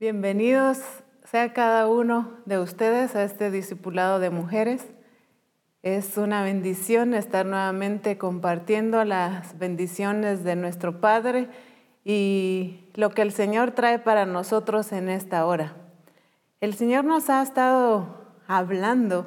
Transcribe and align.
Bienvenidos 0.00 0.78
sea 1.24 1.52
cada 1.52 1.88
uno 1.88 2.38
de 2.44 2.60
ustedes 2.60 3.16
a 3.16 3.24
este 3.24 3.50
discipulado 3.50 4.20
de 4.20 4.30
mujeres. 4.30 4.86
Es 5.82 6.16
una 6.16 6.44
bendición 6.44 7.14
estar 7.14 7.44
nuevamente 7.44 8.16
compartiendo 8.16 9.02
las 9.04 9.58
bendiciones 9.58 10.44
de 10.44 10.54
nuestro 10.54 11.00
Padre 11.00 11.48
y 12.04 12.84
lo 12.94 13.10
que 13.10 13.22
el 13.22 13.32
Señor 13.32 13.72
trae 13.72 13.98
para 13.98 14.24
nosotros 14.24 14.92
en 14.92 15.08
esta 15.08 15.44
hora. 15.44 15.74
El 16.60 16.74
Señor 16.74 17.04
nos 17.04 17.28
ha 17.28 17.42
estado 17.42 18.36
hablando 18.46 19.26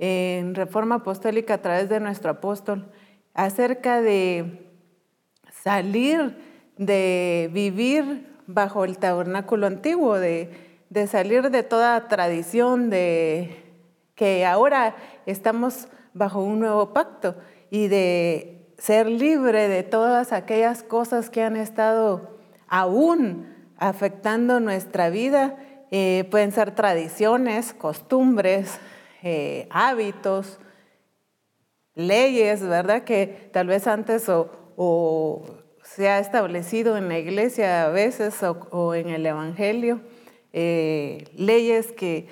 en 0.00 0.56
Reforma 0.56 0.96
Apostólica 0.96 1.54
a 1.54 1.62
través 1.62 1.88
de 1.88 2.00
nuestro 2.00 2.32
apóstol 2.32 2.90
acerca 3.34 4.02
de 4.02 4.68
salir, 5.62 6.36
de 6.76 7.50
vivir 7.52 8.27
bajo 8.48 8.84
el 8.84 8.98
tabernáculo 8.98 9.66
antiguo, 9.66 10.18
de, 10.18 10.50
salir 11.06 11.50
de 11.50 11.62
toda 11.62 12.08
tradición, 12.08 12.88
de 12.90 13.62
que 14.14 14.44
ahora 14.46 14.96
estamos 15.26 15.86
bajo 16.14 16.42
un 16.42 16.58
nuevo 16.58 16.92
pacto 16.94 17.36
y 17.70 17.88
de 17.88 18.74
ser 18.78 19.06
libre 19.06 19.68
de 19.68 19.82
todas 19.82 20.32
aquellas 20.32 20.82
cosas 20.82 21.28
que 21.30 21.42
han 21.42 21.56
estado 21.56 22.38
aún 22.68 23.54
afectando 23.76 24.60
nuestra 24.60 25.10
vida. 25.10 25.56
Eh, 25.90 26.26
pueden 26.30 26.50
ser 26.50 26.74
tradiciones, 26.74 27.74
costumbres, 27.74 28.80
eh, 29.22 29.68
hábitos, 29.70 30.58
leyes, 31.94 32.62
¿verdad? 32.62 33.02
Que 33.02 33.50
tal 33.52 33.66
vez 33.66 33.86
antes 33.86 34.28
o 34.28 35.57
se 35.94 36.08
ha 36.08 36.18
establecido 36.18 36.96
en 36.96 37.08
la 37.08 37.18
iglesia 37.18 37.84
a 37.84 37.88
veces 37.88 38.42
o, 38.42 38.94
en 38.94 39.08
el 39.08 39.24
Evangelio, 39.24 40.00
eh, 40.52 41.24
leyes 41.34 41.92
que, 41.92 42.28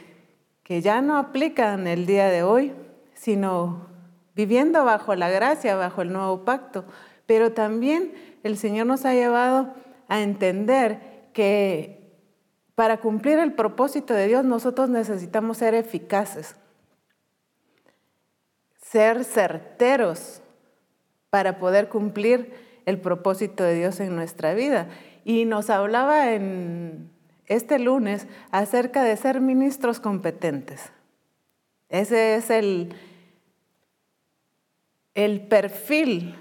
que 0.62 0.82
ya 0.82 1.00
no 1.00 1.16
aplican 1.16 1.86
el 1.86 2.06
día 2.06 2.28
de 2.28 2.42
hoy, 2.42 2.72
sino 3.14 3.86
viviendo 4.34 4.84
bajo 4.84 5.14
la 5.14 5.30
gracia, 5.30 5.74
bajo 5.74 6.02
el 6.02 6.12
nuevo 6.12 6.44
pacto. 6.44 6.84
Pero 7.24 7.52
también 7.52 8.12
el 8.42 8.58
Señor 8.58 8.86
nos 8.86 9.04
ha 9.04 9.14
llevado 9.14 9.72
a 10.08 10.20
entender 10.20 11.00
que 11.32 12.12
para 12.74 12.98
cumplir 12.98 13.38
el 13.38 13.54
propósito 13.54 14.12
de 14.12 14.28
Dios 14.28 14.44
nosotros 14.44 14.90
necesitamos 14.90 15.56
ser 15.56 15.74
eficaces, 15.74 16.56
ser 18.82 19.24
certeros 19.24 20.42
para 21.30 21.58
poder 21.58 21.88
cumplir 21.88 22.65
el 22.86 22.98
propósito 22.98 23.62
de 23.62 23.74
Dios 23.74 24.00
en 24.00 24.16
nuestra 24.16 24.54
vida. 24.54 24.88
Y 25.24 25.44
nos 25.44 25.68
hablaba 25.68 26.32
en 26.32 27.10
este 27.46 27.78
lunes 27.78 28.26
acerca 28.50 29.02
de 29.02 29.16
ser 29.16 29.40
ministros 29.40 30.00
competentes. 30.00 30.92
Ese 31.88 32.36
es 32.36 32.50
el, 32.50 32.94
el 35.14 35.40
perfil 35.42 36.36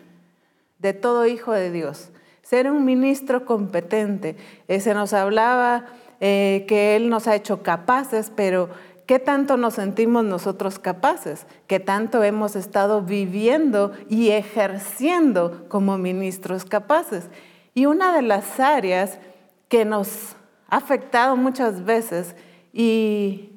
de 0.80 0.94
todo 0.94 1.26
hijo 1.26 1.52
de 1.52 1.72
Dios. 1.72 2.10
Ser 2.42 2.72
un 2.72 2.86
ministro 2.86 3.46
competente. 3.46 4.36
Ese 4.68 4.94
nos 4.94 5.14
hablaba 5.14 5.88
eh, 6.20 6.66
que 6.68 6.96
Él 6.96 7.10
nos 7.10 7.28
ha 7.28 7.36
hecho 7.36 7.64
capaces, 7.64 8.32
pero 8.36 8.70
¿Qué 9.06 9.20
tanto 9.20 9.56
nos 9.56 9.76
sentimos 9.76 10.24
nosotros 10.24 10.80
capaces? 10.80 11.46
¿Qué 11.68 11.80
tanto 11.80 12.24
hemos 12.24 12.56
estado 12.56 13.04
viviendo 13.04 13.92
y 14.10 14.30
ejerciendo 14.32 15.66
como 15.68 16.00
ministros 16.00 16.66
capaces? 16.66 17.30
Y 17.76 17.86
una 17.86 18.16
de 18.16 18.24
las 18.24 18.60
áreas 18.60 19.20
que 19.68 19.86
nos 19.86 20.36
ha 20.70 20.78
afectado 20.78 21.36
muchas 21.36 21.86
veces 21.86 22.36
y 22.74 23.52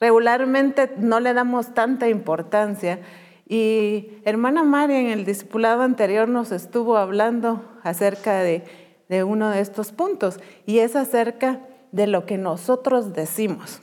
regularmente 0.00 0.92
no 0.98 1.18
le 1.18 1.32
damos 1.32 1.72
tanta 1.72 2.08
importancia, 2.08 3.00
y 3.48 4.20
hermana 4.24 4.62
María 4.62 5.00
en 5.00 5.08
el 5.08 5.24
discipulado 5.24 5.82
anterior 5.82 6.28
nos 6.28 6.52
estuvo 6.52 6.96
hablando 6.96 7.64
acerca 7.82 8.38
de, 8.38 8.64
de 9.08 9.24
uno 9.24 9.50
de 9.50 9.60
estos 9.60 9.92
puntos, 9.92 10.38
y 10.66 10.78
es 10.78 10.94
acerca 10.94 11.60
de 11.90 12.06
lo 12.06 12.26
que 12.26 12.38
nosotros 12.38 13.12
decimos. 13.12 13.82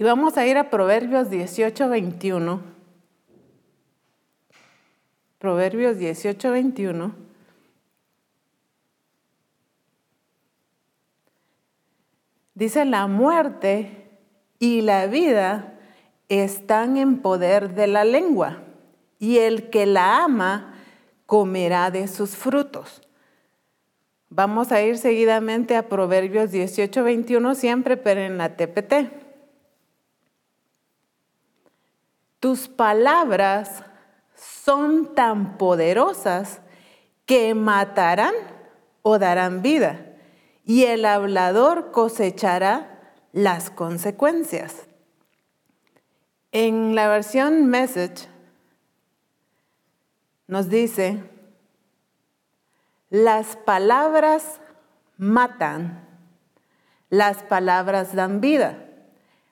Y 0.00 0.04
vamos 0.04 0.36
a 0.36 0.46
ir 0.46 0.56
a 0.56 0.70
Proverbios 0.70 1.28
18, 1.28 1.88
21. 1.88 2.60
Proverbios 5.40 5.98
18, 5.98 6.52
21. 6.52 7.12
Dice, 12.54 12.84
la 12.84 13.08
muerte 13.08 14.08
y 14.60 14.82
la 14.82 15.08
vida 15.08 15.74
están 16.28 16.96
en 16.96 17.18
poder 17.18 17.74
de 17.74 17.88
la 17.88 18.04
lengua, 18.04 18.62
y 19.18 19.38
el 19.38 19.68
que 19.68 19.84
la 19.84 20.22
ama 20.22 20.74
comerá 21.26 21.90
de 21.90 22.06
sus 22.06 22.36
frutos. 22.36 23.02
Vamos 24.30 24.70
a 24.70 24.80
ir 24.80 24.96
seguidamente 24.96 25.74
a 25.74 25.88
Proverbios 25.88 26.52
18, 26.52 27.02
21 27.02 27.56
siempre, 27.56 27.96
pero 27.96 28.20
en 28.20 28.38
la 28.38 28.56
TPT. 28.56 29.27
Tus 32.40 32.68
palabras 32.68 33.82
son 34.36 35.14
tan 35.16 35.58
poderosas 35.58 36.60
que 37.26 37.54
matarán 37.54 38.34
o 39.02 39.18
darán 39.18 39.60
vida, 39.60 40.14
y 40.64 40.84
el 40.84 41.04
hablador 41.04 41.90
cosechará 41.90 43.12
las 43.32 43.70
consecuencias. 43.70 44.86
En 46.52 46.94
la 46.94 47.08
versión 47.08 47.66
Message 47.66 48.28
nos 50.46 50.68
dice, 50.68 51.22
las 53.10 53.56
palabras 53.56 54.60
matan, 55.16 56.06
las 57.10 57.42
palabras 57.42 58.14
dan 58.14 58.40
vida, 58.40 58.84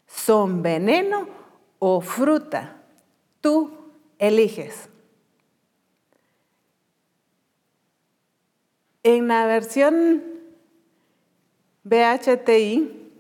son 0.06 0.62
veneno 0.62 1.28
o 1.78 2.00
fruta 2.00 2.75
Tú 3.46 3.70
eliges. 4.18 4.88
En 9.04 9.28
la 9.28 9.46
versión 9.46 10.20
BHTI 11.84 13.12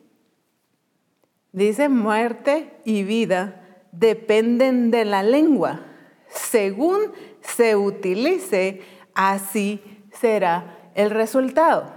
dice 1.52 1.88
muerte 1.88 2.72
y 2.84 3.04
vida 3.04 3.84
dependen 3.92 4.90
de 4.90 5.04
la 5.04 5.22
lengua. 5.22 5.86
Según 6.26 7.12
se 7.40 7.76
utilice, 7.76 8.82
así 9.14 9.80
será 10.10 10.90
el 10.96 11.10
resultado. 11.10 11.94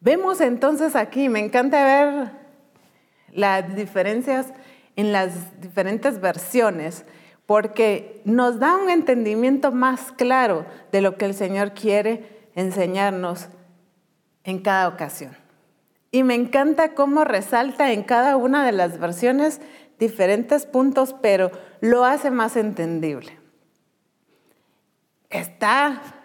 Vemos 0.00 0.40
entonces 0.40 0.96
aquí, 0.96 1.28
me 1.28 1.38
encanta 1.38 1.84
ver 1.84 2.32
las 3.32 3.76
diferencias 3.76 4.52
en 5.00 5.12
las 5.12 5.60
diferentes 5.60 6.20
versiones, 6.20 7.04
porque 7.46 8.20
nos 8.24 8.58
da 8.58 8.76
un 8.76 8.90
entendimiento 8.90 9.72
más 9.72 10.12
claro 10.12 10.66
de 10.92 11.00
lo 11.00 11.16
que 11.16 11.24
el 11.24 11.34
Señor 11.34 11.72
quiere 11.72 12.48
enseñarnos 12.54 13.48
en 14.44 14.60
cada 14.60 14.88
ocasión. 14.88 15.36
Y 16.10 16.22
me 16.22 16.34
encanta 16.34 16.94
cómo 16.94 17.24
resalta 17.24 17.92
en 17.92 18.02
cada 18.02 18.36
una 18.36 18.64
de 18.66 18.72
las 18.72 18.98
versiones 18.98 19.60
diferentes 19.98 20.66
puntos, 20.66 21.14
pero 21.22 21.50
lo 21.80 22.04
hace 22.04 22.30
más 22.30 22.56
entendible. 22.56 23.38
Está 25.30 26.19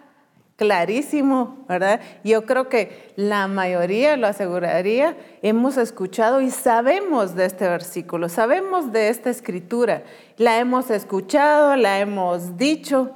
clarísimo, 0.56 1.64
¿verdad? 1.68 2.00
Yo 2.24 2.46
creo 2.46 2.68
que 2.68 3.12
la 3.16 3.46
mayoría, 3.46 4.16
lo 4.16 4.26
aseguraría, 4.26 5.16
hemos 5.42 5.76
escuchado 5.76 6.40
y 6.40 6.50
sabemos 6.50 7.34
de 7.34 7.44
este 7.44 7.68
versículo, 7.68 8.28
sabemos 8.28 8.92
de 8.92 9.10
esta 9.10 9.30
escritura, 9.30 10.02
la 10.38 10.58
hemos 10.58 10.90
escuchado, 10.90 11.76
la 11.76 12.00
hemos 12.00 12.56
dicho 12.56 13.12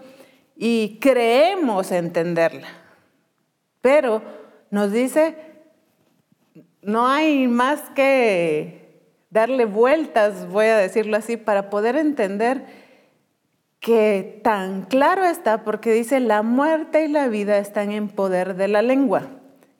y 0.57 0.99
creemos 1.01 1.91
entenderla. 1.91 2.69
Pero 3.81 4.23
nos 4.71 4.93
dice, 4.93 5.37
no 6.83 7.09
hay 7.09 7.49
más 7.49 7.81
que 7.95 8.81
darle 9.31 9.65
vueltas, 9.65 10.47
voy 10.49 10.67
a 10.67 10.77
decirlo 10.77 11.17
así, 11.17 11.39
para 11.39 11.71
poder 11.71 11.97
entender 11.97 12.80
que 13.81 14.41
tan 14.45 14.83
claro 14.83 15.25
está 15.25 15.65
porque 15.65 15.93
dice, 15.93 16.21
la 16.21 16.43
muerte 16.43 17.05
y 17.05 17.09
la 17.09 17.29
vida 17.29 17.59
están 17.59 17.91
en 17.91 18.09
poder 18.09 18.55
de 18.55 18.69
la 18.69 18.83
lengua. 18.83 19.23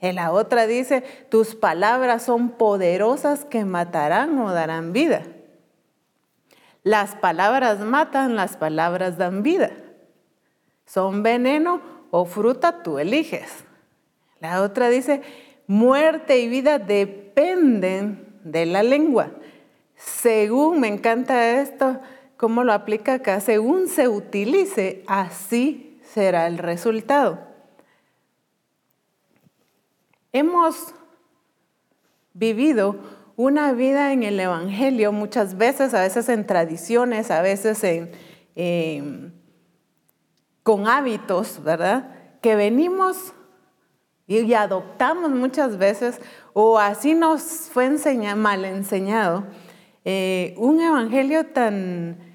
En 0.01 0.17
la 0.17 0.33
otra 0.33 0.67
dice, 0.67 1.03
tus 1.29 1.55
palabras 1.55 2.23
son 2.23 2.51
poderosas 2.51 3.45
que 3.45 3.67
matarán 3.67 4.39
o 4.39 4.51
darán 4.53 4.95
vida. 4.95 5.23
Las 6.83 7.15
palabras 7.15 7.81
matan, 7.81 8.37
las 8.37 8.57
palabras 8.57 9.19
dan 9.19 9.43
vida. 9.43 9.71
Son 10.87 11.23
veneno 11.23 11.83
o 12.11 12.25
fruta, 12.25 12.83
tú 12.83 12.99
eliges. 12.99 13.65
La 14.41 14.63
otra 14.63 14.89
dice, 14.89 15.21
muerte 15.67 16.39
y 16.39 16.49
vida 16.49 16.79
dependen 16.79 18.39
de 18.43 18.65
la 18.65 18.83
lengua. 18.83 19.31
Según, 19.95 20.81
me 20.81 20.89
encanta 20.89 21.61
esto, 21.61 22.01
cómo 22.41 22.65
lo 22.65 22.73
aplica 22.73 23.13
acá, 23.13 23.39
según 23.41 23.87
se 23.87 24.09
utilice, 24.09 25.05
así 25.07 26.01
será 26.03 26.47
el 26.47 26.57
resultado. 26.57 27.39
Hemos 30.33 30.95
vivido 32.33 32.97
una 33.37 33.73
vida 33.73 34.15
en 34.15 34.23
el 34.23 34.41
Evangelio 34.41 35.13
muchas 35.13 35.59
veces, 35.59 35.93
a 35.93 36.01
veces 36.01 36.31
en 36.31 36.47
tradiciones, 36.47 37.31
a 37.31 37.43
veces 37.43 37.85
en, 37.85 39.35
con 40.63 40.89
hábitos, 40.89 41.63
¿verdad? 41.63 42.39
Que 42.41 42.57
venimos 42.57 43.35
y, 44.27 44.55
adoptamos 44.55 45.31
muchas 45.31 45.77
veces, 45.77 46.19
o 46.55 46.79
así 46.79 47.13
nos 47.13 47.43
fue 47.71 47.91
mal 48.35 48.65
enseñado, 48.65 49.45
eh, 50.07 50.55
un 50.57 50.81
Evangelio 50.81 51.45
tan 51.45 52.30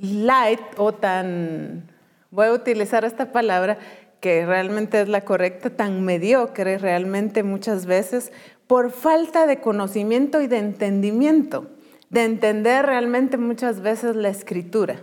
light 0.00 0.60
o 0.76 0.92
tan, 0.92 1.90
voy 2.30 2.46
a 2.46 2.52
utilizar 2.52 3.04
esta 3.04 3.32
palabra, 3.32 3.78
que 4.20 4.44
realmente 4.44 5.00
es 5.00 5.08
la 5.08 5.22
correcta, 5.22 5.70
tan 5.70 6.02
mediocre 6.02 6.78
realmente 6.78 7.42
muchas 7.42 7.86
veces, 7.86 8.32
por 8.66 8.90
falta 8.90 9.46
de 9.46 9.60
conocimiento 9.60 10.40
y 10.40 10.46
de 10.46 10.58
entendimiento, 10.58 11.70
de 12.10 12.24
entender 12.24 12.86
realmente 12.86 13.36
muchas 13.36 13.80
veces 13.80 14.16
la 14.16 14.28
escritura 14.28 14.96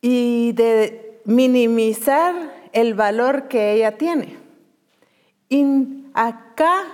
y 0.00 0.52
de 0.52 1.20
minimizar 1.24 2.34
el 2.72 2.94
valor 2.94 3.48
que 3.48 3.72
ella 3.72 3.96
tiene. 3.96 4.36
Y 5.48 5.64
acá 6.14 6.84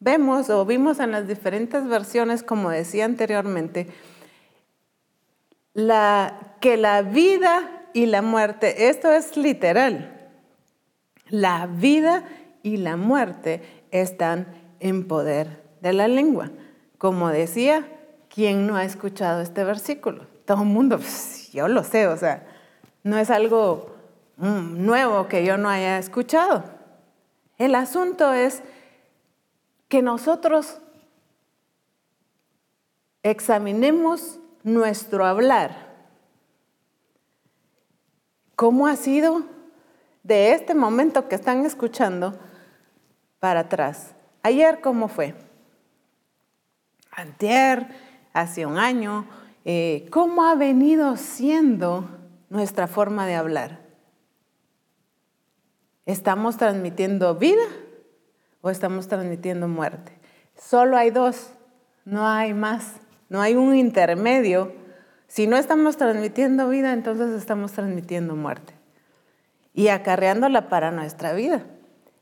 vemos 0.00 0.50
o 0.50 0.64
vimos 0.64 1.00
en 1.00 1.12
las 1.12 1.26
diferentes 1.26 1.86
versiones, 1.86 2.42
como 2.42 2.70
decía 2.70 3.04
anteriormente, 3.04 3.88
la, 5.74 6.56
que 6.60 6.76
la 6.76 7.02
vida 7.02 7.86
y 7.92 8.06
la 8.06 8.22
muerte, 8.22 8.88
esto 8.88 9.10
es 9.10 9.36
literal, 9.36 10.30
la 11.28 11.66
vida 11.66 12.24
y 12.62 12.78
la 12.78 12.96
muerte 12.96 13.62
están 13.90 14.46
en 14.80 15.06
poder 15.06 15.62
de 15.80 15.92
la 15.92 16.08
lengua. 16.08 16.50
Como 16.98 17.28
decía, 17.28 17.86
¿quién 18.28 18.66
no 18.66 18.76
ha 18.76 18.84
escuchado 18.84 19.40
este 19.40 19.64
versículo? 19.64 20.26
Todo 20.44 20.62
el 20.62 20.68
mundo, 20.68 20.98
pues, 20.98 21.50
yo 21.52 21.68
lo 21.68 21.84
sé, 21.84 22.06
o 22.06 22.16
sea, 22.16 22.46
no 23.02 23.18
es 23.18 23.30
algo 23.30 23.94
mm, 24.36 24.84
nuevo 24.84 25.28
que 25.28 25.44
yo 25.44 25.56
no 25.56 25.68
haya 25.68 25.98
escuchado. 25.98 26.64
El 27.58 27.74
asunto 27.74 28.32
es 28.32 28.62
que 29.88 30.02
nosotros 30.02 30.78
examinemos 33.22 34.38
nuestro 34.64 35.26
hablar. 35.26 35.92
¿Cómo 38.56 38.86
ha 38.86 38.96
sido 38.96 39.42
de 40.22 40.52
este 40.52 40.74
momento 40.74 41.28
que 41.28 41.34
están 41.34 41.64
escuchando? 41.66 42.38
para 43.42 43.58
atrás. 43.58 44.14
Ayer, 44.44 44.80
¿cómo 44.80 45.08
fue? 45.08 45.34
Antier, 47.10 47.88
hace 48.32 48.66
un 48.66 48.78
año, 48.78 49.26
eh, 49.64 50.06
¿cómo 50.12 50.44
ha 50.44 50.54
venido 50.54 51.16
siendo 51.16 52.08
nuestra 52.50 52.86
forma 52.86 53.26
de 53.26 53.34
hablar? 53.34 53.80
¿Estamos 56.06 56.56
transmitiendo 56.56 57.34
vida 57.34 57.64
o 58.60 58.70
estamos 58.70 59.08
transmitiendo 59.08 59.66
muerte? 59.66 60.16
Solo 60.56 60.96
hay 60.96 61.10
dos, 61.10 61.52
no 62.04 62.28
hay 62.28 62.54
más, 62.54 63.00
no 63.32 63.40
hay 63.40 63.56
un 63.56 63.74
intermedio. 63.74 64.74
Si 65.26 65.46
no 65.46 65.56
estamos 65.56 65.96
transmitiendo 65.96 66.68
vida, 66.68 66.92
entonces 66.92 67.30
estamos 67.30 67.72
transmitiendo 67.72 68.36
muerte 68.36 68.74
y 69.72 69.88
acarreándola 69.88 70.68
para 70.68 70.90
nuestra 70.90 71.32
vida. 71.32 71.64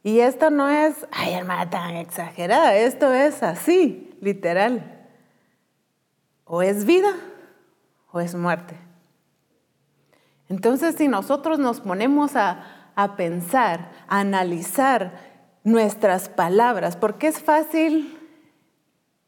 Y 0.04 0.20
esto 0.20 0.50
no 0.50 0.68
es, 0.68 0.94
ay 1.10 1.32
hermana, 1.32 1.68
tan 1.68 1.96
exagerada, 1.96 2.76
esto 2.76 3.12
es 3.12 3.42
así, 3.42 4.16
literal. 4.20 5.08
O 6.44 6.62
es 6.62 6.86
vida 6.86 7.10
o 8.12 8.20
es 8.20 8.36
muerte. 8.36 8.76
Entonces, 10.48 10.94
si 10.94 11.08
nosotros 11.08 11.58
nos 11.58 11.80
ponemos 11.80 12.36
a, 12.36 12.92
a 12.94 13.16
pensar, 13.16 13.90
a 14.06 14.20
analizar 14.20 15.14
nuestras 15.64 16.28
palabras, 16.28 16.94
porque 16.94 17.26
es 17.26 17.40
fácil 17.40 18.19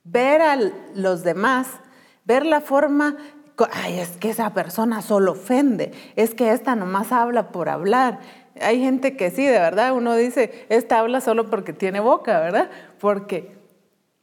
ver 0.04 0.42
a 0.42 0.56
los 0.94 1.22
demás, 1.22 1.68
ver 2.24 2.44
la 2.46 2.60
forma, 2.60 3.16
ay, 3.72 3.98
es 3.98 4.16
que 4.16 4.30
esa 4.30 4.52
persona 4.54 5.02
solo 5.02 5.32
ofende, 5.32 5.92
es 6.16 6.34
que 6.34 6.52
esta 6.52 6.74
nomás 6.74 7.12
habla 7.12 7.52
por 7.52 7.68
hablar, 7.68 8.20
hay 8.60 8.80
gente 8.80 9.16
que 9.16 9.30
sí, 9.30 9.44
de 9.44 9.58
verdad, 9.58 9.94
uno 9.94 10.14
dice, 10.14 10.66
esta 10.68 10.98
habla 10.98 11.20
solo 11.20 11.48
porque 11.48 11.72
tiene 11.72 12.00
boca, 12.00 12.40
¿verdad? 12.40 12.70
Porque 12.98 13.56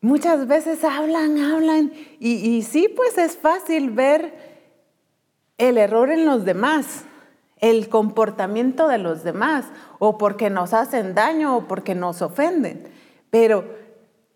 muchas 0.02 0.48
veces 0.48 0.84
hablan, 0.84 1.38
hablan, 1.40 1.94
y, 2.20 2.34
y 2.34 2.62
sí, 2.62 2.88
pues 2.96 3.18
es 3.18 3.38
fácil 3.38 3.90
ver 3.90 4.34
el 5.58 5.78
error 5.78 6.12
en 6.12 6.26
los 6.26 6.46
demás, 6.46 7.06
el 7.58 7.90
comportamiento 7.90 8.88
de 8.88 9.00
los 9.00 9.24
demás, 9.24 9.66
o 9.98 10.18
porque 10.18 10.50
nos 10.50 10.74
hacen 10.74 11.16
daño 11.16 11.58
o 11.58 11.68
porque 11.68 11.96
nos 11.96 12.22
ofenden. 12.22 12.88
Pero 13.30 13.66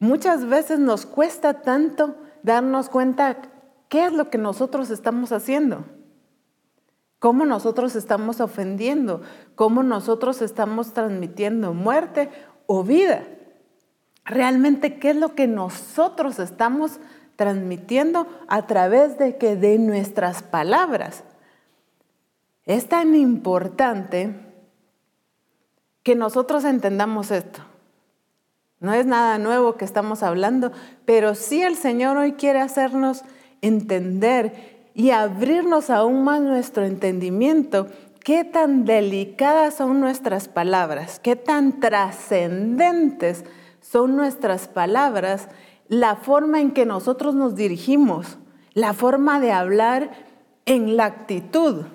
muchas 0.03 0.45
veces 0.45 0.79
nos 0.79 1.05
cuesta 1.05 1.61
tanto 1.61 2.15
darnos 2.44 2.89
cuenta 2.89 3.38
qué 3.89 4.05
es 4.05 4.13
lo 4.13 4.29
que 4.29 4.38
nosotros 4.38 4.89
estamos 4.89 5.31
haciendo 5.31 5.85
cómo 7.23 7.45
nosotros 7.45 7.95
estamos 7.95 8.41
ofendiendo, 8.41 9.21
cómo 9.55 9.81
nosotros 9.81 10.41
estamos 10.41 10.91
transmitiendo 10.91 11.73
muerte 11.73 12.29
o 12.65 12.83
vida. 12.83 13.23
Realmente, 14.25 15.00
¿qué 15.00 15.11
es 15.11 15.15
lo 15.15 15.33
que 15.33 15.47
nosotros 15.47 16.38
estamos 16.39 16.99
transmitiendo 17.38 18.27
a 18.49 18.67
través 18.67 19.17
de 19.17 19.38
que 19.38 19.56
de 19.56 19.79
nuestras 19.79 20.44
palabras? 20.44 21.23
Es 22.65 22.89
tan 22.89 23.15
importante 23.15 24.35
que 26.03 26.15
nosotros 26.15 26.65
entendamos 26.65 27.31
esto. 27.31 27.61
No 28.83 28.94
es 28.94 29.06
nada 29.06 29.37
nuevo 29.37 29.78
que 29.78 29.85
estamos 29.85 30.23
hablando, 30.23 30.73
pero 31.06 31.35
sí 31.35 31.61
el 31.61 31.78
Señor 31.78 32.18
hoy 32.18 32.33
quiere 32.33 32.59
hacernos 32.59 33.23
entender 33.61 34.90
y 34.94 35.11
abrirnos 35.11 35.90
aún 35.90 36.25
más 36.25 36.42
nuestro 36.42 36.83
entendimiento, 36.83 37.87
qué 38.25 38.44
tan 38.44 38.83
delicadas 38.83 39.75
son 39.75 40.02
nuestras 40.02 40.49
palabras, 40.49 41.21
qué 41.21 41.37
tan 41.37 41.80
trascendentes 41.80 43.45
son 43.80 44.18
nuestras 44.18 44.68
palabras, 44.68 45.47
la 45.87 46.18
forma 46.18 46.59
en 46.59 46.71
que 46.71 46.85
nosotros 46.85 47.35
nos 47.35 47.56
dirigimos, 47.56 48.37
la 48.73 48.94
forma 48.94 49.40
de 49.40 49.54
hablar 49.54 50.11
en 50.66 50.97
la 50.97 51.06
actitud. 51.06 51.85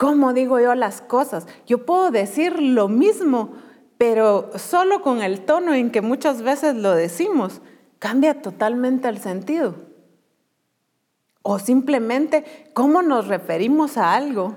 ¿Cómo 0.00 0.32
digo 0.32 0.58
yo 0.58 0.74
las 0.74 1.02
cosas? 1.02 1.46
Yo 1.66 1.84
puedo 1.84 2.10
decir 2.10 2.58
lo 2.58 2.88
mismo, 2.88 3.52
pero 3.98 4.50
solo 4.56 5.02
con 5.02 5.20
el 5.20 5.44
tono 5.44 5.74
en 5.74 5.90
que 5.90 6.00
muchas 6.00 6.40
veces 6.40 6.74
lo 6.74 6.94
decimos 6.94 7.60
cambia 7.98 8.40
totalmente 8.40 9.08
el 9.08 9.18
sentido. 9.18 9.74
O 11.42 11.58
simplemente 11.58 12.70
cómo 12.72 13.02
nos 13.02 13.26
referimos 13.26 13.98
a 13.98 14.14
algo. 14.14 14.56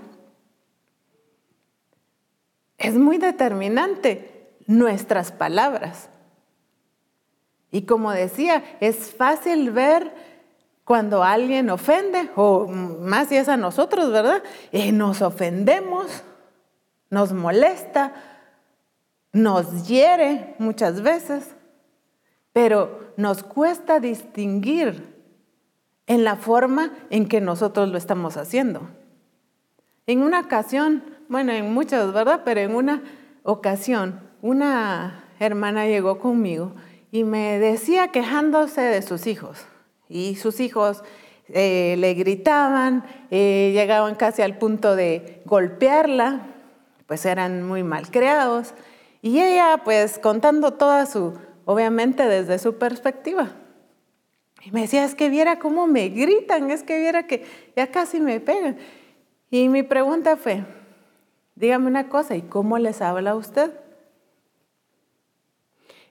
Es 2.78 2.96
muy 2.96 3.18
determinante 3.18 4.56
nuestras 4.66 5.34
palabras. 5.34 6.10
Y 7.70 7.82
como 7.82 8.14
decía, 8.14 8.64
es 8.80 9.14
fácil 9.14 9.72
ver 9.72 10.33
cuando 10.84 11.24
alguien 11.24 11.70
ofende, 11.70 12.30
o 12.36 12.68
más 12.68 13.30
si 13.30 13.38
es 13.38 13.48
a 13.48 13.58
nosotros, 13.58 14.12
¿verdad? 14.12 14.44
Y 14.72 14.92
nos 14.92 15.22
ofendemos, 15.22 16.24
nos 17.10 17.32
molesta, 17.32 18.14
nos 19.32 19.88
hiere 19.88 20.56
muchas 20.60 21.02
veces. 21.02 21.56
Pero 22.52 23.14
nos 23.18 23.44
cuesta 23.44 24.00
distinguir 24.00 25.14
en 26.06 26.24
la 26.24 26.36
forma 26.36 26.92
en 27.10 27.28
que 27.28 27.42
nosotros 27.42 27.90
lo 27.90 27.98
estamos 27.98 28.38
haciendo. 28.38 28.82
En 30.06 30.22
una 30.22 30.42
ocasión, 30.42 31.04
bueno, 31.30 31.54
en 31.54 31.74
muchas, 31.74 32.12
¿verdad? 32.14 32.42
Pero 32.44 32.60
en 32.60 32.76
una 32.76 33.02
ocasión, 33.44 34.20
una 34.42 35.24
hermana 35.40 35.88
llegó 35.88 36.20
conmigo 36.20 36.74
y 37.10 37.24
me 37.24 37.58
decía 37.58 38.10
quejándose 38.10 38.82
de 38.82 39.02
sus 39.02 39.28
hijos. 39.28 39.66
Y 40.10 40.36
sus 40.36 40.60
hijos 40.60 41.04
eh, 41.50 41.96
le 41.98 42.14
gritaban, 42.14 43.06
eh, 43.32 43.72
llegaban 43.74 44.16
casi 44.16 44.42
al 44.42 44.58
punto 44.58 44.96
de 44.96 45.42
golpearla 45.46 46.54
pues 47.14 47.26
eran 47.26 47.64
muy 47.64 47.84
mal 47.84 48.10
creados. 48.10 48.74
Y 49.22 49.40
ella 49.40 49.82
pues 49.84 50.20
contando 50.20 50.74
toda 50.74 51.06
su, 51.06 51.38
obviamente 51.66 52.28
desde 52.28 52.60
su 52.60 52.78
perspectiva. 52.78 53.52
Y 54.64 54.72
me 54.72 54.82
decía, 54.82 55.04
es 55.04 55.14
que 55.14 55.30
viera 55.30 55.60
cómo 55.60 55.88
me 55.88 56.10
gritan, 56.10 56.72
es 56.72 56.84
que 56.84 56.98
viera 56.98 57.28
que 57.28 57.46
ya 57.76 57.88
casi 57.92 58.20
me 58.20 58.40
pegan. 58.40 58.78
Y 59.52 59.70
mi 59.70 59.84
pregunta 59.84 60.38
fue, 60.38 60.64
dígame 61.56 61.88
una 61.88 62.10
cosa, 62.10 62.36
¿y 62.36 62.42
cómo 62.42 62.78
les 62.80 63.02
habla 63.02 63.36
usted? 63.36 63.72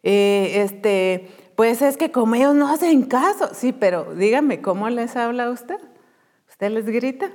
Eh, 0.03 0.63
este, 0.63 1.29
pues 1.63 1.81
es 1.81 1.97
que 1.97 2.11
como 2.11 2.35
ellos 2.35 2.57
no 2.57 2.67
hacen 2.67 3.05
caso, 3.05 3.51
sí, 3.55 3.73
pero 3.73 4.17
dígame, 4.17 4.61
¿cómo 4.61 4.91
les 4.91 5.15
habla 5.15 5.49
usted? 5.49 5.79
¿Usted 6.51 6.73
les 6.73 6.87
grita? 6.87 7.31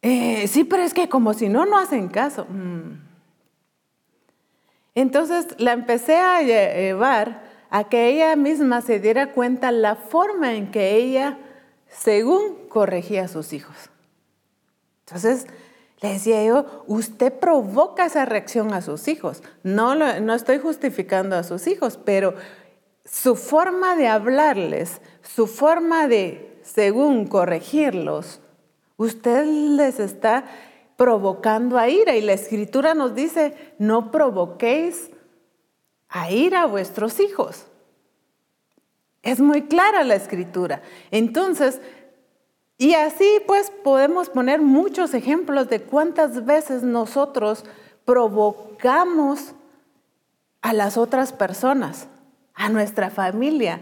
Eh, 0.00 0.48
sí, 0.48 0.64
pero 0.64 0.82
es 0.82 0.92
que 0.92 1.08
como 1.08 1.32
si 1.32 1.48
no, 1.48 1.64
no 1.64 1.78
hacen 1.78 2.08
caso. 2.08 2.46
Mm. 2.46 3.00
Entonces 4.96 5.54
la 5.58 5.70
empecé 5.70 6.16
a 6.16 6.42
llevar 6.42 7.44
a 7.70 7.84
que 7.84 8.08
ella 8.08 8.34
misma 8.34 8.80
se 8.80 8.98
diera 8.98 9.30
cuenta 9.30 9.70
la 9.70 9.94
forma 9.94 10.54
en 10.54 10.72
que 10.72 10.96
ella, 10.96 11.38
según, 11.86 12.66
corregía 12.68 13.26
a 13.26 13.28
sus 13.28 13.52
hijos. 13.52 13.76
Entonces, 15.06 15.46
le 16.00 16.14
decía 16.14 16.44
yo, 16.44 16.82
usted 16.88 17.32
provoca 17.32 18.04
esa 18.04 18.24
reacción 18.24 18.74
a 18.74 18.82
sus 18.82 19.06
hijos. 19.06 19.44
No, 19.62 19.94
no 19.94 20.34
estoy 20.34 20.58
justificando 20.58 21.36
a 21.36 21.44
sus 21.44 21.68
hijos, 21.68 22.00
pero 22.04 22.34
su 23.04 23.36
forma 23.36 23.96
de 23.96 24.08
hablarles, 24.08 25.00
su 25.22 25.46
forma 25.46 26.08
de, 26.08 26.60
según, 26.62 27.26
corregirlos, 27.26 28.40
usted 28.96 29.44
les 29.44 29.98
está 30.00 30.44
provocando 30.96 31.78
a 31.78 31.88
ira. 31.88 32.14
Y 32.14 32.20
la 32.20 32.32
escritura 32.32 32.94
nos 32.94 33.14
dice, 33.14 33.74
no 33.78 34.10
provoquéis 34.10 35.10
a 36.08 36.30
ira 36.30 36.62
a 36.62 36.66
vuestros 36.66 37.18
hijos. 37.20 37.66
Es 39.22 39.40
muy 39.40 39.62
clara 39.62 40.04
la 40.04 40.14
escritura. 40.14 40.82
Entonces, 41.10 41.80
y 42.78 42.94
así 42.94 43.40
pues 43.46 43.70
podemos 43.70 44.28
poner 44.28 44.60
muchos 44.60 45.14
ejemplos 45.14 45.68
de 45.68 45.80
cuántas 45.82 46.44
veces 46.44 46.82
nosotros 46.82 47.64
provocamos 48.04 49.54
a 50.62 50.72
las 50.72 50.96
otras 50.96 51.32
personas, 51.32 52.08
a 52.54 52.68
nuestra 52.68 53.10
familia, 53.10 53.80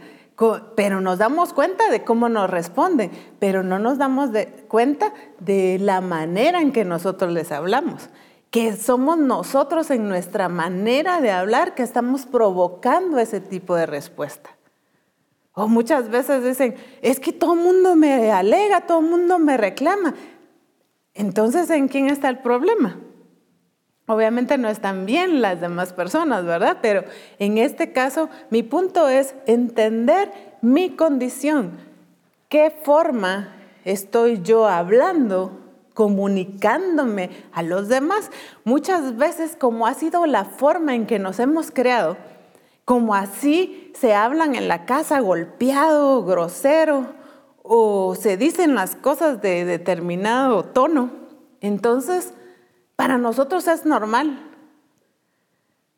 pero 0.75 1.00
nos 1.00 1.19
damos 1.19 1.53
cuenta 1.53 1.91
de 1.91 2.03
cómo 2.03 2.29
nos 2.29 2.49
responden, 2.49 3.11
pero 3.39 3.62
no 3.62 3.79
nos 3.79 3.99
damos 3.99 4.31
cuenta 4.69 5.12
de 5.39 5.79
la 5.79 6.00
manera 6.00 6.62
en 6.62 6.73
que 6.73 6.85
nosotros 6.85 7.33
les 7.33 7.53
hablamos, 7.53 8.09
que 8.50 8.75
somos 8.77 9.19
nosotros 9.19 9.91
en 9.91 10.09
nuestra 10.09 10.49
manera 10.49 11.21
de 11.21 11.31
hablar 11.31 11.75
que 11.75 11.83
estamos 11.83 12.25
provocando 12.27 13.19
ese 13.19 13.41
tipo 13.41 13.77
de 13.77 13.87
respuesta. 13.87 14.50
O 15.53 15.69
muchas 15.69 16.09
veces 16.09 16.43
dicen, 16.43 16.75
es 17.03 17.21
que 17.21 17.33
todo 17.33 17.55
el 17.55 17.61
mundo 17.61 17.95
me 17.97 18.33
alega, 18.33 18.87
todo 18.87 19.00
el 19.00 19.07
mundo 19.07 19.39
me 19.39 19.57
reclama. 19.57 20.15
Entonces, 21.12 21.69
¿en 21.71 21.89
quién 21.89 22.07
está 22.07 22.29
el 22.29 22.39
problema? 22.39 22.99
Obviamente 24.11 24.59
no 24.59 24.69
están 24.69 25.07
bien 25.07 25.40
las 25.40 25.61
demás 25.61 25.93
personas, 25.93 26.45
¿verdad? 26.45 26.79
Pero 26.83 27.05
en 27.38 27.59
este 27.59 27.93
caso 27.93 28.29
mi 28.50 28.64
punto 28.64 29.09
es 29.09 29.37
entender 29.47 30.33
mi 30.62 30.97
condición. 30.97 31.79
¿Qué 32.49 32.75
forma 32.83 33.55
estoy 33.85 34.43
yo 34.43 34.67
hablando, 34.67 35.52
comunicándome 35.95 37.31
a 37.52 37.62
los 37.62 37.87
demás? 37.87 38.33
Muchas 38.64 39.17
veces 39.17 39.55
como 39.55 39.87
ha 39.87 39.95
sido 39.95 40.26
la 40.26 40.45
forma 40.45 40.97
en 40.97 41.07
que 41.07 41.21
nos 41.21 41.38
hemos 41.38 41.71
creado, 41.71 42.17
como 42.85 43.14
así 43.14 43.93
se 43.95 44.12
hablan 44.12 44.57
en 44.57 44.67
la 44.67 44.87
casa 44.87 45.21
golpeado, 45.21 46.25
grosero, 46.25 47.07
o 47.62 48.17
se 48.17 48.37
dicen 48.37 48.75
las 48.75 48.97
cosas 48.97 49.40
de 49.40 49.64
determinado 49.64 50.64
tono. 50.64 51.11
Entonces, 51.61 52.35
para 53.00 53.16
nosotros 53.16 53.66
es 53.66 53.87
normal. 53.87 54.38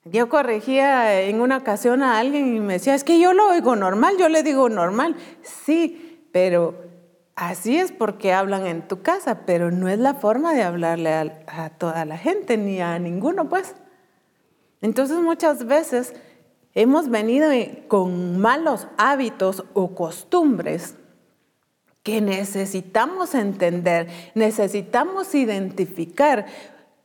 Yo 0.05 0.29
corregía 0.29 1.23
en 1.23 1.41
una 1.41 1.57
ocasión 1.57 2.01
a 2.05 2.21
alguien 2.21 2.55
y 2.55 2.61
me 2.61 2.75
decía, 2.75 2.95
es 2.95 3.03
que 3.03 3.19
yo 3.19 3.33
lo 3.33 3.49
oigo 3.49 3.75
normal, 3.75 4.15
yo 4.21 4.29
le 4.29 4.45
digo 4.45 4.69
normal. 4.69 5.17
Sí, 5.43 6.29
pero 6.31 6.77
así 7.35 7.77
es 7.77 7.91
porque 7.91 8.33
hablan 8.33 8.69
en 8.69 8.87
tu 8.87 9.03
casa, 9.03 9.41
pero 9.47 9.73
no 9.73 9.89
es 9.89 9.99
la 9.99 10.15
forma 10.15 10.55
de 10.55 10.63
hablarle 10.63 11.13
a, 11.49 11.71
toda 11.71 12.05
la 12.05 12.17
gente, 12.19 12.57
ni 12.57 12.81
a 12.81 12.97
ninguno, 13.01 13.49
pues. 13.49 13.75
Entonces 14.81 15.17
muchas 15.17 15.67
veces 15.67 16.15
hemos 16.73 17.09
venido 17.09 17.51
con 17.89 18.39
malos 18.39 18.87
hábitos 18.97 19.65
o 19.75 19.97
costumbres 19.97 20.95
que 22.03 22.21
necesitamos 22.21 23.35
entender, 23.35 24.09
necesitamos 24.35 25.35
identificar 25.35 26.47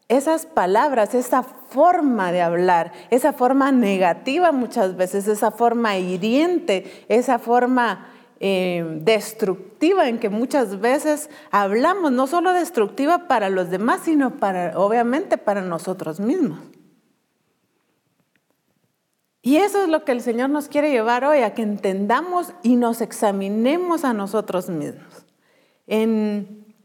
esas 0.10 0.46
palabras, 0.46 1.14
esa 1.14 1.44
forma 1.44 2.32
de 2.32 2.42
hablar, 2.42 2.94
esa 3.10 3.34
forma 3.34 3.72
negativa 3.72 4.52
muchas 4.52 4.96
veces, 4.96 5.28
esa 5.28 5.52
forma 5.52 5.98
hiriente, 5.98 7.06
esa 7.10 7.40
forma 7.40 8.08
eh, 8.40 8.86
destructiva 9.02 10.08
en 10.08 10.20
que 10.20 10.30
muchas 10.30 10.80
veces 10.80 11.30
hablamos, 11.52 12.12
no 12.12 12.28
solo 12.28 12.54
destructiva 12.54 13.28
para 13.28 13.50
los 13.50 13.70
demás, 13.70 14.02
sino 14.06 14.38
para, 14.38 14.80
obviamente, 14.80 15.38
para 15.38 15.62
nosotros 15.62 16.20
mismos. 16.20 16.60
Y 19.42 19.58
eso 19.58 19.84
es 19.84 19.90
lo 19.90 20.04
que 20.04 20.12
el 20.12 20.22
Señor 20.22 20.50
nos 20.50 20.68
quiere 20.68 20.92
llevar 20.92 21.26
hoy, 21.26 21.40
a 21.40 21.54
que 21.54 21.62
entendamos 21.62 22.54
y 22.64 22.76
nos 22.76 23.02
examinemos 23.02 24.04
a 24.04 24.14
nosotros 24.14 24.70
mismos. 24.70 25.26
En 25.86 26.76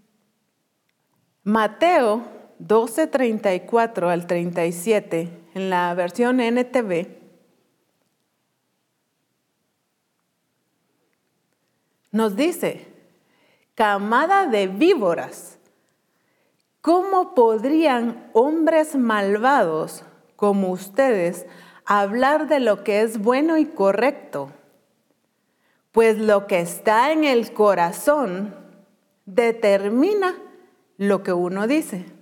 Mateo 1.42 2.22
12:34 2.66 4.08
al 4.08 4.26
37 4.26 5.28
en 5.54 5.70
la 5.70 5.92
versión 5.94 6.40
NTV, 6.40 7.08
nos 12.12 12.36
dice, 12.36 12.86
camada 13.74 14.46
de 14.46 14.68
víboras, 14.68 15.58
¿cómo 16.80 17.34
podrían 17.34 18.30
hombres 18.32 18.94
malvados 18.94 20.04
como 20.36 20.70
ustedes 20.70 21.46
hablar 21.84 22.48
de 22.48 22.60
lo 22.60 22.84
que 22.84 23.00
es 23.00 23.18
bueno 23.18 23.56
y 23.56 23.64
correcto? 23.66 24.52
Pues 25.90 26.18
lo 26.18 26.46
que 26.46 26.60
está 26.60 27.12
en 27.12 27.24
el 27.24 27.52
corazón 27.52 28.54
determina 29.26 30.34
lo 30.96 31.22
que 31.22 31.32
uno 31.32 31.66
dice. 31.66 32.21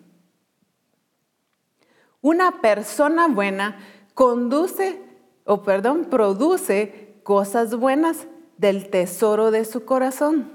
Una 2.22 2.60
persona 2.60 3.28
buena 3.28 3.78
conduce, 4.14 5.00
o 5.44 5.62
perdón, 5.62 6.06
produce 6.10 7.14
cosas 7.22 7.74
buenas 7.74 8.26
del 8.58 8.90
tesoro 8.90 9.50
de 9.50 9.64
su 9.64 9.84
corazón. 9.86 10.52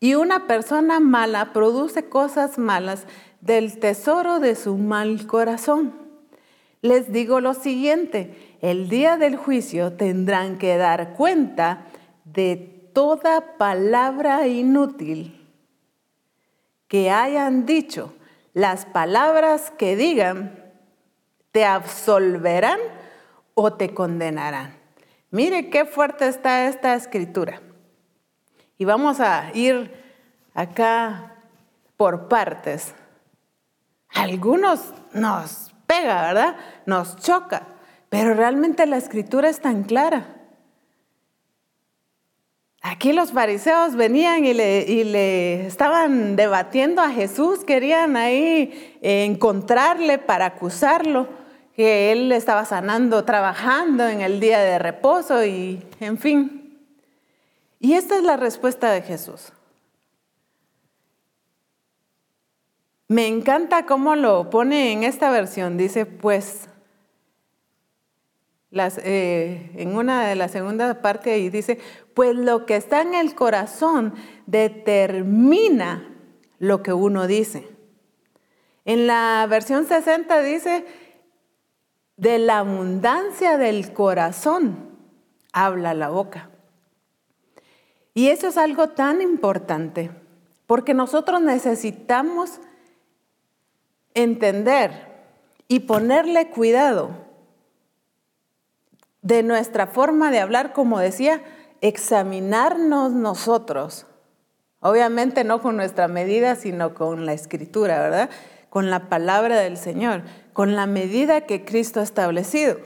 Y 0.00 0.14
una 0.14 0.46
persona 0.46 0.98
mala 0.98 1.52
produce 1.52 2.08
cosas 2.08 2.58
malas 2.58 3.06
del 3.40 3.78
tesoro 3.78 4.40
de 4.40 4.56
su 4.56 4.76
mal 4.78 5.26
corazón. 5.26 5.94
Les 6.82 7.12
digo 7.12 7.40
lo 7.40 7.54
siguiente, 7.54 8.56
el 8.60 8.88
día 8.88 9.16
del 9.16 9.36
juicio 9.36 9.92
tendrán 9.92 10.58
que 10.58 10.76
dar 10.76 11.12
cuenta 11.12 11.86
de 12.24 12.56
toda 12.92 13.58
palabra 13.58 14.48
inútil 14.48 15.46
que 16.88 17.10
hayan 17.10 17.66
dicho. 17.66 18.14
Las 18.54 18.86
palabras 18.86 19.70
que 19.70 19.94
digan 19.94 20.59
te 21.52 21.64
absolverán 21.64 22.78
o 23.54 23.72
te 23.72 23.92
condenarán. 23.92 24.76
Mire 25.30 25.70
qué 25.70 25.84
fuerte 25.84 26.28
está 26.28 26.66
esta 26.66 26.94
escritura. 26.94 27.60
Y 28.78 28.84
vamos 28.84 29.20
a 29.20 29.50
ir 29.54 29.94
acá 30.54 31.36
por 31.96 32.28
partes. 32.28 32.94
Algunos 34.08 34.92
nos 35.12 35.72
pega, 35.86 36.22
¿verdad? 36.22 36.56
Nos 36.86 37.16
choca, 37.16 37.66
pero 38.08 38.34
realmente 38.34 38.86
la 38.86 38.96
escritura 38.96 39.48
es 39.48 39.60
tan 39.60 39.84
clara. 39.84 40.39
Aquí 42.82 43.12
los 43.12 43.32
fariseos 43.32 43.94
venían 43.94 44.46
y 44.46 44.54
le, 44.54 45.66
estaban 45.66 46.34
debatiendo 46.34 47.02
a 47.02 47.10
Jesús, 47.10 47.64
querían 47.64 48.16
ahí 48.16 48.98
encontrarle 49.02 50.18
para 50.18 50.46
acusarlo 50.46 51.28
que 51.76 52.10
él 52.10 52.32
estaba 52.32 52.64
sanando, 52.64 53.24
trabajando 53.24 54.08
en 54.08 54.22
el 54.22 54.40
día 54.40 54.60
de 54.60 54.78
reposo 54.78 55.44
y 55.44 55.82
en 56.00 56.16
fin. 56.16 56.78
Y 57.78 57.94
esta 57.94 58.16
es 58.16 58.22
la 58.22 58.38
respuesta 58.38 58.90
de 58.90 59.02
Jesús. 59.02 59.52
Me 63.08 63.26
encanta 63.26 63.84
cómo 63.84 64.14
lo 64.14 64.48
pone 64.48 64.92
en 64.92 65.02
esta 65.02 65.30
versión. 65.30 65.76
Dice, 65.76 66.06
pues, 66.06 66.69
eh, 68.72 69.72
en 69.74 69.96
una 69.96 70.28
de 70.28 70.36
la 70.36 70.48
segunda 70.48 71.02
parte 71.02 71.32
ahí 71.32 71.50
dice, 71.50 71.78
pues 72.14 72.36
lo 72.36 72.66
que 72.66 72.76
está 72.76 73.02
en 73.02 73.14
el 73.14 73.34
corazón 73.34 74.14
determina 74.46 76.08
lo 76.58 76.82
que 76.82 76.92
uno 76.92 77.26
dice. 77.26 77.68
En 78.84 79.06
la 79.06 79.46
versión 79.48 79.86
60 79.86 80.42
dice, 80.42 80.86
de 82.16 82.38
la 82.38 82.58
abundancia 82.58 83.56
del 83.56 83.92
corazón 83.92 84.90
habla 85.52 85.94
la 85.94 86.10
boca. 86.10 86.50
Y 88.14 88.28
eso 88.28 88.48
es 88.48 88.56
algo 88.56 88.90
tan 88.90 89.22
importante, 89.22 90.10
porque 90.66 90.94
nosotros 90.94 91.40
necesitamos 91.40 92.60
entender 94.14 95.08
y 95.66 95.80
ponerle 95.80 96.50
cuidado 96.50 97.19
de 99.22 99.42
nuestra 99.42 99.86
forma 99.86 100.30
de 100.30 100.40
hablar, 100.40 100.72
como 100.72 100.98
decía, 100.98 101.42
examinarnos 101.80 103.12
nosotros. 103.12 104.06
Obviamente 104.80 105.44
no 105.44 105.60
con 105.60 105.76
nuestra 105.76 106.08
medida, 106.08 106.56
sino 106.56 106.94
con 106.94 107.26
la 107.26 107.32
escritura, 107.32 108.00
¿verdad? 108.00 108.30
Con 108.70 108.88
la 108.88 109.08
palabra 109.08 109.60
del 109.60 109.76
Señor 109.76 110.22
con 110.60 110.76
la 110.76 110.86
medida 110.86 111.46
que 111.46 111.64
Cristo 111.64 112.00
ha 112.00 112.02
establecido. 112.02 112.76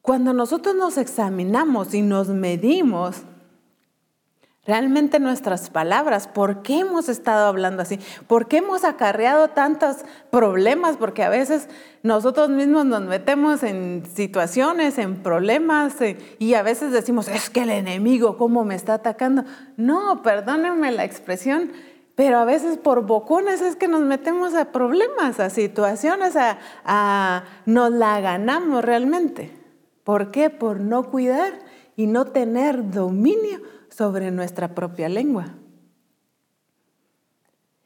Cuando 0.00 0.32
nosotros 0.32 0.74
nos 0.74 0.96
examinamos 0.96 1.92
y 1.92 2.00
nos 2.00 2.28
medimos, 2.28 3.24
realmente 4.66 5.20
nuestras 5.20 5.70
palabras, 5.70 6.26
¿por 6.28 6.62
qué 6.62 6.80
hemos 6.80 7.08
estado 7.08 7.46
hablando 7.46 7.82
así? 7.82 8.00
¿Por 8.26 8.48
qué 8.48 8.58
hemos 8.58 8.84
acarreado 8.84 9.48
tantos 9.48 9.98
problemas? 10.30 10.96
Porque 10.96 11.22
a 11.22 11.28
veces 11.28 11.68
nosotros 12.02 12.50
mismos 12.50 12.84
nos 12.84 13.02
metemos 13.02 13.62
en 13.62 14.04
situaciones, 14.14 14.98
en 14.98 15.22
problemas, 15.22 16.00
eh, 16.00 16.16
y 16.38 16.54
a 16.54 16.62
veces 16.62 16.92
decimos, 16.92 17.28
es 17.28 17.50
que 17.50 17.62
el 17.62 17.70
enemigo, 17.70 18.36
¿cómo 18.36 18.64
me 18.64 18.74
está 18.74 18.94
atacando? 18.94 19.44
No, 19.76 20.22
perdónenme 20.22 20.90
la 20.92 21.04
expresión, 21.04 21.70
pero 22.16 22.38
a 22.38 22.44
veces 22.44 22.78
por 22.78 23.06
bocones 23.06 23.60
es 23.60 23.76
que 23.76 23.88
nos 23.88 24.00
metemos 24.00 24.54
a 24.54 24.72
problemas, 24.72 25.38
a 25.38 25.50
situaciones, 25.50 26.34
a, 26.36 27.44
nos 27.66 27.92
la 27.92 28.20
ganamos 28.20 28.84
realmente. 28.84 29.52
¿Por 30.02 30.30
qué? 30.30 30.50
Por 30.50 30.80
no 30.80 31.10
cuidar 31.10 31.52
y 31.94 32.06
no 32.06 32.26
tener 32.26 32.90
dominio 32.90 33.60
sobre 33.96 34.30
nuestra 34.30 34.74
propia 34.74 35.08
lengua. 35.08 35.54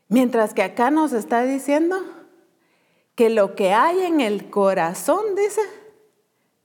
Mientras 0.09 0.55
que 0.55 0.62
acá 0.64 0.90
nos 0.90 1.12
está 1.12 1.45
diciendo 1.45 1.97
que 3.14 3.31
lo 3.31 3.55
que 3.55 3.73
hay 3.73 4.00
en 4.00 4.21
el 4.21 4.50
corazón, 4.50 5.37
dice, 5.37 5.61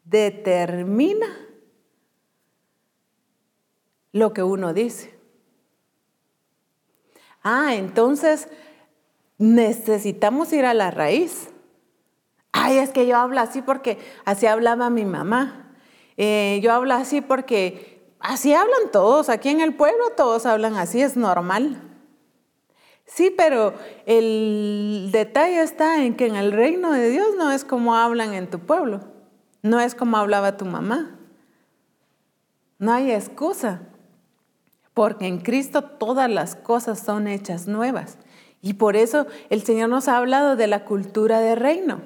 determina 0.04 1.28
lo 4.14 4.34
que 4.34 4.42
uno 4.42 4.74
dice. 4.74 5.16
Ah, 7.44 7.76
entonces 7.76 8.48
necesitamos 9.38 10.52
ir 10.54 10.66
a 10.66 10.74
la 10.74 10.90
raíz. 10.90 11.50
Ay, 12.52 12.80
es 12.80 12.90
que 12.90 13.06
yo 13.06 13.16
hablo 13.18 13.40
así 13.42 13.62
porque 13.62 14.00
así 14.24 14.48
hablaba 14.48 14.90
mi 14.90 15.06
mamá. 15.06 15.76
Eh, 16.18 16.60
yo 16.64 16.74
hablo 16.74 16.96
así 16.96 17.22
porque 17.22 17.95
así 18.26 18.54
hablan 18.54 18.92
todos. 18.92 19.30
Aquí 19.30 19.50
en 19.50 19.62
el 19.62 19.74
pueblo 19.74 20.12
todos 20.16 20.46
hablan 20.46 20.76
así, 20.76 21.02
es 21.02 21.16
normal. 21.16 21.82
Sí, 23.06 23.34
pero 23.36 23.74
el 24.06 25.10
detalle 25.12 25.62
está 25.62 26.04
en 26.04 26.16
que 26.16 26.26
en 26.26 26.36
el 26.36 26.52
reino 26.52 26.92
de 26.92 27.10
Dios 27.10 27.28
no 27.38 27.52
es 27.52 27.64
como 27.64 27.96
hablan 27.96 28.34
en 28.34 28.50
tu 28.50 28.60
pueblo, 28.60 29.02
no 29.62 29.80
es 29.80 29.94
como 29.94 30.18
hablaba 30.18 30.58
tu 30.58 30.66
mamá. 30.66 31.18
No 32.80 32.92
hay 32.92 33.12
excusa 33.12 33.82
porque 34.94 35.28
en 35.28 35.40
Cristo 35.40 35.84
todas 35.84 36.30
las 36.30 36.56
cosas 36.56 37.00
son 37.00 37.28
hechas 37.28 37.68
nuevas. 37.68 38.18
Y 38.62 38.74
por 38.74 38.96
eso 38.96 39.28
el 39.50 39.64
Señor 39.64 39.90
nos 39.90 40.08
ha 40.08 40.18
hablado 40.18 40.56
de 40.56 40.68
la 40.68 40.84
cultura 40.86 41.40
de 41.40 41.56
reino. 41.56 42.02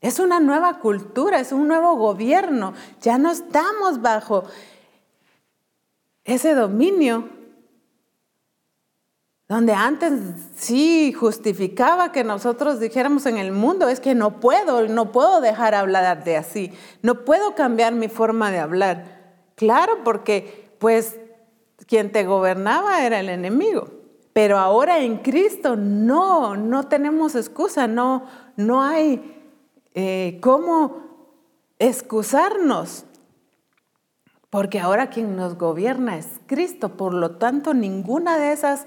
Es 0.00 0.18
una 0.18 0.40
nueva 0.40 0.78
cultura, 0.78 1.40
es 1.40 1.52
un 1.52 1.68
nuevo 1.68 1.96
gobierno. 1.96 2.74
Ya 3.02 3.18
no 3.18 3.30
estamos 3.30 4.00
bajo 4.00 4.44
ese 6.26 6.54
dominio 6.54 7.28
donde 9.48 9.72
antes 9.72 10.12
sí 10.56 11.12
justificaba 11.12 12.10
que 12.10 12.24
nosotros 12.24 12.80
dijéramos 12.80 13.26
en 13.26 13.38
el 13.38 13.52
mundo, 13.52 13.88
es 13.88 14.00
que 14.00 14.16
no 14.16 14.40
puedo, 14.40 14.88
no 14.88 15.12
puedo 15.12 15.40
dejar 15.40 15.74
hablar 15.74 16.24
de 16.24 16.36
así, 16.36 16.72
no 17.02 17.24
puedo 17.24 17.54
cambiar 17.54 17.94
mi 17.94 18.08
forma 18.08 18.50
de 18.50 18.58
hablar. 18.58 19.04
Claro, 19.54 19.98
porque 20.02 20.74
pues 20.80 21.16
quien 21.86 22.10
te 22.10 22.24
gobernaba 22.24 23.06
era 23.06 23.20
el 23.20 23.28
enemigo. 23.28 23.88
Pero 24.32 24.58
ahora 24.58 24.98
en 24.98 25.18
Cristo 25.18 25.76
no, 25.76 26.56
no 26.56 26.88
tenemos 26.88 27.36
excusa, 27.36 27.86
no, 27.86 28.26
no 28.56 28.82
hay 28.82 29.34
eh, 29.94 30.38
cómo 30.42 31.06
excusarnos. 31.78 33.05
Porque 34.56 34.80
ahora 34.80 35.10
quien 35.10 35.36
nos 35.36 35.58
gobierna 35.58 36.16
es 36.16 36.40
Cristo. 36.46 36.96
Por 36.96 37.12
lo 37.12 37.32
tanto, 37.32 37.74
ninguna 37.74 38.38
de 38.38 38.52
esas 38.52 38.86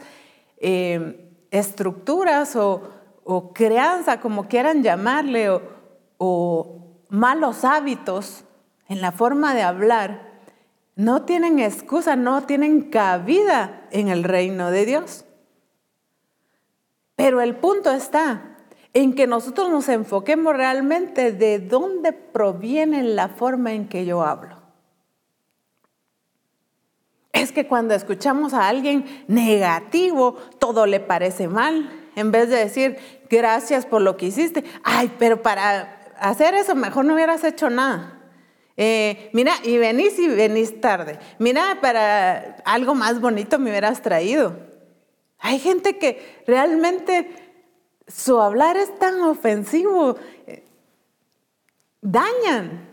eh, 0.57 1.31
estructuras 1.51 2.55
o, 2.55 2.89
o, 3.23 3.53
crianza, 3.53 4.19
como 4.19 4.47
quieran 4.47 4.81
llamarle, 4.81 5.61
o 6.17 7.05
malos 7.09 7.65
hábitos 7.65 8.45
en 8.87 8.99
la 8.99 9.11
forma 9.11 9.53
de 9.53 9.61
hablar, 9.61 10.41
no 10.95 11.21
tienen 11.25 11.59
excusa, 11.59 12.15
no 12.15 12.41
tienen 12.47 12.89
cabida 12.89 13.85
en 13.91 14.07
el 14.07 14.23
reino 14.23 14.71
de 14.71 14.87
Dios. 14.87 15.23
Pero 17.15 17.41
el 17.41 17.55
punto 17.55 17.91
está 17.91 18.57
en 18.95 19.13
que 19.13 19.27
nosotros 19.27 19.69
nos 19.69 19.87
enfoquemos 19.87 20.57
realmente 20.57 21.31
de 21.31 21.59
dónde 21.59 22.11
proviene 22.11 23.03
la 23.03 23.27
forma 23.27 23.73
en 23.73 23.87
que 23.87 24.07
yo 24.07 24.23
hablo. 24.23 24.58
Es 27.33 27.51
que 27.51 27.67
cuando 27.67 27.93
escuchamos 27.93 28.53
a 28.53 28.67
alguien 28.67 29.05
negativo, 29.27 30.37
todo 30.57 30.85
le 30.85 30.99
parece 30.99 31.47
mal. 31.47 31.89
En 32.15 32.31
vez 32.31 32.49
de 32.49 32.57
decir, 32.57 32.97
gracias 33.29 33.85
por 33.85 34.01
lo 34.01 34.17
que 34.17 34.27
hiciste, 34.27 34.63
ay, 34.83 35.11
pero 35.19 35.41
para 35.41 35.99
hacer 36.19 36.53
eso 36.53 36.75
mejor 36.75 37.05
no 37.05 37.13
hubieras 37.13 37.43
hecho 37.43 37.69
nada. 37.69 38.19
Eh, 38.75 39.29
mira, 39.33 39.53
y 39.63 39.77
venís 39.77 40.17
y 40.19 40.27
venís 40.27 40.79
tarde. 40.79 41.19
Mira, 41.37 41.79
para 41.81 42.57
algo 42.65 42.95
más 42.95 43.19
bonito 43.19 43.59
me 43.59 43.69
hubieras 43.69 44.01
traído. 44.01 44.55
Hay 45.37 45.59
gente 45.59 45.97
que 45.97 46.43
realmente 46.47 47.29
su 48.07 48.39
hablar 48.41 48.77
es 48.77 48.97
tan 48.97 49.21
ofensivo, 49.21 50.15
eh, 50.47 50.63
dañan. 52.01 52.87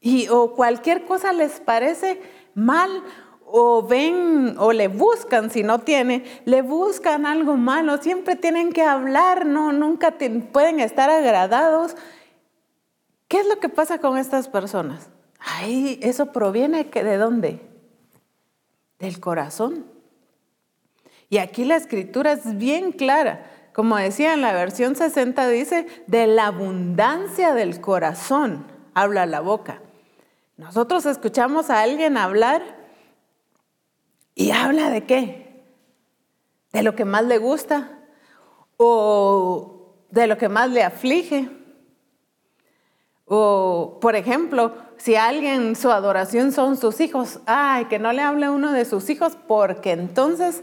Y 0.00 0.28
o 0.28 0.54
cualquier 0.54 1.04
cosa 1.04 1.32
les 1.32 1.58
parece 1.58 2.20
mal 2.56 3.04
o 3.44 3.86
ven 3.86 4.56
o 4.58 4.72
le 4.72 4.88
buscan 4.88 5.50
si 5.50 5.62
no 5.62 5.78
tiene, 5.78 6.24
le 6.44 6.62
buscan 6.62 7.26
algo 7.26 7.56
malo, 7.56 7.98
siempre 7.98 8.34
tienen 8.34 8.72
que 8.72 8.82
hablar, 8.82 9.46
no 9.46 9.72
nunca 9.72 10.16
pueden 10.52 10.80
estar 10.80 11.08
agradados 11.08 11.94
¿Qué 13.28 13.40
es 13.40 13.46
lo 13.48 13.58
que 13.58 13.68
pasa 13.68 13.98
con 13.98 14.18
estas 14.18 14.48
personas? 14.48 15.08
Ay, 15.40 15.98
eso 16.02 16.32
proviene 16.32 16.84
de 16.84 17.16
dónde? 17.16 17.60
Del 18.98 19.20
corazón. 19.20 19.86
Y 21.28 21.38
aquí 21.38 21.64
la 21.64 21.76
escritura 21.76 22.32
es 22.32 22.56
bien 22.56 22.92
clara. 22.92 23.50
Como 23.74 23.96
decía 23.96 24.32
en 24.32 24.42
la 24.42 24.52
versión 24.52 24.94
60 24.94 25.48
dice, 25.48 25.86
de 26.06 26.26
la 26.26 26.46
abundancia 26.46 27.52
del 27.52 27.80
corazón 27.80 28.64
habla 28.94 29.26
la 29.26 29.40
boca. 29.40 29.82
Nosotros 30.56 31.06
escuchamos 31.06 31.70
a 31.70 31.82
alguien 31.82 32.16
hablar 32.16 32.62
y 34.34 34.50
habla 34.50 34.90
de 34.90 35.04
qué? 35.04 35.64
De 36.72 36.82
lo 36.82 36.94
que 36.94 37.04
más 37.04 37.24
le 37.24 37.38
gusta 37.38 37.98
o 38.76 39.94
de 40.10 40.26
lo 40.26 40.38
que 40.38 40.48
más 40.48 40.70
le 40.70 40.82
aflige 40.82 41.50
o, 43.26 43.98
por 44.00 44.14
ejemplo, 44.14 44.72
si 44.98 45.16
alguien 45.16 45.74
su 45.74 45.90
adoración 45.90 46.52
son 46.52 46.76
sus 46.76 47.00
hijos, 47.00 47.40
ay, 47.46 47.86
que 47.86 47.98
no 47.98 48.12
le 48.12 48.22
hable 48.22 48.48
uno 48.48 48.72
de 48.72 48.84
sus 48.84 49.10
hijos 49.10 49.36
porque 49.48 49.90
entonces 49.90 50.62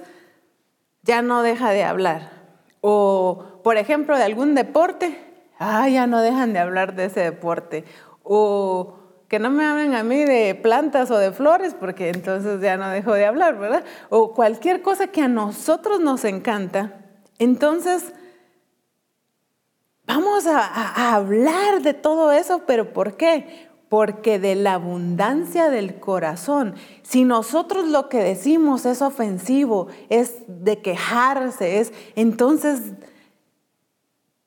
ya 1.02 1.22
no 1.22 1.44
deja 1.44 1.72
de 1.72 1.84
hablar. 1.84 2.32
O, 2.80 3.60
por 3.64 3.76
ejemplo, 3.76 4.18
de 4.18 4.24
algún 4.24 4.56
deporte, 4.56 5.20
ay, 5.60 5.94
ya 5.94 6.08
no 6.08 6.22
dejan 6.22 6.54
de 6.54 6.60
hablar 6.60 6.96
de 6.96 7.06
ese 7.06 7.20
deporte. 7.20 7.84
O 8.24 8.96
que 9.34 9.40
no 9.40 9.50
me 9.50 9.66
hablen 9.66 9.96
a 9.96 10.04
mí 10.04 10.26
de 10.26 10.54
plantas 10.54 11.10
o 11.10 11.18
de 11.18 11.32
flores, 11.32 11.74
porque 11.74 12.10
entonces 12.10 12.62
ya 12.62 12.78
no 12.78 12.88
dejo 12.90 13.14
de 13.14 13.26
hablar, 13.26 13.58
¿verdad? 13.58 13.84
O 14.10 14.36
cualquier 14.36 14.84
cosa 14.84 15.08
que 15.08 15.24
a 15.24 15.28
nosotros 15.28 16.00
nos 16.00 16.24
encanta, 16.24 17.00
entonces 17.40 18.14
vamos 20.06 20.46
a, 20.46 20.60
a 20.60 21.16
hablar 21.16 21.82
de 21.82 21.96
todo 21.96 22.32
eso, 22.32 22.62
pero 22.68 22.94
¿por 22.94 23.18
qué? 23.18 23.72
porque 23.90 24.38
de 24.38 24.54
la 24.54 24.74
abundancia 24.74 25.72
del 25.72 26.00
corazón, 26.00 26.76
si 27.02 27.26
nosotros 27.26 27.88
lo 27.88 28.10
que 28.10 28.20
decimos 28.20 28.86
es 28.86 29.02
ofensivo, 29.02 29.88
es 30.10 30.44
de 30.48 30.80
quejarse, 30.80 31.80
es 31.80 31.92
entonces 32.16 32.94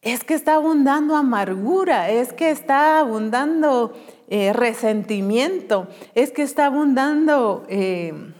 es 0.00 0.22
que 0.22 0.34
está 0.34 0.54
abundando 0.54 1.16
amargura, 1.16 2.10
es 2.10 2.32
que 2.32 2.50
está 2.50 3.00
abundando 3.00 3.92
eh, 4.28 4.52
resentimiento, 4.52 5.88
es 6.14 6.32
que 6.32 6.42
está 6.42 6.66
abundando, 6.66 7.64
eh, 7.68 8.32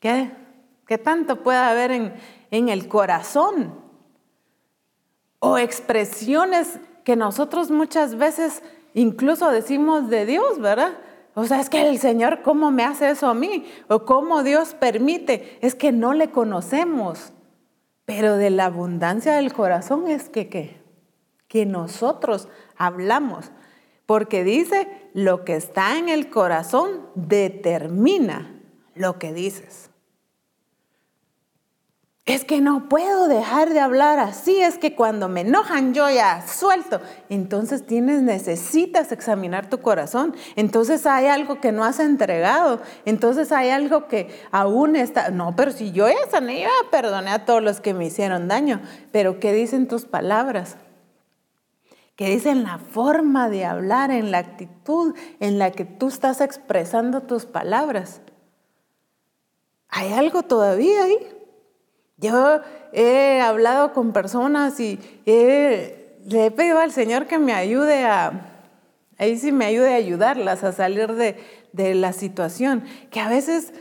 ¿qué? 0.00 0.30
¿qué? 0.86 0.98
tanto 0.98 1.42
puede 1.42 1.58
haber 1.58 1.90
en, 1.90 2.14
en 2.50 2.68
el 2.68 2.88
corazón? 2.88 3.74
O 5.40 5.58
expresiones 5.58 6.78
que 7.04 7.16
nosotros 7.16 7.70
muchas 7.70 8.16
veces 8.16 8.62
incluso 8.94 9.50
decimos 9.50 10.08
de 10.08 10.24
Dios, 10.24 10.58
¿verdad? 10.58 10.92
O 11.34 11.44
sea, 11.44 11.60
es 11.60 11.68
que 11.68 11.88
el 11.88 11.98
Señor, 11.98 12.42
¿cómo 12.42 12.70
me 12.70 12.84
hace 12.84 13.10
eso 13.10 13.26
a 13.26 13.34
mí? 13.34 13.66
O 13.88 14.04
cómo 14.04 14.44
Dios 14.44 14.74
permite. 14.74 15.58
Es 15.60 15.74
que 15.74 15.90
no 15.90 16.14
le 16.14 16.30
conocemos. 16.30 17.32
Pero 18.04 18.36
de 18.36 18.50
la 18.50 18.66
abundancia 18.66 19.34
del 19.34 19.52
corazón 19.52 20.06
es 20.06 20.28
que, 20.28 20.48
¿qué? 20.48 20.80
Que 21.48 21.66
nosotros 21.66 22.48
hablamos. 22.76 23.50
Porque 24.06 24.44
dice, 24.44 24.88
lo 25.14 25.44
que 25.44 25.56
está 25.56 25.98
en 25.98 26.08
el 26.08 26.28
corazón 26.28 27.08
determina 27.14 28.60
lo 28.94 29.18
que 29.18 29.32
dices. 29.32 29.90
Es 32.26 32.46
que 32.46 32.62
no 32.62 32.88
puedo 32.88 33.28
dejar 33.28 33.68
de 33.74 33.80
hablar 33.80 34.18
así, 34.18 34.58
es 34.58 34.78
que 34.78 34.94
cuando 34.94 35.28
me 35.28 35.42
enojan 35.42 35.92
yo 35.92 36.08
ya 36.08 36.46
suelto. 36.46 37.02
Entonces 37.28 37.86
tienes, 37.86 38.22
necesitas 38.22 39.12
examinar 39.12 39.68
tu 39.68 39.82
corazón. 39.82 40.34
Entonces 40.56 41.04
hay 41.04 41.26
algo 41.26 41.60
que 41.60 41.70
no 41.70 41.84
has 41.84 42.00
entregado. 42.00 42.80
Entonces 43.04 43.52
hay 43.52 43.68
algo 43.68 44.08
que 44.08 44.30
aún 44.52 44.96
está. 44.96 45.28
No, 45.28 45.54
pero 45.54 45.70
si 45.70 45.92
yo 45.92 46.08
ya 46.08 46.30
sané, 46.30 46.62
yo 46.62 46.70
perdoné 46.90 47.30
a 47.30 47.44
todos 47.44 47.62
los 47.62 47.82
que 47.82 47.92
me 47.92 48.06
hicieron 48.06 48.48
daño. 48.48 48.80
Pero 49.12 49.38
¿qué 49.38 49.52
dicen 49.52 49.86
tus 49.86 50.06
palabras? 50.06 50.78
Que 52.16 52.30
dicen 52.30 52.62
la 52.62 52.78
forma 52.78 53.48
de 53.48 53.64
hablar, 53.64 54.10
en 54.10 54.30
la 54.30 54.38
actitud 54.38 55.14
en 55.40 55.58
la 55.58 55.72
que 55.72 55.84
tú 55.84 56.08
estás 56.08 56.40
expresando 56.40 57.22
tus 57.22 57.44
palabras. 57.44 58.20
¿Hay 59.88 60.12
algo 60.12 60.42
todavía 60.42 61.04
ahí? 61.04 61.18
Yo 62.16 62.60
he 62.92 63.40
hablado 63.40 63.92
con 63.92 64.12
personas 64.12 64.78
y 64.78 65.00
le 65.24 66.46
he 66.46 66.50
pedido 66.50 66.78
al 66.78 66.92
Señor 66.92 67.26
que 67.26 67.38
me 67.38 67.52
ayude 67.52 68.04
a, 68.04 68.62
ahí 69.18 69.36
sí 69.36 69.52
me 69.52 69.66
ayude 69.66 69.92
a 69.92 69.96
ayudarlas 69.96 70.62
a 70.62 70.72
salir 70.72 71.12
de, 71.14 71.36
de 71.72 71.94
la 71.94 72.12
situación, 72.12 72.84
que 73.10 73.20
a 73.20 73.28
veces 73.28 73.72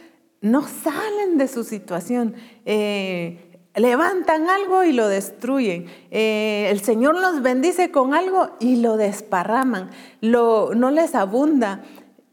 no 0.41 0.67
salen 0.67 1.37
de 1.37 1.47
su 1.47 1.63
situación. 1.63 2.35
Eh, 2.65 3.52
levantan 3.75 4.49
algo 4.49 4.83
y 4.83 4.93
lo 4.93 5.07
destruyen. 5.07 5.87
Eh, 6.11 6.67
el 6.69 6.81
Señor 6.81 7.15
los 7.19 7.41
bendice 7.41 7.91
con 7.91 8.13
algo 8.13 8.55
y 8.59 8.77
lo 8.77 8.97
desparraman, 8.97 9.89
no 10.21 10.91
les 10.91 11.15
abunda. 11.15 11.83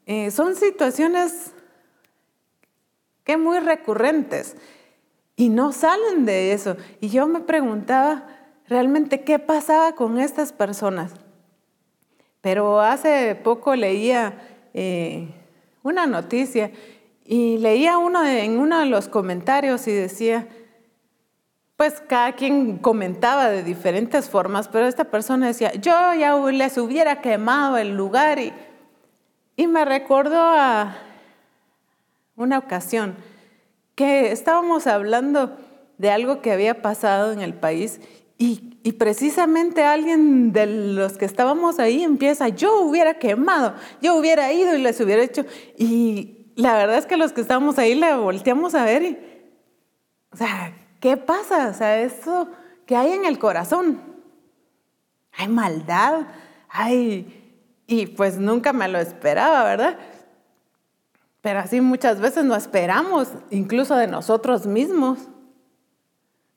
Eh, 0.06 0.30
son 0.30 0.56
situaciones 0.56 1.52
que 3.24 3.36
muy 3.36 3.60
recurrentes 3.60 4.56
y 5.36 5.48
no 5.48 5.72
salen 5.72 6.26
de 6.26 6.52
eso. 6.52 6.76
Y 7.00 7.08
yo 7.08 7.26
me 7.26 7.40
preguntaba 7.40 8.26
realmente 8.68 9.22
qué 9.22 9.38
pasaba 9.38 9.94
con 9.94 10.18
estas 10.18 10.52
personas. 10.52 11.12
Pero 12.40 12.80
hace 12.80 13.34
poco 13.34 13.74
leía 13.74 14.68
eh, 14.74 15.28
una 15.82 16.06
noticia 16.06 16.70
y 17.24 17.58
leía 17.58 17.98
uno 17.98 18.26
en 18.26 18.58
uno 18.58 18.80
de 18.80 18.86
los 18.86 19.08
comentarios 19.08 19.86
y 19.86 19.92
decía, 19.92 20.48
pues 21.80 22.02
cada 22.06 22.32
quien 22.32 22.76
comentaba 22.76 23.48
de 23.48 23.62
diferentes 23.62 24.28
formas, 24.28 24.68
pero 24.68 24.86
esta 24.86 25.04
persona 25.04 25.46
decía, 25.46 25.72
yo 25.72 25.92
ya 26.12 26.36
les 26.36 26.76
hubiera 26.76 27.22
quemado 27.22 27.78
el 27.78 27.96
lugar 27.96 28.38
y, 28.38 28.52
y 29.56 29.66
me 29.66 29.86
recordó 29.86 30.42
a 30.42 30.98
una 32.36 32.58
ocasión 32.58 33.16
que 33.94 34.30
estábamos 34.30 34.86
hablando 34.86 35.56
de 35.96 36.10
algo 36.10 36.42
que 36.42 36.52
había 36.52 36.82
pasado 36.82 37.32
en 37.32 37.40
el 37.40 37.54
país 37.54 38.02
y, 38.36 38.78
y, 38.82 38.92
precisamente 38.92 39.82
alguien 39.82 40.52
de 40.52 40.66
los 40.66 41.16
que 41.16 41.24
estábamos 41.24 41.78
ahí 41.78 42.04
empieza, 42.04 42.48
yo 42.48 42.78
hubiera 42.82 43.18
quemado, 43.18 43.72
yo 44.02 44.16
hubiera 44.16 44.52
ido 44.52 44.76
y 44.76 44.82
les 44.82 45.00
hubiera 45.00 45.22
hecho. 45.22 45.46
Y 45.78 46.52
la 46.56 46.74
verdad 46.74 46.98
es 46.98 47.06
que 47.06 47.16
los 47.16 47.32
que 47.32 47.40
estábamos 47.40 47.78
ahí 47.78 47.94
le 47.94 48.14
volteamos 48.16 48.74
a 48.74 48.84
ver 48.84 49.02
y, 49.02 49.18
o 50.30 50.36
sea, 50.36 50.74
¿Qué 51.00 51.16
pasa? 51.16 51.68
O 51.68 51.74
sea, 51.74 52.00
eso 52.00 52.48
que 52.86 52.96
hay 52.96 53.12
en 53.12 53.24
el 53.24 53.38
corazón. 53.38 54.00
Hay 55.36 55.48
maldad, 55.48 56.26
hay... 56.68 57.36
Y 57.86 58.06
pues 58.06 58.38
nunca 58.38 58.72
me 58.72 58.86
lo 58.86 58.98
esperaba, 58.98 59.64
¿verdad? 59.64 59.98
Pero 61.40 61.60
así 61.60 61.80
muchas 61.80 62.20
veces 62.20 62.44
no 62.44 62.54
esperamos, 62.54 63.28
incluso 63.50 63.96
de 63.96 64.06
nosotros 64.06 64.66
mismos. 64.66 65.18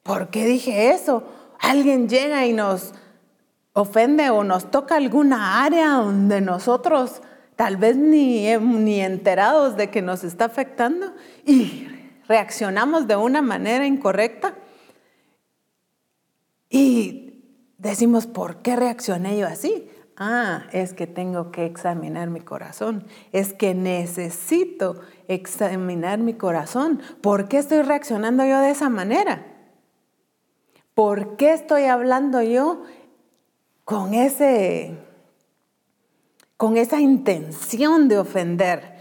¿Por 0.03 0.29
qué 0.29 0.45
dije 0.45 0.91
eso? 0.91 1.23
Alguien 1.59 2.09
llega 2.09 2.45
y 2.45 2.53
nos 2.53 2.93
ofende 3.71 4.29
o 4.29 4.43
nos 4.43 4.69
toca 4.69 4.95
alguna 4.95 5.63
área 5.63 5.89
donde 5.91 6.41
nosotros 6.41 7.21
tal 7.55 7.77
vez 7.77 7.95
ni, 7.95 8.55
ni 8.57 9.01
enterados 9.01 9.77
de 9.77 9.89
que 9.89 10.01
nos 10.01 10.23
está 10.23 10.45
afectando 10.45 11.13
y 11.45 11.87
reaccionamos 12.27 13.07
de 13.07 13.15
una 13.15 13.41
manera 13.41 13.85
incorrecta 13.85 14.55
y 16.69 17.43
decimos, 17.77 18.27
¿por 18.27 18.61
qué 18.61 18.75
reaccioné 18.75 19.37
yo 19.37 19.47
así? 19.47 19.89
Ah, 20.15 20.65
es 20.71 20.93
que 20.93 21.07
tengo 21.07 21.51
que 21.51 21.65
examinar 21.65 22.29
mi 22.29 22.39
corazón, 22.39 23.05
es 23.31 23.53
que 23.53 23.73
necesito 23.73 25.01
examinar 25.27 26.19
mi 26.19 26.35
corazón. 26.35 27.01
¿Por 27.21 27.47
qué 27.47 27.57
estoy 27.57 27.81
reaccionando 27.81 28.45
yo 28.45 28.59
de 28.59 28.71
esa 28.71 28.89
manera? 28.89 29.45
¿Por 30.93 31.35
qué 31.37 31.53
estoy 31.53 31.85
hablando 31.85 32.41
yo 32.41 32.83
con 33.83 34.13
ese 34.13 34.97
con 36.57 36.77
esa 36.77 37.01
intención 37.01 38.07
de 38.07 38.19
ofender? 38.19 38.92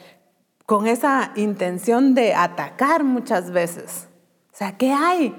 Con 0.67 0.87
esa 0.87 1.33
intención 1.37 2.15
de 2.15 2.35
atacar 2.35 3.05
muchas 3.05 3.51
veces. 3.51 4.09
O 4.53 4.57
sea, 4.57 4.77
¿qué 4.77 4.93
hay? 4.93 5.35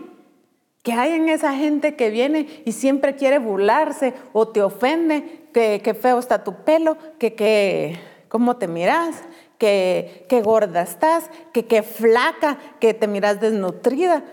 ¿Qué 0.83 0.91
hay 0.93 1.13
en 1.13 1.29
esa 1.29 1.53
gente 1.53 1.95
que 1.95 2.09
viene 2.09 2.63
y 2.65 2.73
siempre 2.73 3.15
quiere 3.15 3.39
burlarse 3.39 4.13
o 4.33 4.49
te 4.49 4.61
ofende? 4.61 5.47
Que, 5.53 5.97
feo 5.99 6.19
está 6.19 6.43
tu 6.43 6.63
pelo, 6.63 6.97
que, 7.19 7.35
que 7.35 7.99
cómo 8.27 8.57
te 8.57 8.67
miras, 8.67 9.15
que, 9.57 10.25
que 10.27 10.41
gorda 10.41 10.81
estás, 10.81 11.29
que 11.53 11.67
qué 11.67 11.83
flaca, 11.83 12.57
que 12.79 12.93
te 12.93 13.07
miras 13.07 13.39
desnutrida. 13.39 14.23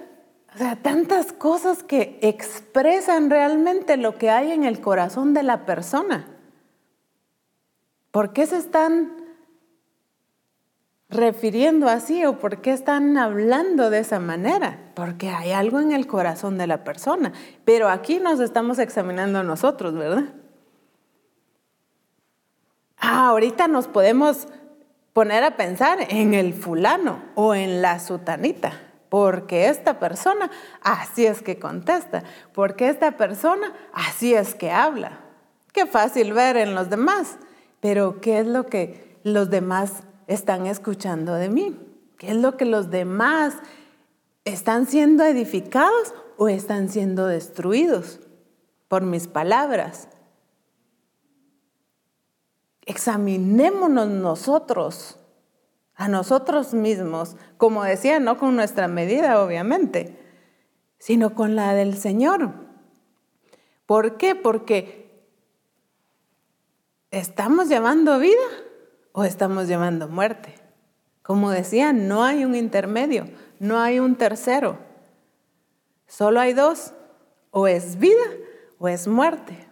O 0.55 0.59
sea, 0.59 0.75
tantas 0.75 1.33
cosas 1.33 1.85
que 1.85 2.19
expresan 2.21 3.31
realmente 3.31 3.97
lo 3.97 4.19
que 4.19 4.31
hay 4.31 4.51
en 4.51 4.65
el 4.65 4.81
corazón 4.81 5.35
de 5.35 5.45
la 5.45 5.65
persona. 5.67 6.27
¿Por 8.11 8.33
qué 8.33 8.47
se 8.47 8.57
están 8.57 9.20
refiriendo 11.11 11.89
así 11.89 12.25
o 12.25 12.39
por 12.39 12.61
qué 12.61 12.73
están 12.73 13.19
hablando 13.19 13.91
de 13.91 13.99
esa 13.99 14.21
manera? 14.21 14.79
Porque 14.95 15.29
hay 15.29 15.53
algo 15.53 15.81
en 15.81 15.93
el 15.93 16.07
corazón 16.07 16.57
de 16.57 16.67
la 16.67 16.85
persona. 16.85 17.33
Pero 17.65 17.89
aquí 17.89 18.21
nos 18.21 18.41
estamos 18.41 18.79
examinando 18.79 19.43
nosotros, 19.43 19.95
¿verdad? 19.95 20.25
Ah, 22.97 23.29
ahorita 23.29 23.67
nos 23.67 23.89
podemos 23.89 24.47
poner 25.13 25.43
a 25.43 25.57
pensar 25.57 25.99
en 26.09 26.35
el 26.35 26.55
fulano 26.55 27.23
o 27.35 27.55
en 27.55 27.83
la 27.83 27.99
sutanita, 27.99 28.73
porque 29.09 29.69
esta 29.69 29.99
persona 29.99 30.51
así 30.83 31.27
es 31.27 31.43
que 31.43 31.59
contesta, 31.59 32.23
porque 32.55 32.89
esta 32.89 33.13
persona 33.13 33.73
así 33.93 34.35
es 34.35 34.55
que 34.55 34.71
habla. 34.71 35.21
Qué 35.73 35.87
fácil 35.87 36.33
ver 36.33 36.57
en 36.57 36.75
los 36.75 36.91
demás, 36.91 37.39
pero 37.81 38.21
¿qué 38.21 38.41
es 38.41 38.47
lo 38.47 38.67
que 38.67 39.19
los 39.25 39.51
demás 39.51 40.05
están 40.33 40.67
escuchando 40.67 41.35
de 41.35 41.49
mí? 41.49 41.79
¿Qué 42.19 42.31
es 42.31 42.37
lo 42.37 42.57
que 42.57 42.65
los 42.65 42.91
demás 42.91 43.55
están 44.45 44.87
siendo 44.87 45.25
edificados 45.25 46.15
o 46.37 46.49
están 46.49 46.89
siendo 46.89 47.27
destruidos 47.27 48.21
por 48.89 49.03
mis 49.03 49.29
palabras? 49.29 50.09
examinémonos 52.91 54.09
nosotros, 54.09 55.17
a 55.95 56.09
nosotros 56.09 56.75
mismos, 56.75 57.37
como 57.57 57.85
decía, 57.85 58.19
no 58.19 58.37
con 58.37 58.57
nuestra 58.57 58.89
medida, 58.89 59.43
obviamente, 59.43 60.19
sino 60.99 61.35
con 61.35 61.57
la 61.57 61.75
del 61.75 61.97
Señor. 61.97 62.53
¿Por 63.87 64.17
qué? 64.17 64.35
Porque 64.35 65.25
estamos 67.11 67.69
llevando 67.69 68.19
vida 68.19 68.43
o 69.13 69.25
estamos 69.25 69.69
llevando 69.69 70.09
muerte. 70.09 70.55
Como 71.23 71.51
decía, 71.51 71.93
no 71.93 72.25
hay 72.25 72.45
un 72.45 72.55
intermedio, 72.55 73.29
no 73.59 73.79
hay 73.79 73.99
un 73.99 74.17
tercero. 74.17 74.79
Solo 76.07 76.41
hay 76.41 76.55
dos, 76.55 76.93
o 77.51 77.67
es 77.67 77.99
vida 77.99 78.25
o 78.79 78.89
es 78.89 79.07
muerte. 79.07 79.69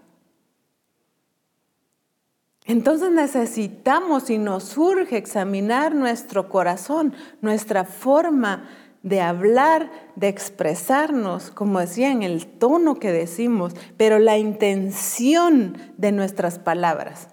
Entonces 2.65 3.11
necesitamos 3.11 4.29
y 4.29 4.37
nos 4.37 4.77
urge 4.77 5.17
examinar 5.17 5.95
nuestro 5.95 6.51
corazón, 6.51 7.15
nuestra 7.41 7.85
forma 7.85 8.69
de 9.03 9.23
hablar, 9.23 9.91
de 10.17 10.29
expresarnos, 10.29 11.51
como 11.51 11.81
decía, 11.81 12.11
en 12.11 12.23
el 12.23 12.47
tono 12.47 12.97
que 12.97 13.11
decimos, 13.11 13.75
pero 13.97 14.19
la 14.19 14.37
intención 14.37 15.79
de 15.97 16.13
nuestras 16.13 16.59
palabras. 16.59 17.29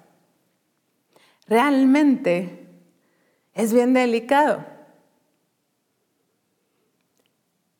Realmente 1.47 2.67
es 3.53 3.73
bien 3.73 3.93
delicado. 3.93 4.65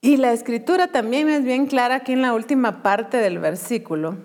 Y 0.02 0.18
la 0.18 0.34
escritura 0.34 0.90
también 0.90 1.30
es 1.30 1.44
bien 1.44 1.66
clara 1.66 1.96
aquí 1.96 2.14
en 2.14 2.22
la 2.22 2.36
última 2.36 2.84
parte 2.84 3.18
del 3.18 3.40
versículo, 3.40 4.18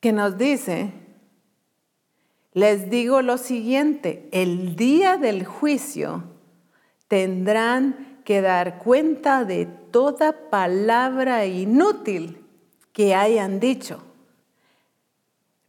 que 0.00 0.12
nos 0.12 0.38
dice, 0.38 0.94
les 2.54 2.88
digo 2.88 3.20
lo 3.20 3.36
siguiente, 3.36 4.28
el 4.32 4.76
día 4.76 5.18
del 5.18 5.44
juicio 5.44 6.24
tendrán 7.06 8.22
que 8.24 8.40
dar 8.40 8.78
cuenta 8.78 9.44
de 9.44 9.66
toda 9.66 10.48
palabra 10.48 11.44
inútil 11.44 12.42
que 12.92 13.14
hayan 13.14 13.60
dicho. 13.60 14.09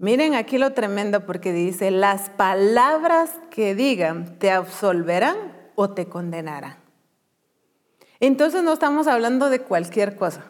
Miren 0.01 0.33
aquí 0.33 0.57
lo 0.57 0.73
tremendo 0.73 1.27
porque 1.27 1.53
dice, 1.53 1.91
las 1.91 2.31
palabras 2.31 3.29
que 3.51 3.75
digan 3.75 4.39
te 4.39 4.49
absolverán 4.49 5.37
o 5.75 5.91
te 5.91 6.07
condenarán. 6.07 6.77
Entonces 8.19 8.63
no 8.63 8.73
estamos 8.73 9.05
hablando 9.05 9.51
de 9.51 9.61
cualquier 9.61 10.15
cosa. 10.15 10.45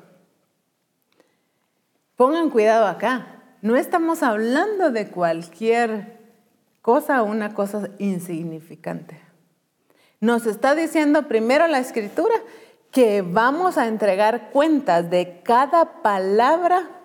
Pongan 2.15 2.49
cuidado 2.49 2.87
acá. 2.87 3.43
No 3.61 3.75
estamos 3.75 4.23
hablando 4.23 4.89
de 4.89 5.09
cualquier 5.09 6.17
cosa, 6.81 7.21
una 7.21 7.53
cosa 7.53 7.89
insignificante. 7.97 9.19
Nos 10.21 10.45
está 10.45 10.75
diciendo 10.75 11.27
primero 11.27 11.67
la 11.67 11.79
escritura 11.79 12.35
que 12.89 13.21
vamos 13.21 13.77
a 13.77 13.87
entregar 13.89 14.49
cuentas 14.51 15.09
de 15.09 15.41
cada 15.43 16.01
palabra 16.01 17.00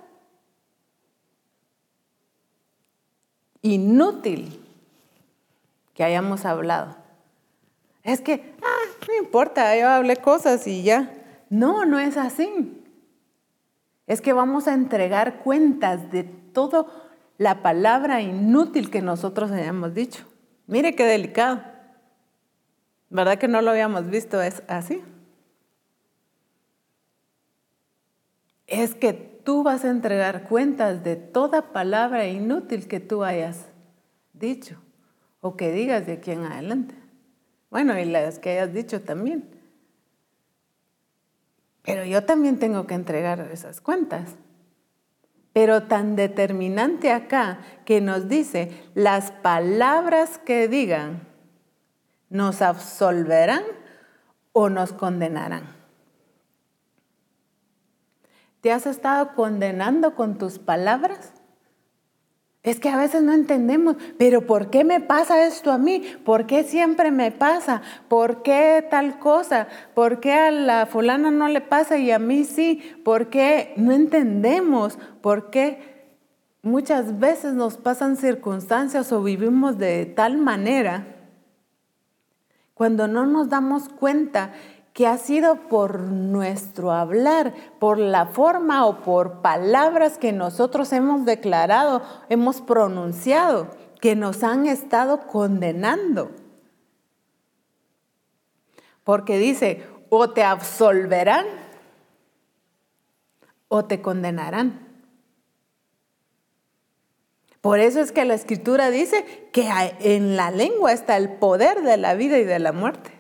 inútil 3.67 4.61
que 5.95 6.05
hayamos 6.05 6.45
hablado. 6.45 6.97
Es 8.03 8.21
que, 8.21 8.55
ah, 8.63 9.07
no 9.09 9.15
importa, 9.17 9.77
yo 9.77 9.89
hablé 9.89 10.17
cosas 10.17 10.67
y 10.67 10.83
ya. 10.83 11.13
No, 11.51 11.85
no 11.85 11.99
es 11.99 12.17
así. 12.17 12.83
Es 14.07 14.21
que 14.21 14.33
vamos 14.33 14.69
a 14.69 14.75
entregar 14.75 15.39
cuentas 15.39 16.13
de 16.13 16.23
toda 16.23 16.87
la 17.39 17.63
palabra 17.63 18.21
inútil 18.21 18.91
que 18.91 19.03
nosotros 19.03 19.51
hayamos 19.51 19.95
dicho. 19.95 20.25
Mire 20.67 20.95
qué 20.95 21.05
delicado. 21.05 21.63
¿Verdad 23.11 23.39
que 23.39 23.49
no 23.49 23.63
lo 23.63 23.71
habíamos 23.71 24.09
visto 24.09 24.41
es 24.41 24.63
así? 24.69 25.03
Es 28.67 28.95
que 28.95 29.26
tú 29.47 29.63
vas 29.63 29.85
a 29.85 29.91
entregar 29.91 30.49
cuentas 30.49 31.05
de 31.05 31.15
toda 31.15 31.73
palabra 31.73 32.27
inútil 32.27 32.89
que 32.89 32.99
tú 32.99 33.23
hayas 33.23 33.67
dicho 34.33 34.77
o 35.41 35.57
que 35.57 35.71
digas 35.71 36.05
de 36.05 36.15
aquí 36.15 36.33
en 36.33 36.43
adelante. 36.43 36.97
Bueno, 37.71 37.97
y 37.97 38.07
las 38.07 38.41
que 38.41 38.51
hayas 38.51 38.75
dicho 38.75 39.03
también. 39.03 39.49
Pero 41.83 42.05
yo 42.05 42.25
también 42.25 42.59
tengo 42.59 42.89
que 42.89 42.95
entregar 42.95 43.39
esas 43.53 43.81
cuentas. 43.81 44.35
Pero 45.53 45.85
tan 45.85 46.17
determinante 46.17 47.13
acá 47.13 47.61
que 47.85 48.01
nos 48.01 48.29
dice, 48.29 48.73
las 48.95 49.31
palabras 49.31 50.39
que 50.39 50.67
digan 50.67 51.21
nos 52.31 52.63
absolverán 52.63 53.63
o 54.53 54.69
nos 54.71 54.93
condenarán. 54.93 55.76
¿Te 58.67 58.73
has 58.73 58.85
estado 58.85 59.37
condenando 59.37 60.17
con 60.17 60.39
tus 60.39 60.59
palabras? 60.59 61.33
Es 62.65 62.81
que 62.81 62.89
a 62.89 62.97
veces 62.97 63.23
no 63.23 63.33
entendemos, 63.33 63.95
pero 64.19 64.45
¿por 64.45 64.71
qué 64.71 64.83
me 64.83 64.99
pasa 64.99 65.47
esto 65.47 65.71
a 65.71 65.79
mí? 65.79 66.03
¿Por 66.25 66.49
qué 66.49 66.65
siempre 66.65 67.13
me 67.13 67.31
pasa? 67.31 67.83
¿Por 68.09 68.43
qué 68.43 68.85
tal 68.91 69.21
cosa? 69.21 69.69
¿Por 69.95 70.19
qué 70.19 70.33
a 70.33 70.51
la 70.51 70.87
fulana 70.87 71.31
no 71.31 71.47
le 71.47 71.61
pasa 71.61 71.97
y 71.99 72.11
a 72.11 72.19
mí 72.19 72.43
sí? 72.43 72.83
¿Por 73.05 73.29
qué 73.31 73.73
no 73.77 73.93
entendemos? 73.93 74.99
¿Por 75.21 75.51
qué 75.51 76.19
muchas 76.63 77.21
veces 77.21 77.55
nos 77.55 77.77
pasan 77.77 78.17
circunstancias 78.17 79.13
o 79.13 79.23
vivimos 79.23 79.79
de 79.79 80.07
tal 80.07 80.39
manera 80.39 81.07
cuando 82.75 83.07
no 83.07 83.27
nos 83.27 83.49
damos 83.49 83.89
cuenta 83.89 84.53
que 84.97 85.07
ha 85.07 85.19
sido 85.19 85.69
por 85.69 86.01
nuestro 86.01 86.91
hablar, 86.91 87.53
por 87.79 87.99
la 87.99 88.25
forma 88.25 88.87
o 88.87 89.03
por 89.03 89.43
palabras 89.43 90.17
que 90.17 90.33
nosotros 90.33 90.91
hemos 90.95 91.27
declarado, 91.27 92.01
hemos 92.31 92.63
pronunciado, 92.63 93.69
que 94.01 94.17
nos 94.17 94.43
han 94.43 94.65
estado 94.65 95.27
condenando. 95.27 96.31
Porque 99.05 99.37
dice, 99.37 99.87
o 100.09 100.31
te 100.31 100.43
absolverán 100.43 101.45
o 103.69 103.85
te 103.85 104.01
condenarán. 104.01 104.81
Por 107.61 107.81
eso 107.81 108.01
es 108.01 108.13
que 108.13 108.25
la 108.25 108.33
escritura 108.33 108.89
dice 108.89 109.51
que 109.53 109.69
en 110.01 110.37
la 110.37 110.51
lengua 110.51 110.95
está 110.95 111.19
el 111.19 111.35
poder 111.35 111.83
de 111.83 111.99
la 111.99 112.15
vida 112.15 112.39
y 112.39 112.45
de 112.45 112.59
la 112.61 112.73
muerte. 112.73 113.16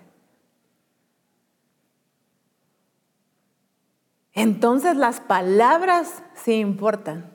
Entonces 4.36 4.96
las 4.96 5.20
palabras 5.20 6.22
sí 6.34 6.52
importan. 6.52 7.32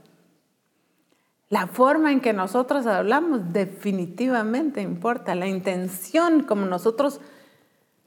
La 1.49 1.65
forma 1.65 2.11
en 2.11 2.21
que 2.21 2.31
nosotros 2.31 2.85
hablamos 2.85 3.51
definitivamente 3.51 4.81
importa. 4.81 5.33
La 5.33 5.47
intención 5.47 6.43
como 6.43 6.67
nosotros 6.67 7.19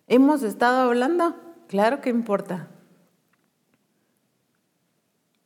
hemos 0.06 0.44
estado 0.44 0.88
hablando, 0.88 1.34
claro 1.66 2.00
que 2.00 2.08
importa. 2.08 2.68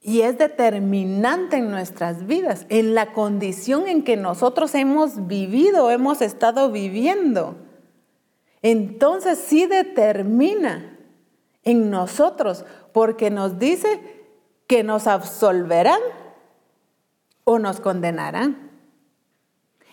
Y 0.02 0.20
es 0.20 0.36
determinante 0.36 1.56
en 1.56 1.70
nuestras 1.70 2.26
vidas, 2.26 2.66
en 2.68 2.94
la 2.94 3.14
condición 3.14 3.88
en 3.88 4.04
que 4.04 4.18
nosotros 4.18 4.74
hemos 4.74 5.26
vivido, 5.26 5.90
hemos 5.90 6.20
estado 6.20 6.70
viviendo. 6.70 7.56
Entonces 8.60 9.38
sí 9.38 9.66
determina 9.66 10.98
en 11.64 11.90
nosotros, 11.90 12.64
porque 12.92 13.30
nos 13.30 13.58
dice 13.58 14.00
que 14.66 14.82
nos 14.82 15.06
absolverán 15.06 16.00
o 17.44 17.58
nos 17.58 17.80
condenarán. 17.80 18.68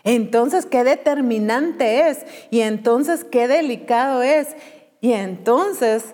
Entonces, 0.03 0.67
qué 0.67 0.83
determinante 0.83 2.09
es 2.09 2.25
y 2.51 2.61
entonces 2.61 3.23
qué 3.23 3.47
delicado 3.47 4.21
es. 4.21 4.55
Y 5.01 5.13
entonces 5.13 6.13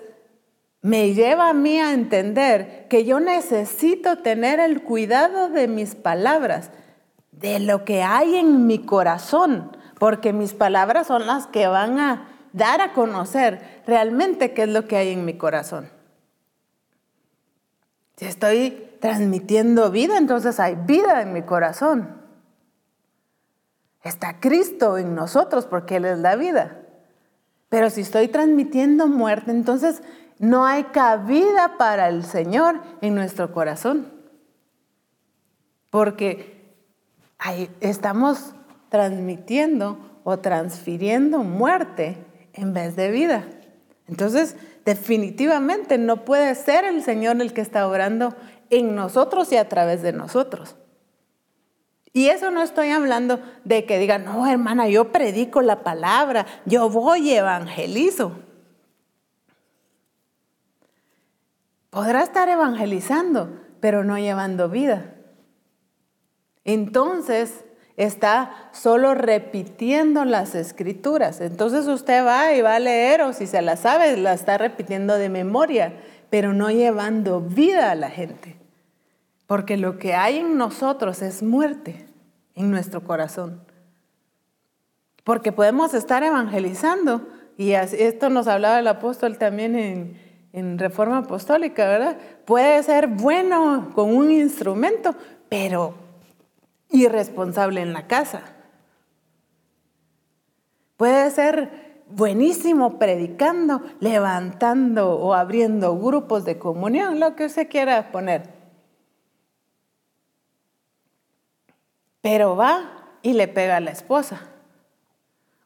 me 0.81 1.13
lleva 1.13 1.49
a 1.49 1.53
mí 1.53 1.79
a 1.79 1.93
entender 1.93 2.87
que 2.89 3.05
yo 3.05 3.19
necesito 3.19 4.17
tener 4.17 4.59
el 4.59 4.81
cuidado 4.81 5.49
de 5.49 5.67
mis 5.67 5.95
palabras, 5.95 6.71
de 7.31 7.59
lo 7.59 7.85
que 7.85 8.01
hay 8.01 8.37
en 8.37 8.65
mi 8.65 8.79
corazón, 8.79 9.75
porque 9.99 10.33
mis 10.33 10.53
palabras 10.53 11.07
son 11.07 11.27
las 11.27 11.47
que 11.47 11.67
van 11.67 11.99
a 11.99 12.29
dar 12.53 12.81
a 12.81 12.93
conocer 12.93 13.83
realmente 13.85 14.53
qué 14.53 14.63
es 14.63 14.69
lo 14.69 14.87
que 14.87 14.97
hay 14.97 15.09
en 15.09 15.25
mi 15.25 15.33
corazón. 15.35 15.89
Si 18.21 18.27
estoy 18.27 18.87
transmitiendo 18.99 19.89
vida, 19.89 20.15
entonces 20.15 20.59
hay 20.59 20.75
vida 20.75 21.23
en 21.23 21.33
mi 21.33 21.41
corazón. 21.41 22.21
Está 24.03 24.39
Cristo 24.39 24.99
en 24.99 25.15
nosotros 25.15 25.65
porque 25.65 25.95
Él 25.95 26.05
es 26.05 26.19
la 26.19 26.35
vida. 26.35 26.83
Pero 27.69 27.89
si 27.89 28.01
estoy 28.01 28.27
transmitiendo 28.27 29.07
muerte, 29.07 29.49
entonces 29.49 30.03
no 30.37 30.67
hay 30.67 30.83
cabida 30.83 31.79
para 31.79 32.09
el 32.09 32.23
Señor 32.23 32.79
en 33.01 33.15
nuestro 33.15 33.51
corazón. 33.51 34.13
Porque 35.89 36.75
ahí 37.39 37.75
estamos 37.79 38.53
transmitiendo 38.89 39.97
o 40.23 40.37
transfiriendo 40.37 41.39
muerte 41.39 42.23
en 42.53 42.71
vez 42.75 42.95
de 42.95 43.09
vida. 43.09 43.47
Entonces, 44.07 44.57
definitivamente 44.85 45.97
no 45.97 46.25
puede 46.25 46.55
ser 46.55 46.85
el 46.85 47.03
Señor 47.03 47.41
el 47.41 47.53
que 47.53 47.61
está 47.61 47.87
obrando 47.87 48.35
en 48.69 48.95
nosotros 48.95 49.51
y 49.51 49.57
a 49.57 49.69
través 49.69 50.01
de 50.01 50.13
nosotros. 50.13 50.75
Y 52.13 52.27
eso 52.27 52.51
no 52.51 52.61
estoy 52.61 52.89
hablando 52.89 53.39
de 53.63 53.85
que 53.85 53.97
digan, 53.97 54.25
no, 54.25 54.45
hermana, 54.45 54.89
yo 54.89 55.11
predico 55.11 55.61
la 55.61 55.83
palabra, 55.83 56.45
yo 56.65 56.89
voy 56.89 57.29
y 57.29 57.35
evangelizo. 57.35 58.33
Podrá 61.89 62.21
estar 62.21 62.49
evangelizando, 62.49 63.59
pero 63.79 64.03
no 64.03 64.17
llevando 64.17 64.69
vida. 64.69 65.15
Entonces 66.63 67.63
está 67.97 68.69
solo 68.71 69.13
repitiendo 69.13 70.25
las 70.25 70.55
escrituras. 70.55 71.41
Entonces 71.41 71.87
usted 71.87 72.25
va 72.25 72.53
y 72.53 72.61
va 72.61 72.75
a 72.75 72.79
leer 72.79 73.21
o 73.21 73.33
si 73.33 73.47
se 73.47 73.61
la 73.61 73.77
sabe, 73.77 74.17
la 74.17 74.33
está 74.33 74.57
repitiendo 74.57 75.15
de 75.17 75.29
memoria, 75.29 75.93
pero 76.29 76.53
no 76.53 76.71
llevando 76.71 77.41
vida 77.41 77.91
a 77.91 77.95
la 77.95 78.09
gente. 78.09 78.55
Porque 79.47 79.77
lo 79.77 79.97
que 79.97 80.13
hay 80.13 80.39
en 80.39 80.57
nosotros 80.57 81.21
es 81.21 81.43
muerte 81.43 82.05
en 82.55 82.71
nuestro 82.71 83.03
corazón. 83.03 83.61
Porque 85.23 85.51
podemos 85.51 85.93
estar 85.93 86.23
evangelizando, 86.23 87.27
y 87.57 87.73
esto 87.73 88.29
nos 88.29 88.47
hablaba 88.47 88.79
el 88.79 88.87
apóstol 88.87 89.37
también 89.37 89.75
en, 90.53 90.79
Reforma 90.79 91.19
Apostólica, 91.19 91.87
¿verdad? 91.87 92.17
Puede 92.43 92.81
ser 92.83 93.07
bueno 93.07 93.91
con 93.93 94.13
un 94.13 94.31
instrumento, 94.31 95.15
pero 95.47 95.93
irresponsable 96.91 97.81
en 97.81 97.93
la 97.93 98.07
casa. 98.07 98.41
Puede 100.97 101.31
ser 101.31 102.03
buenísimo 102.07 102.99
predicando, 102.99 103.81
levantando 103.99 105.15
o 105.15 105.33
abriendo 105.33 105.97
grupos 105.97 106.45
de 106.45 106.59
comunión, 106.59 107.19
lo 107.19 107.35
que 107.35 107.45
usted 107.45 107.69
quiera 107.69 108.11
poner. 108.11 108.53
Pero 112.21 112.55
va 112.55 113.17
y 113.21 113.33
le 113.33 113.47
pega 113.47 113.77
a 113.77 113.81
la 113.81 113.91
esposa. 113.91 114.47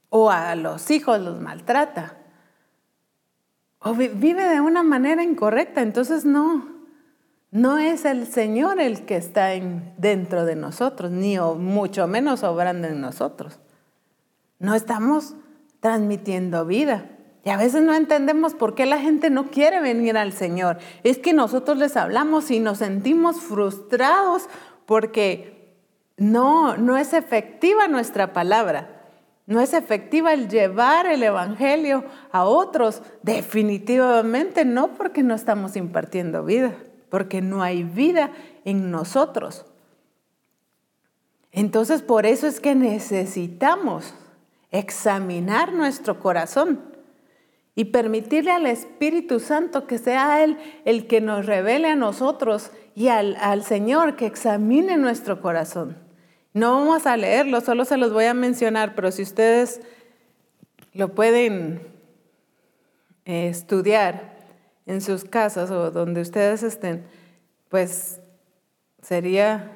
O 0.10 0.30
a 0.30 0.56
los 0.56 0.90
hijos 0.92 1.20
los 1.20 1.42
maltrata. 1.42 2.18
O 3.80 3.94
vive 3.94 4.48
de 4.48 4.62
una 4.62 4.84
manera 4.84 5.22
incorrecta, 5.22 5.82
entonces 5.82 6.24
no, 6.24 6.75
no 7.56 7.78
es 7.78 8.04
el 8.04 8.28
Señor 8.28 8.82
el 8.82 9.06
que 9.06 9.16
está 9.16 9.52
dentro 9.98 10.44
de 10.44 10.58
nosotros, 10.58 11.10
ni 11.10 11.40
mucho 11.40 12.06
menos 12.06 12.44
obrando 12.44 12.90
en 12.90 13.00
nosotros. 13.00 13.62
No 14.60 14.76
estamos 14.76 15.36
transmitiendo 15.80 16.66
vida. 16.66 17.06
Y 17.46 17.52
a 17.52 17.58
veces 17.58 17.82
no 17.82 17.94
entendemos 17.94 18.56
por 18.56 18.76
qué 18.76 18.86
la 18.86 19.00
gente 19.00 19.30
no 19.30 19.52
quiere 19.52 19.80
venir 19.80 20.18
al 20.18 20.34
Señor. 20.34 20.80
Es 21.04 21.18
que 21.18 21.32
nosotros 21.32 21.78
les 21.78 21.96
hablamos 21.96 22.52
y 22.52 22.60
nos 22.60 22.80
sentimos 22.80 23.40
frustrados 23.40 24.50
porque 24.86 25.78
no, 26.18 26.76
no 26.76 26.98
es 26.98 27.14
efectiva 27.14 27.88
nuestra 27.88 28.34
palabra. 28.34 28.96
No 29.48 29.62
es 29.62 29.74
efectiva 29.74 30.34
el 30.34 30.50
llevar 30.50 31.06
el 31.06 31.24
Evangelio 31.24 32.04
a 32.34 32.44
otros. 32.44 33.02
Definitivamente 33.24 34.66
no 34.66 34.90
porque 34.96 35.24
no 35.24 35.36
estamos 35.36 35.78
impartiendo 35.78 36.44
vida, 36.44 36.74
porque 37.10 37.42
no 37.42 37.62
hay 37.62 37.84
vida 37.84 38.32
en 38.64 38.92
nosotros. 38.92 39.66
Entonces 41.52 42.02
por 42.02 42.26
eso 42.26 42.48
es 42.48 42.60
que 42.60 42.76
necesitamos 42.76 44.14
examinar 44.72 45.72
nuestro 45.74 46.20
corazón 46.20 46.82
y 47.76 47.86
permitirle 47.86 48.52
al 48.52 48.66
Espíritu 48.66 49.40
Santo 49.40 49.88
que 49.88 49.98
sea 49.98 50.44
Él 50.44 50.58
el 50.86 51.08
que 51.08 51.22
nos 51.22 51.46
revele 51.46 51.90
a 51.90 51.96
nosotros 51.96 52.72
y 52.94 53.08
al, 53.10 53.38
al 53.40 53.64
Señor 53.64 54.16
que 54.16 54.26
examine 54.26 54.98
nuestro 54.98 55.42
corazón. 55.42 55.98
No 56.54 56.74
vamos 56.74 57.06
a 57.06 57.18
leerlo, 57.18 57.60
solo 57.60 57.84
se 57.84 57.98
los 57.98 58.14
voy 58.14 58.26
a 58.26 58.34
mencionar, 58.34 58.96
pero 58.96 59.12
si 59.12 59.24
ustedes 59.24 59.82
lo 60.94 61.14
pueden 61.14 61.82
eh, 63.26 63.50
estudiar 63.50 64.35
en 64.86 65.02
sus 65.02 65.24
casas 65.24 65.72
o 65.72 65.92
donde 65.92 66.22
ustedes 66.22 66.64
estén, 66.64 67.06
pues 67.70 68.22
sería 69.02 69.72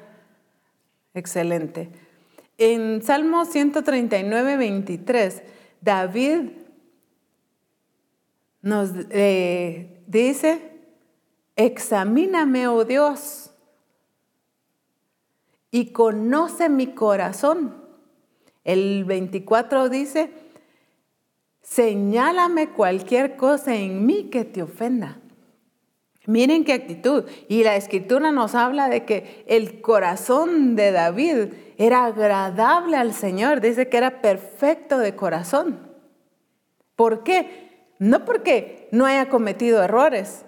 excelente. 1.14 1.90
En 2.58 3.02
Salmo 3.02 3.44
139, 3.44 4.56
23, 4.56 5.42
David 5.80 6.50
nos 8.62 8.90
eh, 9.10 10.02
dice, 10.06 10.72
examíname, 11.56 12.68
oh 12.68 12.84
Dios 12.84 13.50
y 15.70 15.92
conoce 15.92 16.68
mi 16.68 16.88
corazón. 16.88 17.76
El 18.64 19.04
24 19.04 19.88
dice, 19.88 20.30
señálame 21.70 22.70
cualquier 22.70 23.36
cosa 23.36 23.76
en 23.76 24.04
mí 24.04 24.24
que 24.24 24.44
te 24.44 24.60
ofenda. 24.60 25.18
Miren 26.26 26.64
qué 26.64 26.72
actitud. 26.72 27.24
Y 27.48 27.62
la 27.62 27.76
escritura 27.76 28.32
nos 28.32 28.56
habla 28.56 28.88
de 28.88 29.04
que 29.04 29.44
el 29.46 29.80
corazón 29.80 30.74
de 30.74 30.90
David 30.90 31.54
era 31.78 32.06
agradable 32.06 32.96
al 32.96 33.14
Señor. 33.14 33.60
Dice 33.60 33.88
que 33.88 33.96
era 33.96 34.20
perfecto 34.20 34.98
de 34.98 35.14
corazón. 35.14 35.78
¿Por 36.96 37.22
qué? 37.22 37.94
No 38.00 38.24
porque 38.24 38.88
no 38.90 39.06
haya 39.06 39.28
cometido 39.28 39.82
errores, 39.82 40.44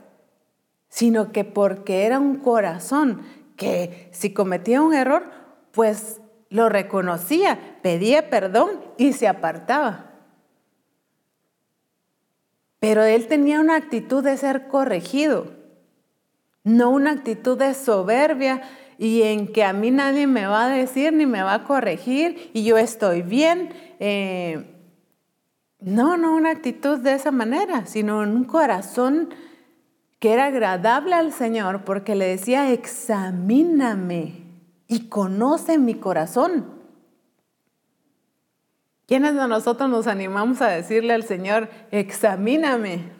sino 0.88 1.30
que 1.30 1.44
porque 1.44 2.04
era 2.04 2.18
un 2.18 2.36
corazón 2.36 3.22
que 3.56 4.08
si 4.10 4.32
cometía 4.32 4.82
un 4.82 4.92
error, 4.92 5.30
pues 5.70 6.20
lo 6.50 6.68
reconocía, 6.68 7.78
pedía 7.80 8.28
perdón 8.28 8.80
y 8.98 9.12
se 9.12 9.28
apartaba. 9.28 10.11
Pero 12.82 13.04
él 13.04 13.28
tenía 13.28 13.60
una 13.60 13.76
actitud 13.76 14.24
de 14.24 14.36
ser 14.36 14.66
corregido, 14.66 15.52
no 16.64 16.90
una 16.90 17.12
actitud 17.12 17.56
de 17.56 17.74
soberbia 17.74 18.62
y 18.98 19.22
en 19.22 19.52
que 19.52 19.62
a 19.62 19.72
mí 19.72 19.92
nadie 19.92 20.26
me 20.26 20.46
va 20.46 20.64
a 20.64 20.68
decir 20.68 21.12
ni 21.12 21.24
me 21.24 21.44
va 21.44 21.54
a 21.54 21.62
corregir 21.62 22.50
y 22.52 22.64
yo 22.64 22.78
estoy 22.78 23.22
bien. 23.22 23.72
Eh, 24.00 24.64
no, 25.78 26.16
no 26.16 26.34
una 26.34 26.50
actitud 26.50 26.98
de 26.98 27.14
esa 27.14 27.30
manera, 27.30 27.86
sino 27.86 28.18
un 28.18 28.42
corazón 28.42 29.28
que 30.18 30.32
era 30.32 30.46
agradable 30.46 31.14
al 31.14 31.32
Señor 31.32 31.84
porque 31.84 32.16
le 32.16 32.26
decía, 32.26 32.72
examíname 32.72 34.42
y 34.88 35.08
conoce 35.08 35.78
mi 35.78 35.94
corazón. 35.94 36.81
¿Quiénes 39.12 39.34
de 39.34 39.46
nosotros 39.46 39.90
nos 39.90 40.06
animamos 40.06 40.62
a 40.62 40.68
decirle 40.68 41.12
al 41.12 41.22
Señor, 41.22 41.68
examíname? 41.90 43.10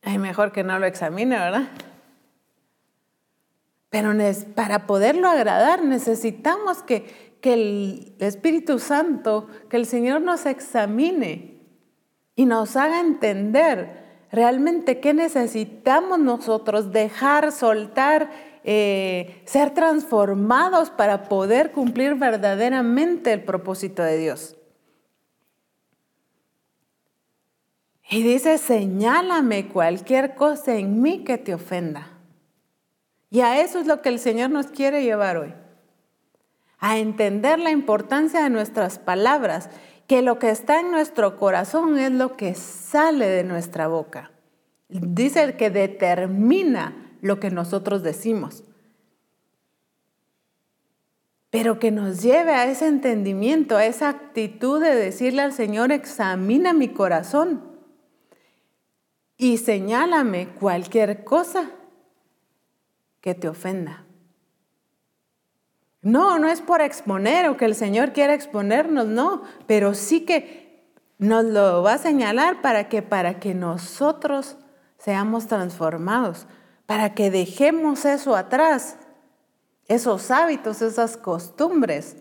Ay, 0.00 0.16
mejor 0.18 0.52
que 0.52 0.62
no 0.62 0.78
lo 0.78 0.86
examine, 0.86 1.36
¿verdad? 1.36 1.64
Pero 3.90 4.12
para 4.54 4.86
poderlo 4.86 5.28
agradar 5.28 5.82
necesitamos 5.82 6.84
que, 6.84 7.36
que 7.40 7.54
el 7.54 8.14
Espíritu 8.20 8.78
Santo, 8.78 9.48
que 9.68 9.76
el 9.76 9.86
Señor 9.86 10.20
nos 10.20 10.46
examine 10.46 11.58
y 12.36 12.46
nos 12.46 12.76
haga 12.76 13.00
entender 13.00 14.28
realmente 14.30 15.00
qué 15.00 15.14
necesitamos 15.14 16.20
nosotros 16.20 16.92
dejar, 16.92 17.50
soltar, 17.50 18.30
eh, 18.64 19.42
ser 19.44 19.74
transformados 19.74 20.90
para 20.90 21.24
poder 21.24 21.72
cumplir 21.72 22.14
verdaderamente 22.14 23.32
el 23.32 23.42
propósito 23.42 24.02
de 24.02 24.18
Dios. 24.18 24.56
Y 28.08 28.22
dice, 28.22 28.58
señálame 28.58 29.68
cualquier 29.68 30.34
cosa 30.34 30.74
en 30.74 31.00
mí 31.00 31.24
que 31.24 31.38
te 31.38 31.54
ofenda. 31.54 32.08
Y 33.30 33.40
a 33.40 33.62
eso 33.62 33.78
es 33.78 33.86
lo 33.86 34.02
que 34.02 34.10
el 34.10 34.18
Señor 34.18 34.50
nos 34.50 34.66
quiere 34.66 35.02
llevar 35.02 35.38
hoy. 35.38 35.54
A 36.78 36.98
entender 36.98 37.58
la 37.58 37.70
importancia 37.70 38.42
de 38.42 38.50
nuestras 38.50 38.98
palabras 38.98 39.70
que 40.06 40.20
lo 40.20 40.38
que 40.38 40.50
está 40.50 40.80
en 40.80 40.90
nuestro 40.90 41.38
corazón 41.38 41.98
es 41.98 42.12
lo 42.12 42.36
que 42.36 42.54
sale 42.54 43.26
de 43.26 43.44
nuestra 43.44 43.88
boca. 43.88 44.30
Dice 44.90 45.42
el 45.42 45.56
que 45.56 45.70
determina 45.70 47.01
lo 47.22 47.40
que 47.40 47.50
nosotros 47.50 48.02
decimos. 48.02 48.64
Pero 51.48 51.78
que 51.78 51.90
nos 51.90 52.22
lleve 52.22 52.52
a 52.52 52.66
ese 52.66 52.88
entendimiento, 52.88 53.76
a 53.76 53.86
esa 53.86 54.10
actitud 54.10 54.82
de 54.82 54.94
decirle 54.94 55.40
al 55.40 55.52
Señor, 55.54 55.92
examina 55.92 56.74
mi 56.74 56.88
corazón 56.88 57.62
y 59.38 59.58
señálame 59.58 60.48
cualquier 60.48 61.24
cosa 61.24 61.70
que 63.20 63.34
te 63.34 63.48
ofenda. 63.48 64.04
No, 66.02 66.38
no 66.40 66.48
es 66.48 66.60
por 66.60 66.80
exponer 66.80 67.48
o 67.48 67.56
que 67.56 67.64
el 67.64 67.76
Señor 67.76 68.12
quiera 68.12 68.34
exponernos, 68.34 69.06
no, 69.06 69.42
pero 69.68 69.94
sí 69.94 70.24
que 70.24 70.90
nos 71.18 71.44
lo 71.44 71.84
va 71.84 71.94
a 71.94 71.98
señalar 71.98 72.60
para 72.62 72.88
que 72.88 73.02
para 73.02 73.38
que 73.38 73.54
nosotros 73.54 74.56
seamos 74.98 75.46
transformados, 75.46 76.48
para 76.86 77.14
que 77.14 77.30
dejemos 77.30 78.04
eso 78.04 78.36
atrás, 78.36 78.96
esos 79.88 80.30
hábitos, 80.30 80.82
esas 80.82 81.16
costumbres, 81.16 82.16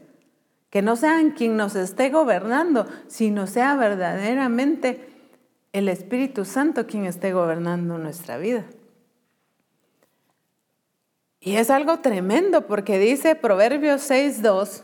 que 0.69 0.81
no 0.81 0.95
sean 0.95 1.31
quien 1.31 1.57
nos 1.57 1.75
esté 1.75 2.09
gobernando, 2.09 2.87
sino 3.07 3.45
sea 3.45 3.75
verdaderamente 3.75 5.09
el 5.73 5.89
Espíritu 5.89 6.45
Santo 6.45 6.87
quien 6.87 7.05
esté 7.05 7.33
gobernando 7.33 7.97
nuestra 7.97 8.37
vida. 8.37 8.65
Y 11.39 11.55
es 11.55 11.69
algo 11.69 11.99
tremendo 11.99 12.67
porque 12.67 12.99
dice 12.99 13.35
Proverbios 13.35 14.09
6.2, 14.09 14.83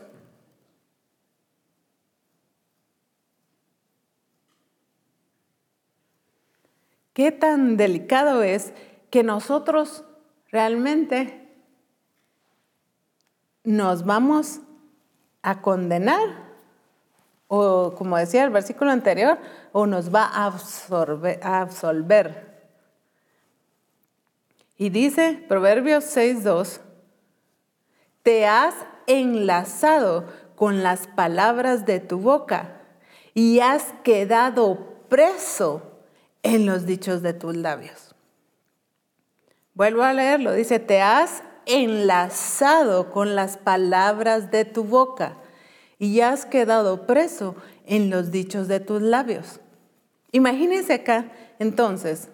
qué 7.12 7.32
tan 7.32 7.76
delicado 7.76 8.42
es 8.42 8.72
que 9.10 9.22
nosotros 9.22 10.04
realmente 10.50 11.48
nos 13.64 14.04
vamos 14.04 14.60
a 15.42 15.60
condenar, 15.60 16.48
o 17.46 17.94
como 17.96 18.16
decía 18.16 18.44
el 18.44 18.50
versículo 18.50 18.90
anterior, 18.90 19.38
o 19.72 19.86
nos 19.86 20.14
va 20.14 20.24
a, 20.24 20.46
a 20.46 21.60
absolver. 21.60 22.48
Y 24.76 24.90
dice 24.90 25.44
Proverbios 25.48 26.04
6.2, 26.16 26.80
te 28.22 28.46
has 28.46 28.74
enlazado 29.06 30.26
con 30.54 30.82
las 30.82 31.06
palabras 31.06 31.86
de 31.86 32.00
tu 32.00 32.18
boca 32.18 32.82
y 33.34 33.60
has 33.60 33.92
quedado 34.02 35.04
preso 35.08 35.82
en 36.42 36.66
los 36.66 36.86
dichos 36.86 37.22
de 37.22 37.32
tus 37.32 37.56
labios. 37.56 38.07
Vuelvo 39.78 40.02
a 40.02 40.12
leerlo, 40.12 40.54
dice, 40.54 40.80
te 40.80 41.02
has 41.02 41.44
enlazado 41.64 43.12
con 43.12 43.36
las 43.36 43.56
palabras 43.58 44.50
de 44.50 44.64
tu 44.64 44.82
boca 44.82 45.36
y 46.00 46.20
has 46.20 46.46
quedado 46.46 47.06
preso 47.06 47.54
en 47.86 48.10
los 48.10 48.32
dichos 48.32 48.66
de 48.66 48.80
tus 48.80 49.00
labios. 49.00 49.60
Imagínense 50.32 50.94
acá, 50.94 51.30
entonces, 51.60 52.28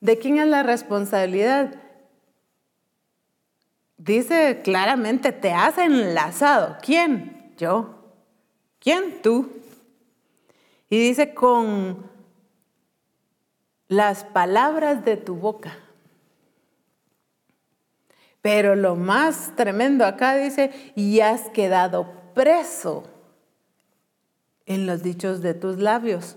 ¿de 0.00 0.18
quién 0.18 0.40
es 0.40 0.48
la 0.48 0.64
responsabilidad? 0.64 1.72
Dice 3.96 4.60
claramente, 4.64 5.30
te 5.30 5.52
has 5.52 5.78
enlazado. 5.78 6.78
¿Quién? 6.82 7.54
Yo. 7.56 7.94
¿Quién? 8.80 9.22
Tú. 9.22 9.52
Y 10.90 10.98
dice, 10.98 11.32
con 11.32 12.10
las 13.86 14.24
palabras 14.24 15.04
de 15.04 15.16
tu 15.16 15.36
boca. 15.36 15.78
Pero 18.42 18.74
lo 18.74 18.96
más 18.96 19.52
tremendo 19.56 20.04
acá 20.04 20.36
dice, 20.36 20.70
y 20.94 21.20
has 21.20 21.48
quedado 21.50 22.12
preso 22.34 23.04
en 24.66 24.86
los 24.86 25.02
dichos 25.02 25.40
de 25.40 25.54
tus 25.54 25.78
labios. 25.78 26.36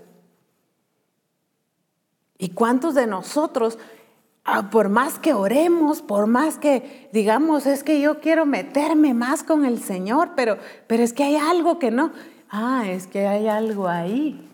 ¿Y 2.38 2.50
cuántos 2.50 2.94
de 2.94 3.06
nosotros, 3.06 3.78
ah, 4.44 4.70
por 4.70 4.88
más 4.88 5.18
que 5.18 5.34
oremos, 5.34 6.00
por 6.00 6.26
más 6.26 6.58
que 6.58 7.08
digamos, 7.12 7.66
es 7.66 7.82
que 7.82 8.00
yo 8.00 8.20
quiero 8.20 8.46
meterme 8.46 9.12
más 9.12 9.42
con 9.42 9.64
el 9.64 9.82
Señor, 9.82 10.30
pero, 10.36 10.58
pero 10.86 11.02
es 11.02 11.12
que 11.12 11.24
hay 11.24 11.36
algo 11.36 11.78
que 11.78 11.90
no, 11.90 12.12
ah, 12.50 12.84
es 12.86 13.06
que 13.06 13.26
hay 13.26 13.48
algo 13.48 13.88
ahí 13.88 14.46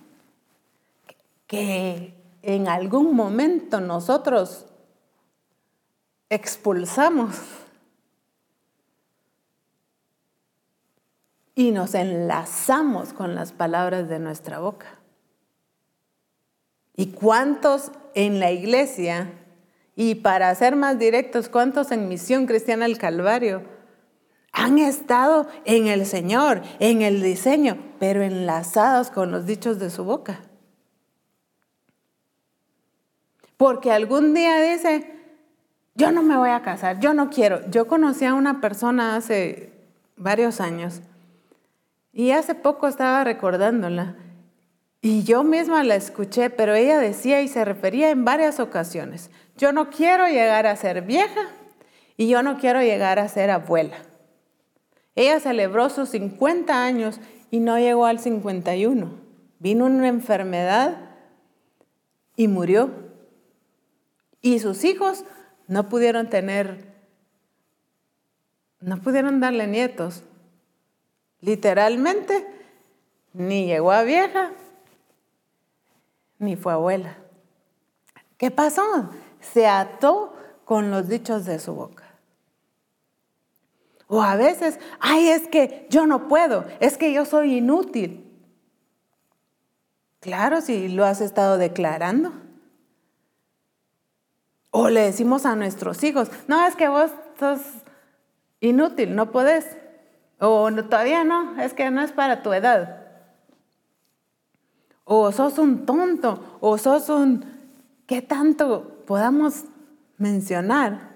que 1.53 2.15
en 2.41 2.67
algún 2.67 3.15
momento 3.15 3.79
nosotros 3.83 4.65
expulsamos 6.33 7.37
y 11.55 11.73
nos 11.73 11.95
enlazamos 11.95 13.13
con 13.13 13.35
las 13.35 13.53
palabras 13.53 14.09
de 14.09 14.19
nuestra 14.19 14.59
boca. 14.59 14.87
¿Y 16.97 17.09
cuántos 17.09 17.93
en 18.15 18.41
la 18.41 18.51
iglesia, 18.51 19.31
y 19.95 20.15
para 20.15 20.55
ser 20.55 20.75
más 20.75 20.99
directos, 20.99 21.51
cuántos 21.51 21.93
en 21.93 22.09
Misión 22.09 22.47
Cristiana 22.47 22.87
del 22.87 22.97
Calvario, 22.97 23.65
han 24.53 24.79
estado 24.79 25.47
en 25.67 25.89
el 25.89 26.07
Señor, 26.07 26.63
en 26.79 27.03
el 27.03 27.23
diseño, 27.23 27.77
pero 28.01 28.23
enlazados 28.23 29.11
con 29.11 29.31
los 29.33 29.45
dichos 29.45 29.79
de 29.79 29.91
su 29.91 30.05
boca? 30.05 30.41
Porque 33.59 33.93
algún 33.93 34.33
día 34.33 34.63
dice, 34.63 35.22
yo 35.95 36.11
no 36.11 36.23
me 36.23 36.37
voy 36.37 36.51
a 36.51 36.63
casar, 36.63 37.01
yo 37.01 37.15
no 37.15 37.31
quiero. 37.31 37.69
Yo 37.71 37.87
conocí 37.87 38.25
a 38.25 38.35
una 38.35 38.61
persona 38.61 39.17
hace 39.17 39.73
varios 40.17 40.61
años 40.61 41.03
y 42.13 42.31
hace 42.31 42.55
poco 42.55 42.89
estaba 42.89 43.25
recordándola 43.25 44.17
y 45.01 45.25
yo 45.25 45.43
misma 45.43 45.83
la 45.83 45.97
escuché, 45.97 46.49
pero 46.49 46.75
ella 46.75 46.99
decía 46.99 47.43
y 47.43 47.49
se 47.49 47.65
refería 47.65 48.11
en 48.11 48.25
varias 48.25 48.61
ocasiones, 48.61 49.31
yo 49.57 49.73
no 49.73 49.91
quiero 49.91 50.29
llegar 50.29 50.67
a 50.67 50.77
ser 50.77 51.03
vieja 51.03 51.49
y 52.17 52.29
yo 52.29 52.43
no 52.43 52.57
quiero 52.57 52.81
llegar 52.81 53.19
a 53.19 53.29
ser 53.29 53.51
abuela. 53.51 53.97
Ella 55.15 55.41
celebró 55.41 55.91
sus 55.91 56.11
50 56.11 56.85
años 56.85 57.21
y 57.51 57.59
no 57.61 57.79
llegó 57.79 58.07
al 58.07 58.19
51. 58.19 59.13
Vino 59.59 59.87
una 59.87 60.09
enfermedad 60.09 61.11
y 62.37 62.49
murió. 62.49 62.91
Y 64.41 64.61
sus 64.61 64.85
hijos 64.85 65.25
no 65.73 65.89
pudieron 65.89 66.29
tener, 66.29 66.85
no 68.81 68.99
pudieron 68.99 69.41
darle 69.41 69.67
nietos. 69.67 70.23
Literalmente, 71.41 72.47
ni 73.33 73.65
llegó 73.65 73.91
a 73.91 74.03
vieja, 74.03 74.53
ni 76.39 76.57
fue 76.57 76.75
abuela. 76.75 77.17
¿Qué 78.37 78.51
pasó? 78.51 78.83
Se 79.41 79.67
ató 79.67 80.37
con 80.67 80.91
los 80.91 81.09
dichos 81.09 81.47
de 81.47 81.59
su 81.59 81.75
boca. 81.75 82.05
O 84.09 84.21
a 84.21 84.37
veces, 84.37 84.79
ay, 85.01 85.29
es 85.29 85.49
que 85.49 85.87
yo 85.89 86.07
no 86.07 86.29
puedo, 86.29 86.67
es 86.81 86.99
que 86.99 87.15
yo 87.15 87.25
soy 87.25 87.57
inútil. 87.57 88.31
Claro, 90.21 90.61
si 90.61 90.89
lo 90.89 91.07
has 91.07 91.23
estado 91.23 91.57
declarando. 91.57 92.42
O 94.75 94.89
le 94.89 95.03
decimos 95.03 95.45
a 95.45 95.55
nuestros 95.55 96.03
hijos, 96.03 96.31
no, 96.49 96.67
es 96.67 96.75
que 96.77 96.89
vos 96.89 97.11
sos 97.39 97.61
inútil, 98.61 99.15
no 99.15 99.31
podés. 99.31 99.67
O 100.41 100.73
todavía 100.73 101.25
no, 101.25 101.61
es 101.61 101.75
que 101.75 101.91
no 101.91 102.01
es 102.01 102.11
para 102.11 102.43
tu 102.43 102.55
edad. 102.55 103.07
O 105.05 105.31
sos 105.31 105.59
un 105.59 105.85
tonto, 105.85 106.59
o 106.61 106.79
sos 106.79 107.11
un... 107.11 107.45
¿Qué 108.07 108.23
tanto 108.23 109.05
podamos 109.07 109.65
mencionar? 110.17 111.11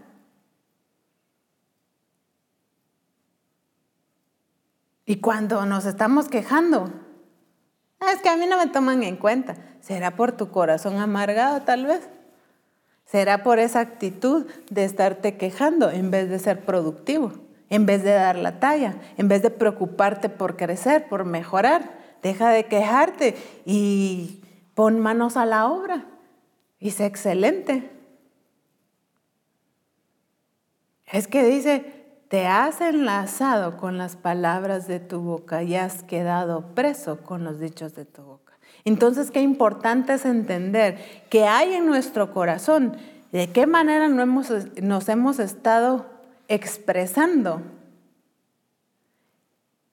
Y 5.07 5.17
cuando 5.17 5.65
nos 5.65 5.87
estamos 5.87 6.29
quejando, 6.29 6.93
es 8.13 8.21
que 8.21 8.29
a 8.29 8.37
mí 8.37 8.47
no 8.47 8.59
me 8.59 8.67
toman 8.67 9.03
en 9.03 9.17
cuenta. 9.17 9.57
¿Será 9.81 10.15
por 10.15 10.33
tu 10.33 10.51
corazón 10.51 10.99
amargado 10.99 11.63
tal 11.63 11.87
vez? 11.87 12.07
Será 13.07 13.45
por 13.45 13.61
esa 13.61 13.81
actitud 13.81 14.47
de 14.69 14.85
estarte 14.85 15.37
quejando 15.37 15.91
en 15.91 16.11
vez 16.11 16.29
de 16.29 16.41
ser 16.41 16.65
productivo, 16.65 17.33
en 17.71 17.87
vez 17.87 18.03
de 18.03 18.11
dar 18.11 18.37
la 18.37 18.59
talla, 18.59 18.97
en 19.17 19.29
vez 19.29 19.43
de 19.43 19.51
preocuparte 19.51 20.29
por 20.29 20.57
crecer, 20.57 21.09
por 21.09 21.25
mejorar. 21.25 21.97
Deja 22.23 22.51
de 22.51 22.65
quejarte 22.65 23.37
y 23.65 24.43
pon 24.75 24.99
manos 24.99 25.37
a 25.37 25.47
la 25.47 25.71
obra 25.71 26.05
y 26.81 26.91
sé 26.91 27.07
excelente. 27.07 27.91
Es 31.07 31.29
que 31.29 31.45
dice, 31.45 32.07
te 32.29 32.47
has 32.47 32.81
enlazado 32.81 33.77
con 33.77 33.99
las 33.99 34.17
palabras 34.17 34.89
de 34.89 34.99
tu 34.99 35.21
boca 35.21 35.63
y 35.63 35.77
has 35.77 36.03
quedado 36.03 36.75
preso 36.75 37.23
con 37.23 37.45
los 37.45 37.61
dichos 37.61 37.95
de 37.95 38.05
tu 38.05 38.23
boca. 38.23 38.46
Entonces, 38.87 39.33
qué 39.33 39.43
importante 39.43 40.15
es 40.15 40.25
entender 40.25 40.97
que 41.29 41.45
hay 41.45 41.75
en 41.75 41.87
nuestro 41.87 42.33
corazón, 42.33 42.97
de 43.33 43.51
qué 43.51 43.67
manera 43.67 44.09
nos 44.09 45.09
hemos 45.09 45.39
estado 45.41 46.07
expresando, 46.47 47.63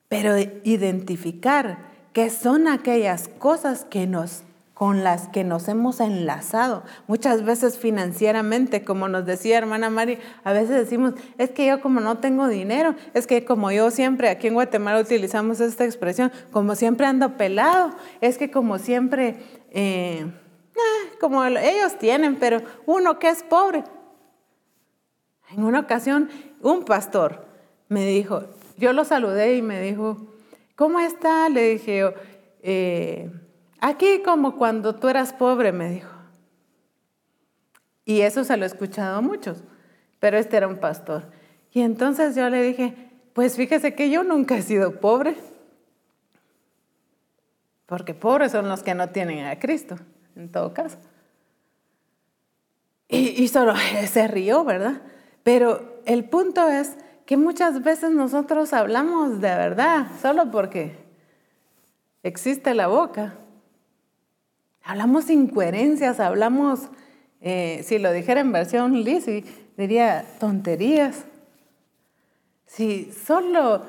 pero 0.08 0.38
identificar 0.38 1.78
qué 2.12 2.30
son 2.30 2.68
aquellas 2.68 3.26
cosas 3.26 3.84
que 3.84 4.06
nos 4.06 4.44
con 4.84 5.02
las 5.02 5.28
que 5.28 5.44
nos 5.44 5.66
hemos 5.68 5.98
enlazado. 5.98 6.82
Muchas 7.06 7.42
veces 7.42 7.78
financieramente, 7.78 8.84
como 8.84 9.08
nos 9.08 9.24
decía 9.24 9.56
hermana 9.56 9.88
Mari, 9.88 10.18
a 10.44 10.52
veces 10.52 10.76
decimos, 10.76 11.14
es 11.38 11.48
que 11.52 11.64
yo 11.64 11.80
como 11.80 12.00
no 12.00 12.18
tengo 12.18 12.48
dinero, 12.48 12.94
es 13.14 13.26
que 13.26 13.46
como 13.46 13.72
yo 13.72 13.90
siempre, 13.90 14.28
aquí 14.28 14.48
en 14.48 14.52
Guatemala 14.52 15.00
utilizamos 15.00 15.60
esta 15.60 15.86
expresión, 15.86 16.30
como 16.50 16.74
siempre 16.74 17.06
ando 17.06 17.38
pelado, 17.38 17.92
es 18.20 18.36
que 18.36 18.50
como 18.50 18.76
siempre, 18.76 19.36
eh, 19.70 20.30
ah, 20.76 21.14
como 21.18 21.42
ellos 21.46 21.98
tienen, 21.98 22.36
pero 22.36 22.60
uno 22.84 23.18
que 23.18 23.30
es 23.30 23.42
pobre. 23.42 23.84
En 25.56 25.64
una 25.64 25.80
ocasión, 25.80 26.28
un 26.60 26.84
pastor 26.84 27.46
me 27.88 28.04
dijo, 28.04 28.42
yo 28.76 28.92
lo 28.92 29.06
saludé 29.06 29.56
y 29.56 29.62
me 29.62 29.80
dijo, 29.80 30.18
¿cómo 30.76 31.00
está? 31.00 31.48
Le 31.48 31.70
dije, 31.70 32.14
eh, 32.60 33.30
Aquí 33.86 34.22
como 34.22 34.56
cuando 34.56 34.94
tú 34.94 35.10
eras 35.10 35.34
pobre, 35.34 35.70
me 35.70 35.90
dijo. 35.90 36.08
Y 38.06 38.22
eso 38.22 38.42
se 38.42 38.56
lo 38.56 38.64
he 38.64 38.66
escuchado 38.66 39.18
a 39.18 39.20
muchos, 39.20 39.62
pero 40.20 40.38
este 40.38 40.56
era 40.56 40.68
un 40.68 40.78
pastor. 40.78 41.30
Y 41.70 41.82
entonces 41.82 42.34
yo 42.34 42.48
le 42.48 42.62
dije, 42.62 42.94
pues 43.34 43.56
fíjese 43.56 43.94
que 43.94 44.08
yo 44.08 44.24
nunca 44.24 44.56
he 44.56 44.62
sido 44.62 45.00
pobre, 45.00 45.36
porque 47.84 48.14
pobres 48.14 48.52
son 48.52 48.70
los 48.70 48.82
que 48.82 48.94
no 48.94 49.10
tienen 49.10 49.44
a 49.44 49.58
Cristo, 49.58 49.98
en 50.34 50.50
todo 50.50 50.72
caso. 50.72 50.96
Y, 53.06 53.42
y 53.42 53.48
solo 53.48 53.74
se 54.10 54.28
rió, 54.28 54.64
¿verdad? 54.64 55.02
Pero 55.42 56.00
el 56.06 56.24
punto 56.24 56.70
es 56.70 56.96
que 57.26 57.36
muchas 57.36 57.82
veces 57.82 58.12
nosotros 58.12 58.72
hablamos 58.72 59.42
de 59.42 59.54
verdad, 59.54 60.06
solo 60.22 60.50
porque 60.50 60.96
existe 62.22 62.72
la 62.72 62.86
boca. 62.86 63.34
Hablamos 64.84 65.30
incoherencias, 65.30 66.20
hablamos, 66.20 66.90
eh, 67.40 67.82
si 67.84 67.98
lo 67.98 68.12
dijera 68.12 68.40
en 68.40 68.52
versión 68.52 69.02
Lizzie, 69.02 69.44
diría 69.78 70.26
tonterías. 70.38 71.24
Si 72.66 73.10
solo 73.12 73.82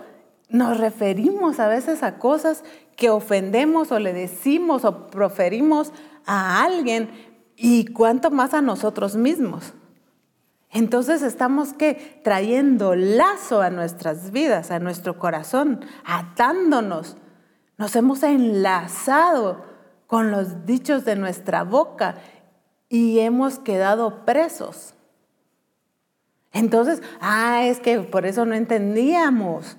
nos 0.47 0.77
referimos 0.77 1.59
a 1.59 1.67
veces 1.67 2.01
a 2.01 2.17
cosas 2.17 2.63
que 2.95 3.09
ofendemos 3.09 3.91
o 3.91 3.99
le 3.99 4.13
decimos 4.13 4.85
o 4.85 5.07
proferimos 5.07 5.91
a 6.25 6.63
alguien 6.63 7.09
y 7.57 7.85
cuánto 7.87 8.31
más 8.31 8.53
a 8.53 8.61
nosotros 8.61 9.17
mismos. 9.17 9.73
Entonces 10.71 11.23
estamos 11.23 11.73
que 11.73 12.21
trayendo 12.23 12.95
lazo 12.95 13.61
a 13.61 13.69
nuestras 13.69 14.31
vidas, 14.31 14.71
a 14.71 14.79
nuestro 14.79 15.19
corazón, 15.19 15.81
atándonos. 16.05 17.17
Nos 17.77 17.95
hemos 17.97 18.23
enlazado 18.23 19.74
con 20.07 20.31
los 20.31 20.65
dichos 20.65 21.05
de 21.05 21.15
nuestra 21.15 21.63
boca 21.63 22.15
y 22.89 23.19
hemos 23.19 23.59
quedado 23.59 24.25
presos. 24.25 24.93
Entonces, 26.53 27.01
ah, 27.19 27.65
es 27.65 27.79
que 27.79 27.99
por 27.99 28.25
eso 28.25 28.45
no 28.45 28.55
entendíamos. 28.55 29.77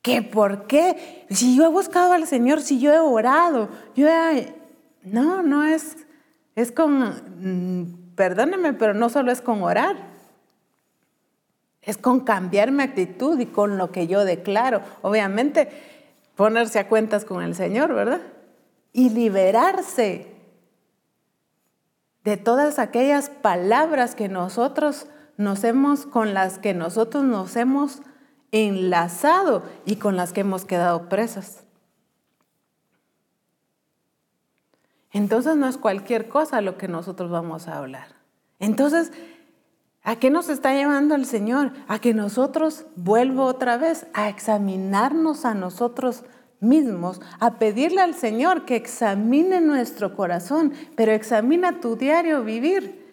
¿Que 0.00 0.22
por 0.22 0.66
qué? 0.66 1.26
Si 1.28 1.56
yo 1.56 1.66
he 1.66 1.68
buscado 1.68 2.12
al 2.12 2.26
Señor, 2.26 2.62
si 2.62 2.80
yo 2.80 2.92
he 2.92 2.98
orado, 2.98 3.68
yo 3.94 4.08
he... 4.08 4.54
No, 5.02 5.42
no 5.42 5.64
es, 5.64 5.96
es 6.56 6.72
con, 6.72 7.10
mm, 7.40 8.14
perdóneme, 8.14 8.72
pero 8.72 8.94
no 8.94 9.10
solo 9.10 9.32
es 9.32 9.40
con 9.40 9.62
orar, 9.62 9.96
es 11.82 11.96
con 11.96 12.20
cambiar 12.20 12.70
mi 12.70 12.82
actitud 12.82 13.38
y 13.38 13.46
con 13.46 13.78
lo 13.78 13.92
que 13.92 14.06
yo 14.06 14.24
declaro. 14.24 14.82
Obviamente, 15.02 15.68
ponerse 16.36 16.78
a 16.78 16.88
cuentas 16.88 17.24
con 17.24 17.42
el 17.42 17.54
Señor, 17.54 17.94
¿verdad? 17.94 18.20
Y 18.92 19.10
liberarse 19.10 20.34
de 22.24 22.36
todas 22.36 22.78
aquellas 22.78 23.30
palabras 23.30 24.14
que 24.14 24.28
nosotros 24.28 25.06
nos 25.36 25.64
hemos, 25.64 26.04
con 26.04 26.34
las 26.34 26.58
que 26.58 26.74
nosotros 26.74 27.24
nos 27.24 27.56
hemos 27.56 28.02
enlazado 28.50 29.62
y 29.86 29.96
con 29.96 30.16
las 30.16 30.32
que 30.32 30.40
hemos 30.40 30.64
quedado 30.64 31.08
presas. 31.08 31.64
Entonces 35.12 35.56
no 35.56 35.66
es 35.68 35.78
cualquier 35.78 36.28
cosa 36.28 36.60
lo 36.60 36.76
que 36.76 36.88
nosotros 36.88 37.30
vamos 37.30 37.68
a 37.68 37.78
hablar. 37.78 38.08
Entonces, 38.58 39.12
¿a 40.02 40.16
qué 40.16 40.30
nos 40.30 40.48
está 40.48 40.74
llevando 40.74 41.14
el 41.14 41.24
Señor? 41.24 41.72
A 41.86 41.98
que 41.98 42.12
nosotros, 42.12 42.84
vuelvo 42.96 43.44
otra 43.44 43.78
vez, 43.78 44.06
a 44.12 44.28
examinarnos 44.28 45.44
a 45.44 45.54
nosotros 45.54 46.24
mismos 46.60 47.20
a 47.40 47.58
pedirle 47.58 48.00
al 48.00 48.14
Señor 48.14 48.64
que 48.64 48.76
examine 48.76 49.60
nuestro 49.60 50.14
corazón, 50.16 50.72
pero 50.96 51.12
examina 51.12 51.80
tu 51.80 51.96
diario 51.96 52.44
vivir. 52.44 53.06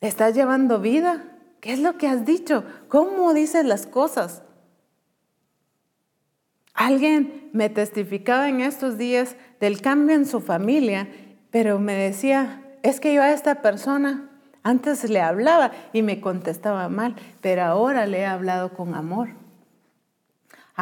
¿Estás 0.00 0.34
llevando 0.34 0.80
vida? 0.80 1.24
¿Qué 1.60 1.72
es 1.72 1.78
lo 1.78 1.98
que 1.98 2.08
has 2.08 2.24
dicho? 2.24 2.64
¿Cómo 2.88 3.34
dices 3.34 3.64
las 3.64 3.86
cosas? 3.86 4.42
Alguien 6.72 7.50
me 7.52 7.68
testificaba 7.68 8.48
en 8.48 8.60
estos 8.60 8.96
días 8.96 9.36
del 9.60 9.82
cambio 9.82 10.16
en 10.16 10.24
su 10.24 10.40
familia, 10.40 11.08
pero 11.50 11.78
me 11.78 11.94
decía, 11.94 12.64
es 12.82 13.00
que 13.00 13.12
yo 13.12 13.22
a 13.22 13.32
esta 13.32 13.60
persona 13.60 14.30
antes 14.62 15.08
le 15.08 15.20
hablaba 15.20 15.72
y 15.92 16.02
me 16.02 16.20
contestaba 16.20 16.88
mal, 16.88 17.16
pero 17.42 17.62
ahora 17.64 18.06
le 18.06 18.20
he 18.20 18.26
hablado 18.26 18.72
con 18.72 18.94
amor. 18.94 19.39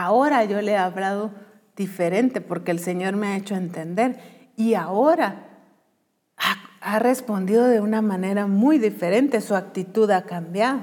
Ahora 0.01 0.45
yo 0.45 0.63
le 0.63 0.73
he 0.73 0.77
hablado 0.77 1.33
diferente 1.75 2.41
porque 2.41 2.71
el 2.71 2.79
Señor 2.79 3.17
me 3.17 3.27
ha 3.27 3.37
hecho 3.37 3.57
entender 3.57 4.21
y 4.55 4.75
ahora 4.75 5.49
ha, 6.81 7.01
respondido 7.01 7.65
de 7.65 7.81
una 7.81 8.01
manera 8.01 8.47
muy 8.47 8.79
diferente, 8.79 9.41
su 9.41 9.57
actitud 9.57 10.09
ha 10.13 10.23
cambiado. 10.23 10.83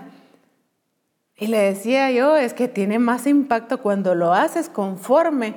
Y 1.38 1.47
le 1.47 1.59
decía 1.59 2.11
yo, 2.11 2.36
es 2.36 2.53
que 2.53 2.68
tiene 2.68 2.99
más 2.99 3.26
impacto 3.26 3.82
cuando 3.82 4.16
lo 4.16 4.34
haces 4.34 4.68
conforme 4.68 5.55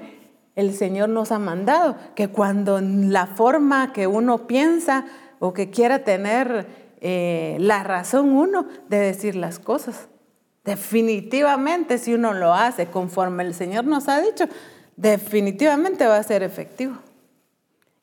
el 0.55 0.73
Señor 0.73 1.09
nos 1.09 1.33
ha 1.33 1.41
mandado, 1.41 1.97
que 2.15 2.29
cuando 2.29 2.81
la 2.81 3.27
forma 3.27 3.93
que 3.93 4.07
uno 4.07 4.47
piensa 4.47 5.05
o 5.41 5.53
que 5.53 5.71
quiera 5.71 6.05
tener 6.05 6.67
eh, 7.01 7.57
la 7.59 7.83
razón 7.83 8.31
uno 8.31 8.67
de 8.89 8.99
decir 8.99 9.35
las 9.35 9.59
cosas. 9.59 10.09
Definitivamente, 10.69 11.97
si 11.97 12.13
uno 12.13 12.35
lo 12.35 12.53
hace 12.53 12.89
conforme 12.89 13.43
el 13.43 13.55
Señor 13.55 13.87
nos 13.87 14.07
ha 14.07 14.21
dicho, 14.21 14.45
definitivamente 14.97 16.07
va 16.07 16.19
a 16.19 16.23
ser 16.23 16.43
efectivo. 16.43 16.99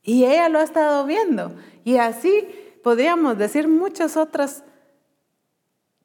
Y 0.01 0.25
ella 0.25 0.49
lo 0.49 0.57
ha 0.57 0.63
estado 0.63 1.05
viendo. 1.05 1.55
Y 1.83 1.97
así 1.97 2.47
podríamos 2.83 3.37
decir 3.37 3.67
muchos 3.67 4.17
otros 4.17 4.63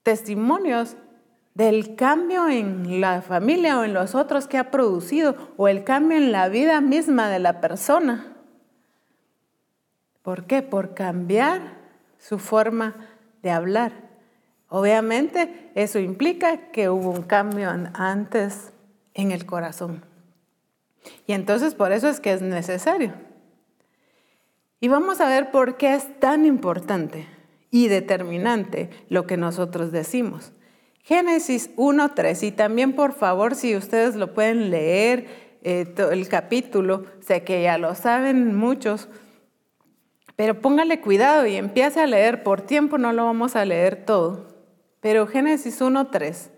testimonios 0.02 0.96
del 1.54 1.96
cambio 1.96 2.46
en 2.50 3.00
la 3.00 3.22
familia 3.22 3.78
o 3.78 3.84
en 3.84 3.94
los 3.94 4.14
otros 4.14 4.46
que 4.46 4.58
ha 4.58 4.70
producido 4.70 5.54
o 5.56 5.66
el 5.66 5.82
cambio 5.82 6.18
en 6.18 6.30
la 6.30 6.50
vida 6.50 6.82
misma 6.82 7.30
de 7.30 7.38
la 7.38 7.62
persona. 7.62 8.36
¿Por 10.20 10.44
qué? 10.44 10.60
Por 10.60 10.92
cambiar 10.92 11.78
su 12.18 12.38
forma 12.38 12.96
de 13.40 13.50
hablar. 13.50 14.09
Obviamente 14.70 15.70
eso 15.74 15.98
implica 15.98 16.70
que 16.70 16.88
hubo 16.88 17.10
un 17.10 17.22
cambio 17.22 17.68
antes 17.92 18.72
en 19.14 19.32
el 19.32 19.44
corazón. 19.44 20.04
Y 21.26 21.32
entonces 21.32 21.74
por 21.74 21.90
eso 21.90 22.08
es 22.08 22.20
que 22.20 22.32
es 22.32 22.40
necesario. 22.40 23.12
Y 24.78 24.86
vamos 24.86 25.20
a 25.20 25.28
ver 25.28 25.50
por 25.50 25.76
qué 25.76 25.94
es 25.94 26.20
tan 26.20 26.46
importante 26.46 27.26
y 27.72 27.88
determinante 27.88 28.90
lo 29.08 29.26
que 29.26 29.36
nosotros 29.36 29.90
decimos. 29.90 30.52
Génesis 31.02 31.74
1.3 31.76 32.46
y 32.46 32.52
también 32.52 32.94
por 32.94 33.12
favor 33.12 33.56
si 33.56 33.74
ustedes 33.74 34.14
lo 34.14 34.34
pueden 34.34 34.70
leer 34.70 35.58
eh, 35.62 35.92
el 36.12 36.28
capítulo, 36.28 37.06
sé 37.20 37.42
que 37.42 37.62
ya 37.64 37.76
lo 37.76 37.96
saben 37.96 38.54
muchos, 38.54 39.08
pero 40.36 40.60
póngale 40.60 41.00
cuidado 41.00 41.44
y 41.46 41.56
empiece 41.56 42.00
a 42.00 42.06
leer, 42.06 42.44
por 42.44 42.62
tiempo 42.62 42.98
no 42.98 43.12
lo 43.12 43.24
vamos 43.24 43.56
a 43.56 43.64
leer 43.64 44.04
todo. 44.06 44.49
Pero 45.00 45.26
Génesis 45.26 45.80
1.3 45.80 46.50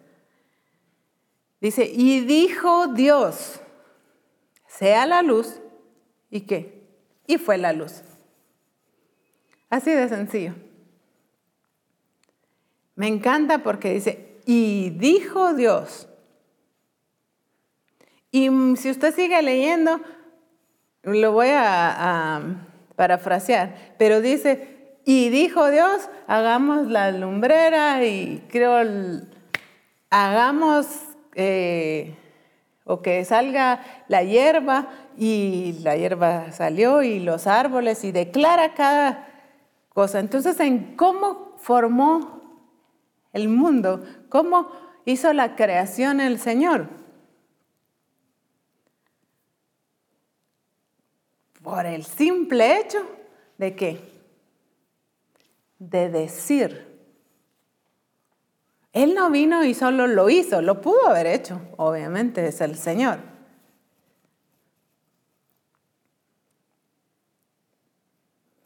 dice, 1.60 1.90
y 1.92 2.20
dijo 2.20 2.88
Dios, 2.88 3.60
sea 4.66 5.06
la 5.06 5.22
luz, 5.22 5.60
¿y 6.28 6.40
qué? 6.42 6.82
Y 7.26 7.38
fue 7.38 7.56
la 7.56 7.72
luz. 7.72 8.02
Así 9.70 9.90
de 9.90 10.08
sencillo. 10.08 10.54
Me 12.96 13.06
encanta 13.06 13.62
porque 13.62 13.94
dice, 13.94 14.40
y 14.44 14.90
dijo 14.90 15.54
Dios. 15.54 16.08
Y 18.32 18.48
si 18.76 18.90
usted 18.90 19.14
sigue 19.14 19.40
leyendo, 19.40 20.00
lo 21.02 21.32
voy 21.32 21.48
a, 21.48 22.36
a 22.36 22.42
parafrasear, 22.96 23.94
pero 23.98 24.20
dice, 24.20 24.81
y 25.04 25.30
dijo 25.30 25.70
Dios, 25.70 26.08
hagamos 26.26 26.86
la 26.86 27.10
lumbrera 27.10 28.04
y 28.04 28.44
creo, 28.48 28.76
hagamos 30.10 30.86
eh, 31.34 32.14
o 32.84 33.02
que 33.02 33.24
salga 33.24 33.80
la 34.08 34.22
hierba 34.22 34.88
y 35.16 35.78
la 35.82 35.96
hierba 35.96 36.52
salió 36.52 37.02
y 37.02 37.20
los 37.20 37.46
árboles 37.46 38.04
y 38.04 38.12
declara 38.12 38.74
cada 38.74 39.28
cosa. 39.88 40.20
Entonces, 40.20 40.58
en 40.60 40.96
cómo 40.96 41.54
formó 41.58 42.40
el 43.32 43.48
mundo, 43.48 44.04
cómo 44.28 44.70
hizo 45.04 45.32
la 45.32 45.56
creación 45.56 46.20
el 46.20 46.38
Señor. 46.38 46.88
Por 51.62 51.86
el 51.86 52.04
simple 52.04 52.80
hecho 52.80 52.98
de 53.58 53.76
qué? 53.76 54.11
De 55.84 56.08
decir. 56.08 56.86
Él 58.92 59.16
no 59.16 59.30
vino 59.30 59.64
y 59.64 59.74
solo 59.74 60.06
lo 60.06 60.30
hizo, 60.30 60.62
lo 60.62 60.80
pudo 60.80 61.08
haber 61.08 61.26
hecho, 61.26 61.60
obviamente 61.76 62.46
es 62.46 62.60
el 62.60 62.76
Señor. 62.76 63.18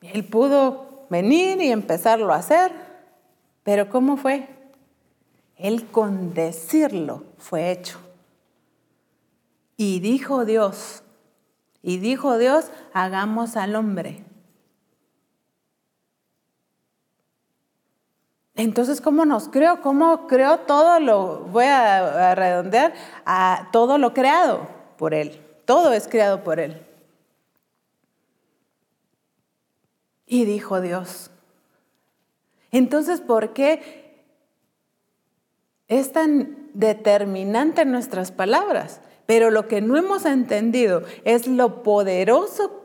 Él 0.03 0.27
pudo 0.27 1.07
venir 1.09 1.63
y 1.63 1.71
empezarlo 1.71 2.35
a 2.35 2.37
hacer, 2.37 2.71
pero 3.63 3.89
¿cómo 3.89 4.19
fue? 4.19 4.47
Él 5.57 5.87
con 5.87 6.35
decirlo 6.35 7.25
fue 7.39 7.71
hecho. 7.71 7.99
Y 9.79 10.01
dijo 10.01 10.45
Dios, 10.45 11.03
y 11.81 11.97
dijo 11.97 12.37
Dios, 12.37 12.67
hagamos 12.93 13.57
al 13.57 13.75
hombre. 13.75 14.26
Entonces, 18.57 19.03
¿cómo 19.03 19.27
nos 19.27 19.49
creó? 19.49 19.83
¿Cómo 19.83 20.27
creó 20.27 20.61
todo 20.61 20.99
lo, 20.99 21.41
voy 21.41 21.67
a, 21.67 22.35
redondear, 22.35 22.95
a 23.27 23.69
todo 23.71 23.99
lo 23.99 24.15
creado 24.15 24.67
por 24.97 25.13
Él? 25.13 25.43
Todo 25.67 25.93
es 25.93 26.09
creado 26.09 26.43
por 26.43 26.59
Él. 26.59 26.83
Y 30.27 30.47
dijo 30.47 30.81
Dios. 30.81 31.31
Entonces, 32.73 33.21
¿por 33.21 33.53
qué 33.53 34.25
es 35.89 36.13
tan 36.13 36.71
determinante 36.73 37.85
nuestras 37.85 38.33
palabras? 38.33 39.03
Pero 39.27 39.51
lo 39.51 39.69
que 39.69 39.83
no 39.83 39.99
hemos 39.99 40.25
entendido 40.25 41.03
es 41.25 41.47
lo 41.47 41.83
poderoso 41.83 42.85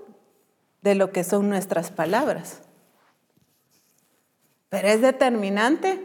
de 0.81 0.95
lo 0.95 1.13
que 1.13 1.23
son 1.23 1.49
nuestras 1.49 1.91
palabras. 1.91 2.61
Pero 4.71 4.87
es 4.87 5.01
determinante 5.01 6.01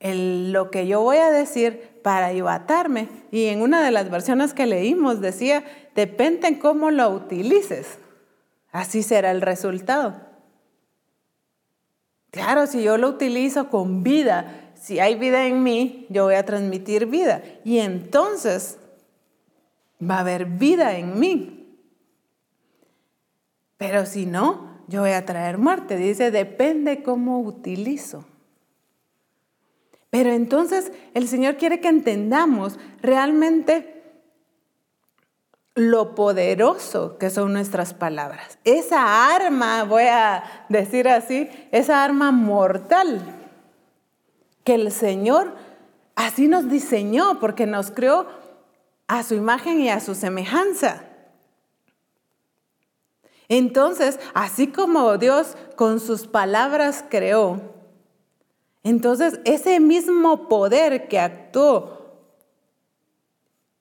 lo 0.00 0.70
que 0.70 0.86
yo 0.86 1.02
voy 1.02 1.18
a 1.18 1.30
decir 1.30 2.00
para 2.02 2.24
ayudarme. 2.24 3.10
Y 3.30 3.48
en 3.48 3.60
una 3.60 3.84
de 3.84 3.90
las 3.90 4.10
versiones 4.10 4.54
que 4.54 4.64
leímos 4.64 5.20
decía, 5.20 5.62
depende 5.94 6.48
en 6.48 6.54
cómo 6.58 6.90
lo 6.90 7.10
utilices. 7.10 7.98
Así 8.70 9.02
será 9.02 9.30
el 9.30 9.42
resultado. 9.42 10.18
Claro, 12.30 12.66
si 12.66 12.82
yo 12.82 12.96
lo 12.96 13.10
utilizo 13.10 13.68
con 13.68 14.02
vida, 14.02 14.72
si 14.74 14.98
hay 14.98 15.16
vida 15.16 15.44
en 15.44 15.62
mí, 15.62 16.06
yo 16.08 16.24
voy 16.24 16.36
a 16.36 16.46
transmitir 16.46 17.04
vida. 17.04 17.42
Y 17.62 17.80
entonces 17.80 18.78
va 20.00 20.16
a 20.16 20.20
haber 20.20 20.46
vida 20.46 20.96
en 20.96 21.20
mí. 21.20 21.76
Pero 23.76 24.06
si 24.06 24.24
no, 24.24 24.71
yo 24.92 25.00
voy 25.00 25.12
a 25.12 25.24
traer 25.24 25.56
muerte. 25.56 25.96
Dice, 25.96 26.30
depende 26.30 27.02
cómo 27.02 27.40
utilizo. 27.40 28.26
Pero 30.10 30.30
entonces 30.30 30.92
el 31.14 31.26
Señor 31.26 31.56
quiere 31.56 31.80
que 31.80 31.88
entendamos 31.88 32.78
realmente 33.00 34.02
lo 35.74 36.14
poderoso 36.14 37.16
que 37.16 37.30
son 37.30 37.54
nuestras 37.54 37.94
palabras. 37.94 38.58
Esa 38.64 39.34
arma, 39.34 39.84
voy 39.84 40.04
a 40.04 40.44
decir 40.68 41.08
así, 41.08 41.48
esa 41.70 42.04
arma 42.04 42.30
mortal 42.30 43.22
que 44.64 44.74
el 44.74 44.92
Señor 44.92 45.54
así 46.14 46.48
nos 46.48 46.68
diseñó 46.68 47.40
porque 47.40 47.64
nos 47.64 47.90
creó 47.90 48.26
a 49.08 49.22
su 49.22 49.34
imagen 49.34 49.80
y 49.80 49.88
a 49.88 50.00
su 50.00 50.14
semejanza. 50.14 51.04
Entonces, 53.52 54.18
así 54.32 54.68
como 54.68 55.18
Dios 55.18 55.58
con 55.76 56.00
sus 56.00 56.26
palabras 56.26 57.04
creó, 57.10 57.60
entonces 58.82 59.40
ese 59.44 59.78
mismo 59.78 60.48
poder 60.48 61.06
que 61.06 61.18
actuó 61.18 62.14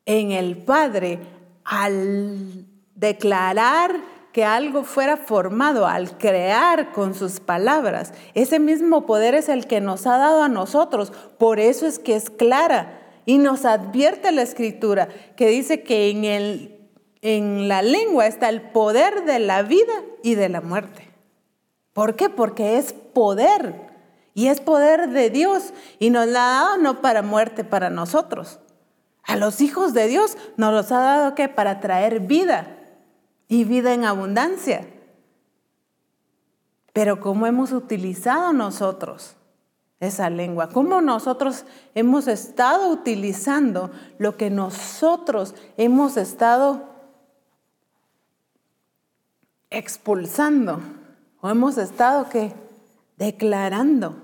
en 0.05 0.33
el 0.33 0.57
Padre 0.57 1.19
al 1.63 2.65
declarar 2.95 3.95
que 4.33 4.43
algo 4.43 4.83
fuera 4.83 5.15
formado, 5.15 5.87
al 5.87 6.17
crear 6.17 6.91
con 6.91 7.15
sus 7.15 7.39
palabras, 7.39 8.13
ese 8.33 8.59
mismo 8.59 9.05
poder 9.05 9.35
es 9.35 9.47
el 9.47 9.67
que 9.67 9.79
nos 9.79 10.05
ha 10.05 10.17
dado 10.17 10.43
a 10.43 10.49
nosotros. 10.49 11.13
Por 11.37 11.61
eso 11.61 11.87
es 11.87 11.97
que 11.97 12.17
es 12.17 12.29
clara 12.29 12.99
y 13.25 13.37
nos 13.37 13.63
advierte 13.63 14.33
la 14.33 14.41
escritura 14.41 15.07
que 15.37 15.47
dice 15.47 15.81
que 15.81 16.09
en 16.09 16.25
el 16.25 16.80
en 17.21 17.67
la 17.67 17.81
lengua 17.81 18.27
está 18.27 18.49
el 18.49 18.61
poder 18.61 19.25
de 19.25 19.39
la 19.39 19.61
vida 19.63 19.93
y 20.23 20.35
de 20.35 20.49
la 20.49 20.61
muerte. 20.61 21.07
¿Por 21.93 22.15
qué? 22.15 22.29
Porque 22.29 22.77
es 22.77 22.93
poder 22.93 23.91
y 24.33 24.47
es 24.47 24.61
poder 24.61 25.09
de 25.09 25.29
Dios 25.29 25.73
y 25.99 26.09
nos 26.09 26.27
la 26.27 26.43
ha 26.43 26.63
dado 26.63 26.77
no 26.77 27.01
para 27.01 27.21
muerte 27.21 27.63
para 27.63 27.89
nosotros. 27.89 28.59
A 29.23 29.35
los 29.35 29.61
hijos 29.61 29.93
de 29.93 30.07
Dios 30.07 30.37
nos 30.57 30.73
los 30.73 30.91
ha 30.91 30.99
dado 30.99 31.35
que 31.35 31.47
para 31.47 31.79
traer 31.79 32.21
vida 32.21 32.77
y 33.47 33.65
vida 33.65 33.93
en 33.93 34.05
abundancia. 34.05 34.87
Pero 36.93 37.19
¿cómo 37.19 37.45
hemos 37.45 37.71
utilizado 37.71 38.51
nosotros 38.51 39.35
esa 39.99 40.29
lengua? 40.29 40.69
¿Cómo 40.69 41.01
nosotros 41.01 41.65
hemos 41.93 42.27
estado 42.27 42.89
utilizando 42.89 43.91
lo 44.17 44.37
que 44.37 44.49
nosotros 44.49 45.53
hemos 45.77 46.17
estado 46.17 46.90
expulsando 49.71 50.79
o 51.41 51.49
hemos 51.49 51.77
estado 51.79 52.29
que 52.29 52.53
declarando 53.17 54.15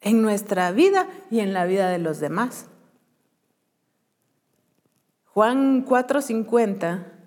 en 0.00 0.22
nuestra 0.22 0.72
vida 0.72 1.06
y 1.30 1.40
en 1.40 1.52
la 1.52 1.66
vida 1.66 1.88
de 1.90 1.98
los 1.98 2.18
demás. 2.18 2.66
Juan 5.26 5.86
4:50 5.86 7.20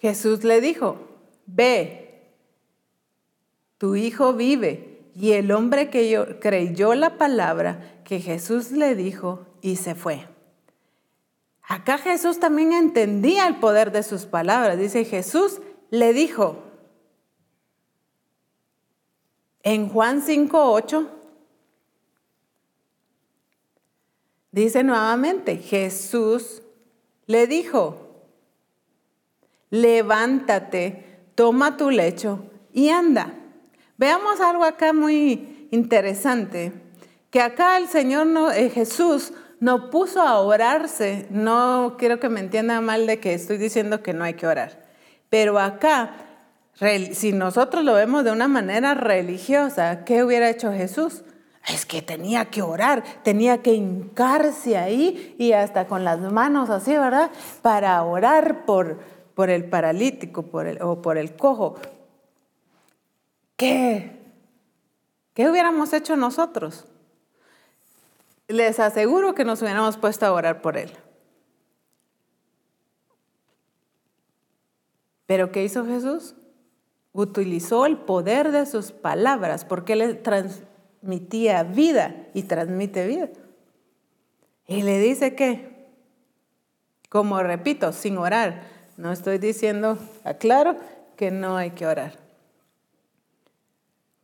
Jesús 0.00 0.44
le 0.44 0.62
dijo, 0.62 0.96
ve, 1.44 2.32
tu 3.76 3.96
hijo 3.96 4.32
vive. 4.32 4.89
Y 5.14 5.32
el 5.32 5.50
hombre 5.52 5.90
que 5.90 6.38
creyó 6.40 6.94
la 6.94 7.18
palabra 7.18 8.00
que 8.04 8.20
Jesús 8.20 8.70
le 8.70 8.94
dijo 8.94 9.46
y 9.60 9.76
se 9.76 9.94
fue. 9.94 10.26
Acá 11.62 11.98
Jesús 11.98 12.40
también 12.40 12.72
entendía 12.72 13.46
el 13.46 13.56
poder 13.60 13.92
de 13.92 14.02
sus 14.02 14.26
palabras. 14.26 14.78
Dice, 14.78 15.04
Jesús 15.04 15.60
le 15.90 16.12
dijo 16.12 16.64
en 19.62 19.88
Juan 19.88 20.22
5.8, 20.22 21.08
dice 24.50 24.82
nuevamente, 24.82 25.58
Jesús 25.58 26.62
le 27.26 27.46
dijo, 27.46 28.24
levántate, 29.70 31.20
toma 31.34 31.76
tu 31.76 31.90
lecho 31.90 32.50
y 32.72 32.88
anda. 32.88 33.39
Veamos 34.00 34.40
algo 34.40 34.64
acá 34.64 34.94
muy 34.94 35.68
interesante, 35.70 36.72
que 37.28 37.42
acá 37.42 37.76
el 37.76 37.86
Señor 37.86 38.26
eh, 38.56 38.70
Jesús 38.70 39.34
no 39.58 39.90
puso 39.90 40.22
a 40.22 40.40
orarse, 40.40 41.26
no 41.28 41.96
quiero 41.98 42.18
que 42.18 42.30
me 42.30 42.40
entiendan 42.40 42.82
mal 42.82 43.06
de 43.06 43.20
que 43.20 43.34
estoy 43.34 43.58
diciendo 43.58 44.02
que 44.02 44.14
no 44.14 44.24
hay 44.24 44.32
que 44.32 44.46
orar, 44.46 44.86
pero 45.28 45.58
acá, 45.58 46.12
si 47.12 47.32
nosotros 47.32 47.84
lo 47.84 47.92
vemos 47.92 48.24
de 48.24 48.32
una 48.32 48.48
manera 48.48 48.94
religiosa, 48.94 50.02
¿qué 50.06 50.24
hubiera 50.24 50.48
hecho 50.48 50.72
Jesús? 50.72 51.22
Es 51.68 51.84
que 51.84 52.00
tenía 52.00 52.46
que 52.46 52.62
orar, 52.62 53.04
tenía 53.22 53.58
que 53.58 53.74
hincarse 53.74 54.78
ahí 54.78 55.36
y 55.38 55.52
hasta 55.52 55.86
con 55.86 56.04
las 56.04 56.20
manos 56.20 56.70
así, 56.70 56.92
¿verdad? 56.92 57.30
Para 57.60 58.02
orar 58.02 58.64
por, 58.64 58.98
por 59.34 59.50
el 59.50 59.66
paralítico 59.66 60.48
o 60.80 61.02
por 61.02 61.18
el 61.18 61.36
cojo. 61.36 61.76
¿Qué? 63.60 64.10
¿Qué 65.34 65.50
hubiéramos 65.50 65.92
hecho 65.92 66.16
nosotros? 66.16 66.86
Les 68.48 68.80
aseguro 68.80 69.34
que 69.34 69.44
nos 69.44 69.60
hubiéramos 69.60 69.98
puesto 69.98 70.24
a 70.24 70.32
orar 70.32 70.62
por 70.62 70.78
él. 70.78 70.90
Pero 75.26 75.52
¿qué 75.52 75.62
hizo 75.62 75.84
Jesús? 75.84 76.34
Utilizó 77.12 77.84
el 77.84 77.98
poder 77.98 78.50
de 78.50 78.64
sus 78.64 78.92
palabras 78.92 79.66
porque 79.66 79.92
él 79.92 80.22
transmitía 80.22 81.62
vida 81.62 82.28
y 82.32 82.44
transmite 82.44 83.06
vida. 83.06 83.28
Y 84.68 84.80
le 84.80 84.98
dice 85.00 85.34
que, 85.34 85.86
como 87.10 87.42
repito, 87.42 87.92
sin 87.92 88.16
orar, 88.16 88.62
no 88.96 89.12
estoy 89.12 89.36
diciendo, 89.36 89.98
aclaro, 90.24 90.76
que 91.14 91.30
no 91.30 91.58
hay 91.58 91.72
que 91.72 91.86
orar. 91.86 92.29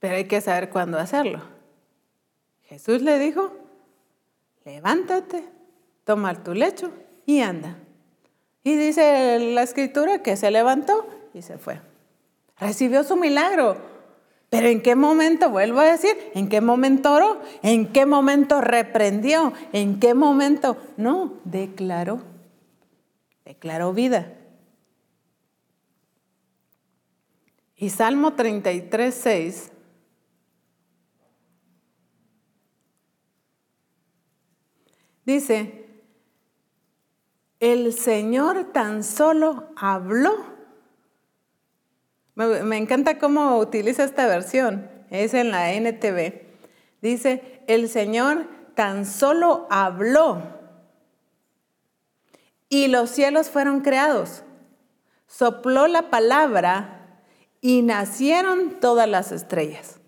Pero 0.07 0.19
hay 0.19 0.27
que 0.27 0.41
saber 0.41 0.71
cuándo 0.71 1.01
hacerlo. 1.01 1.43
Jesús 2.63 3.03
le 3.03 3.19
dijo, 3.19 3.51
levántate, 4.65 5.43
toma 6.05 6.45
tu 6.45 6.55
lecho 6.55 6.93
y 7.27 7.41
anda. 7.41 7.77
Y 8.63 8.77
dice 8.77 9.41
la 9.41 9.65
escritura 9.65 10.23
que 10.23 10.37
se 10.37 10.53
levantó 10.53 11.09
y 11.35 11.43
se 11.43 11.59
fue. 11.59 11.81
Recibió 12.57 13.03
su 13.03 13.17
milagro. 13.17 13.79
Pero 14.49 14.69
¿en 14.69 14.81
qué 14.81 14.95
momento, 14.95 15.51
vuelvo 15.51 15.81
a 15.81 15.91
decir, 15.91 16.17
en 16.35 16.49
qué 16.49 16.61
momento 16.61 17.13
oró? 17.13 17.41
¿En 17.65 17.93
qué 17.93 18.07
momento 18.07 18.61
reprendió? 18.61 19.55
¿En 19.73 19.99
qué 19.99 20.15
momento? 20.15 20.77
No, 20.97 21.33
declaró. 21.43 22.23
Declaró 23.45 23.93
vida. 23.93 24.35
Y 27.75 27.91
Salmo 27.91 28.35
33, 28.35 29.13
6. 29.13 29.73
Dice, 35.27 35.85
el 37.59 37.93
Señor 37.93 38.73
tan 38.73 39.03
solo 39.03 39.71
habló. 39.77 40.55
Me, 42.37 42.77
encanta 42.77 43.19
cómo 43.19 43.59
utiliza 43.59 44.05
esta 44.05 44.27
versión, 44.27 44.89
es 45.11 45.35
en 45.35 45.51
la 45.51 45.73
NTV. 45.73 46.43
Dice, 47.03 47.63
el 47.67 47.89
Señor 47.89 48.47
tan 48.75 49.05
solo 49.05 49.67
habló 49.69 50.43
y 52.69 52.87
los 52.87 53.11
cielos 53.11 53.51
fueron 53.51 53.81
creados. 53.81 54.45
Sopló 55.27 55.89
la 55.89 56.09
palabra 56.11 57.21
y 57.61 57.83
nacieron 57.83 58.79
todas 58.81 59.09
las 59.09 59.33
estrellas. 59.33 59.99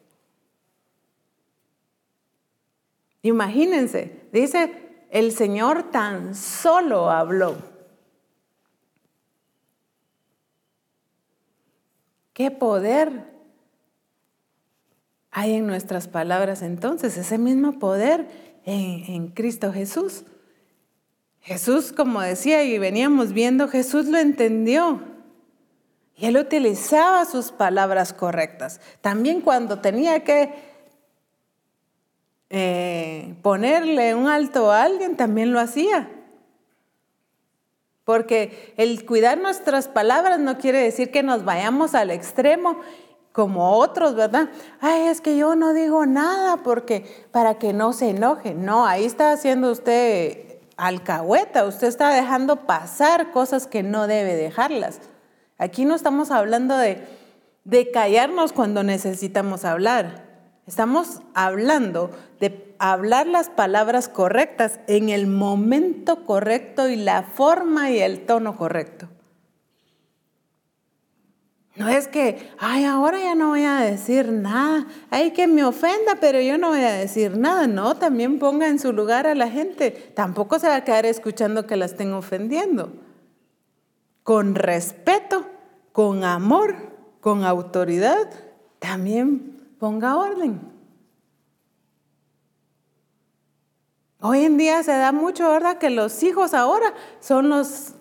Imagínense, 3.23 4.29
dice, 4.33 4.88
el 5.11 5.33
Señor 5.33 5.91
tan 5.91 6.35
solo 6.35 7.11
habló. 7.11 7.57
¿Qué 12.33 12.51
poder 12.51 13.25
hay 15.31 15.55
en 15.55 15.67
nuestras 15.67 16.09
palabras 16.09 16.63
entonces? 16.63 17.17
Ese 17.17 17.39
mismo 17.39 17.79
poder 17.79 18.29
en, 18.65 19.05
en 19.07 19.29
Cristo 19.29 19.73
Jesús. 19.73 20.25
Jesús, 21.41 21.93
como 21.93 22.21
decía 22.21 22.63
y 22.65 22.79
veníamos 22.79 23.33
viendo, 23.33 23.69
Jesús 23.69 24.07
lo 24.07 24.19
entendió. 24.19 25.01
Y 26.15 26.27
él 26.27 26.37
utilizaba 26.37 27.25
sus 27.25 27.53
palabras 27.53 28.13
correctas. 28.13 28.81
También 29.01 29.41
cuando 29.41 29.79
tenía 29.79 30.25
que 30.25 30.68
eh, 32.51 33.35
ponerle 33.43 34.15
un 34.15 34.29
alto 34.29 34.71
a 34.71 34.83
alguien, 34.83 35.17
también 35.17 35.53
lo 35.53 35.61
hacía. 35.61 36.11
Porque 38.05 38.73
el 38.77 39.05
cuidar 39.05 39.39
nuestras 39.39 39.89
palabras 39.89 40.41
no 40.41 40.57
quiere 40.59 40.79
decir 40.79 41.11
que 41.11 41.23
nos 41.23 41.45
vayamos 41.45 41.95
al 41.95 42.11
extremo 42.11 42.81
como 43.33 43.75
otros, 43.75 44.15
¿verdad? 44.15 44.49
Ay, 44.81 45.09
es 45.09 45.21
que 45.21 45.37
yo 45.37 45.55
no 45.55 45.73
digo 45.73 46.07
nada 46.07 46.57
porque 46.59 47.05
para 47.31 47.59
que 47.59 47.73
no 47.73 47.93
se 47.93 48.11
enoje. 48.11 48.55
No, 48.55 48.87
ahí 48.87 49.05
está 49.05 49.33
haciendo 49.33 49.71
usted 49.71 50.59
alcahueta, 50.79 51.67
usted 51.67 51.89
está 51.89 52.11
dejando 52.11 52.67
pasar 52.67 53.31
cosas 53.31 53.67
que 53.67 53.83
no 53.83 54.07
debe 54.07 54.35
dejarlas. 54.35 55.01
Aquí 55.59 55.85
no 55.85 55.95
estamos 55.95 56.31
hablando 56.31 56.77
de, 56.77 57.05
callarnos 57.93 58.53
cuando 58.53 58.83
necesitamos 58.85 59.65
hablar. 59.65 60.28
Estamos 60.69 61.23
hablando 61.33 62.11
de 62.41 62.77
hablar 62.79 63.27
las 63.27 63.49
palabras 63.49 64.11
correctas 64.11 64.81
en 64.87 65.09
el 65.09 65.27
momento 65.27 66.27
correcto 66.27 66.91
y 66.91 66.97
la 66.97 67.23
forma 67.23 67.91
y 67.91 68.01
el 68.01 68.27
tono 68.27 68.55
correcto. 68.55 69.09
No 71.75 71.89
es 71.89 72.07
que, 72.07 72.51
ay, 72.59 72.85
ahora 72.85 73.19
ya 73.19 73.35
no 73.35 73.49
voy 73.49 73.65
a 73.65 73.77
decir 73.77 74.31
nada. 74.31 74.87
Ay, 75.09 75.31
que 75.31 75.47
me 75.47 75.65
ofenda, 75.65 76.17
pero 76.21 76.39
yo 76.43 76.59
no 76.59 76.69
voy 76.69 76.83
a 76.83 76.93
decir 76.93 77.39
nada. 77.39 77.67
No, 77.67 77.97
también 77.97 78.39
ponga 78.39 78.69
en 78.69 78.79
su 78.79 78.93
lugar 78.93 79.27
a 79.27 79.35
la 79.35 79.49
gente. 79.49 79.91
Tampoco 80.15 80.59
se 80.59 80.69
va 80.69 80.77
a 80.77 80.85
quedar 80.85 81.07
escuchando 81.07 81.67
que 81.67 81.77
la 81.77 81.87
estén 81.87 82.13
ofendiendo 82.13 82.93
con 84.23 84.55
respeto, 84.55 85.47
con 85.93 86.25
amor, 86.25 86.77
con 87.21 87.45
autoridad, 87.45 88.29
también 88.81 89.58
ponga 89.79 90.17
orden. 90.17 90.61
Hoy 94.21 94.45
en 94.45 94.57
día 94.57 94.83
se 94.83 94.93
da 94.93 95.13
mucho, 95.13 95.49
¿verdad? 95.49 95.79
Que 95.79 95.91
los 95.91 96.23
hijos 96.23 96.53
ahora 96.53 96.93
son 97.21 97.49
los 97.49 97.95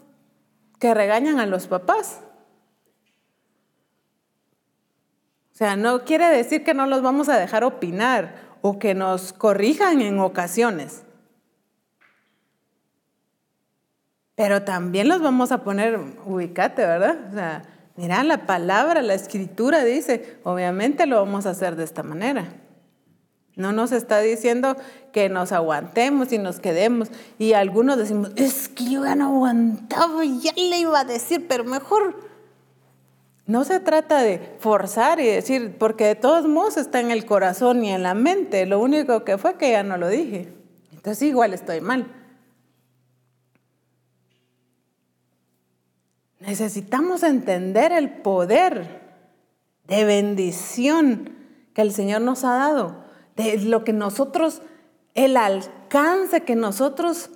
que 0.80 0.93
regañan 0.93 1.39
a 1.39 1.45
los 1.45 1.67
papás. 1.67 2.21
O 5.53 5.57
sea, 5.57 5.75
no 5.75 6.05
quiere 6.05 6.28
decir 6.28 6.63
que 6.63 6.73
no 6.73 6.86
los 6.86 7.01
vamos 7.01 7.30
a 7.30 7.38
dejar 7.38 7.63
opinar 7.63 8.36
o 8.61 8.80
que 8.80 8.93
nos 8.93 9.34
corrijan 9.34 10.01
en 10.01 10.19
ocasiones. 10.19 11.03
Pero 14.36 14.63
también 14.63 15.07
los 15.07 15.21
vamos 15.21 15.51
a 15.51 15.63
poner, 15.63 15.99
ubicate, 16.25 16.84
¿verdad? 16.86 17.30
O 17.30 17.34
sea, 17.34 17.63
mira, 17.98 18.24
la 18.24 18.45
palabra, 18.45 19.02
la 19.02 19.14
escritura 19.14 19.84
dice, 19.84 20.38
obviamente 20.43 21.06
lo 21.06 21.18
vamos 21.18 21.45
a 21.45 21.50
hacer 21.50 21.76
de 21.76 21.84
esta 21.84 22.04
manera. 22.04 22.54
No 23.58 23.72
nos 23.72 23.91
está 23.91 24.20
diciendo 24.20 24.78
que 25.12 25.30
nos 25.30 25.52
aguantemos 25.52 26.32
y 26.32 26.38
nos 26.38 26.60
quedemos. 26.60 27.10
Y 27.39 27.54
algunos 27.54 27.98
decimos, 27.98 28.32
es 28.36 28.70
que 28.70 28.86
yo 28.86 29.04
ya 29.04 29.16
no 29.16 29.26
aguantaba, 29.26 30.24
ya 30.24 30.54
le 30.56 30.80
iba 30.80 31.00
a 31.00 31.06
decir, 31.06 31.48
pero 31.50 31.64
mejor. 31.64 32.16
No 33.48 33.64
se 33.64 33.80
trata 33.80 34.22
de 34.22 34.56
forzar 34.60 35.20
y 35.20 35.26
decir, 35.26 35.76
porque 35.80 36.06
de 36.06 36.16
todos 36.16 36.48
modos 36.48 36.78
está 36.78 37.00
en 37.00 37.10
el 37.10 37.26
corazón 37.26 37.84
y 37.84 37.91
en 37.91 38.04
la 38.04 38.14
mente. 38.14 38.66
Lo 38.68 38.80
único 38.80 39.24
que 39.24 39.39
fue 39.39 39.56
que 39.56 39.72
ya 39.72 39.82
no 39.82 39.98
lo 39.98 40.08
dije. 40.08 40.54
Entonces 40.93 41.24
igual 41.24 41.54
estoy 41.54 41.82
mal. 41.82 42.16
Necesitamos 46.48 47.24
entender 47.24 47.91
el 47.91 48.10
poder 48.22 49.02
de 49.84 50.06
bendición 50.06 51.36
que 51.74 51.82
el 51.82 51.91
Señor 51.91 52.22
nos 52.22 52.45
ha 52.45 52.54
dado, 52.54 53.04
de 53.36 53.60
lo 53.60 53.84
que 53.84 53.91
nosotros, 53.91 54.62
el 55.14 55.36
alcance 55.36 56.43
que 56.45 56.56
nosotros 56.56 57.32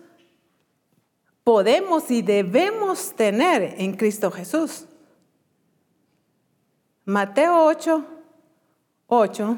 podemos 1.44 2.10
y 2.10 2.22
debemos 2.22 3.14
tener 3.14 3.76
en 3.80 3.98
Cristo 3.98 4.32
Jesús. 4.32 4.86
Mateo 7.04 7.66
8, 7.66 8.06
8. 9.08 9.58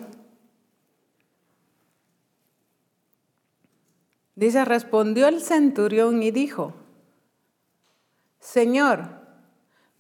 Dice, 4.34 4.66
respondió 4.66 5.28
el 5.28 5.44
centurión 5.44 6.24
y 6.24 6.32
dijo, 6.32 6.74
Señor, 8.40 9.23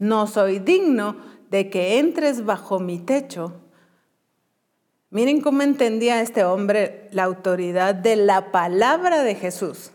no 0.04 0.28
soy 0.28 0.60
digno 0.60 1.16
de 1.49 1.70
que 1.70 1.97
entres 1.97 2.43
bajo 2.43 2.80
mi 2.80 2.99
techo. 2.99 3.54
Miren 5.10 5.39
cómo 5.39 5.62
entendía 5.62 6.22
este 6.22 6.43
hombre 6.43 7.08
la 7.12 7.24
autoridad 7.24 7.95
de 7.95 8.18
la 8.18 8.51
palabra 8.51 9.24
de 9.24 9.36
Jesús. 9.36 9.91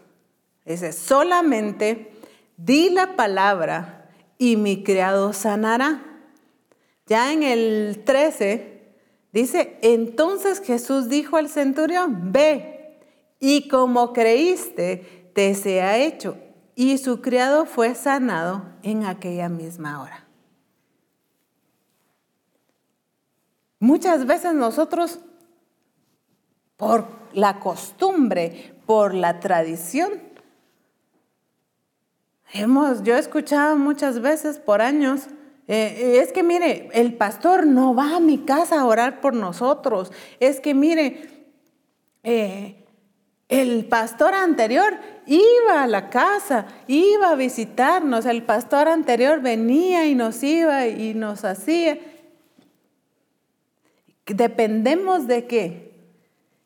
Dice, 0.65 0.93
solamente 0.93 2.13
di 2.57 2.89
la 2.89 3.17
palabra 3.17 4.09
y 4.39 4.57
mi 4.57 4.83
criado 4.83 5.35
sanará. 5.35 6.03
Ya 7.07 7.33
en 7.33 7.43
el 7.43 8.03
13 8.05 8.81
dice, 9.33 9.79
entonces 9.83 10.61
Jesús 10.61 11.09
dijo 11.11 11.37
al 11.37 11.51
centurión, 11.51 12.33
ve, 12.33 12.99
y 13.41 13.69
como 13.69 14.15
creíste, 14.15 15.31
te 15.35 15.55
sea 15.55 15.99
hecho 15.99 16.37
y 16.79 16.97
su 16.97 17.21
criado 17.21 17.67
fue 17.67 17.97
sanado 17.97 18.63
en 18.85 19.05
aquella 19.05 19.49
misma 19.49 20.01
hora. 20.01 20.25
Muchas 23.81 24.27
veces 24.27 24.55
nosotros, 24.55 25.19
por 26.77 27.09
la 27.33 27.59
costumbre, 27.59 28.77
por 28.87 29.13
la 29.13 29.41
tradición, 29.41 30.23
hemos, 32.53 33.03
yo 33.03 33.17
he 33.17 33.19
escuchado 33.19 33.77
muchas 33.77 34.21
veces 34.21 34.61
por 34.61 34.81
años, 34.81 35.27
eh, 35.67 36.21
es 36.23 36.33
que 36.33 36.45
mire, 36.45 36.91
el 36.93 37.13
pastor 37.15 37.67
no 37.67 37.93
va 37.93 38.15
a 38.15 38.21
mi 38.21 38.39
casa 38.39 38.79
a 38.79 38.87
orar 38.87 39.21
por 39.21 39.35
nosotros, 39.35 40.13
es 40.39 40.61
que 40.61 40.75
mire, 40.75 41.51
eh, 42.23 42.88
el 43.49 43.87
pastor 43.87 44.35
anterior 44.35 44.99
iba 45.27 45.83
a 45.83 45.87
la 45.87 46.11
casa, 46.11 46.67
iba 46.87 47.31
a 47.31 47.35
visitarnos, 47.35 48.27
el 48.27 48.43
pastor 48.43 48.89
anterior 48.89 49.41
venía 49.41 50.07
y 50.07 50.15
nos 50.15 50.43
iba 50.43 50.87
y 50.87 51.15
nos 51.15 51.45
hacía. 51.45 51.99
Dependemos 54.27 55.27
de 55.27 55.47
qué. 55.47 55.89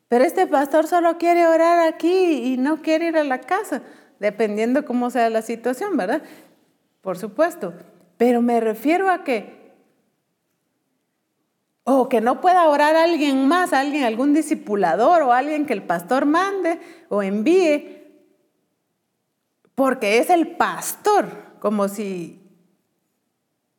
Pero 0.09 0.25
este 0.25 0.45
pastor 0.45 0.85
solo 0.85 1.17
quiere 1.17 1.47
orar 1.47 1.87
aquí 1.87 2.53
y 2.53 2.57
no 2.57 2.81
quiere 2.81 3.07
ir 3.07 3.17
a 3.17 3.23
la 3.23 3.39
casa, 3.39 3.81
dependiendo 4.19 4.85
cómo 4.85 5.09
sea 5.09 5.29
la 5.29 5.41
situación, 5.41 5.95
¿verdad? 5.95 6.21
Por 7.01 7.17
supuesto. 7.17 7.73
Pero 8.17 8.41
me 8.41 8.59
refiero 8.59 9.09
a 9.09 9.23
que 9.23 9.62
o 11.83 12.07
que 12.07 12.21
no 12.21 12.39
pueda 12.39 12.67
orar 12.67 12.95
alguien 12.95 13.47
más, 13.47 13.73
alguien, 13.73 14.03
algún 14.03 14.33
discipulador 14.33 15.23
o 15.23 15.33
alguien 15.33 15.65
que 15.65 15.73
el 15.73 15.83
pastor 15.83 16.25
mande 16.25 16.79
o 17.09 17.21
envíe, 17.21 18.01
porque 19.75 20.19
es 20.19 20.29
el 20.29 20.55
pastor, 20.55 21.27
como 21.59 21.87
si 21.87 22.39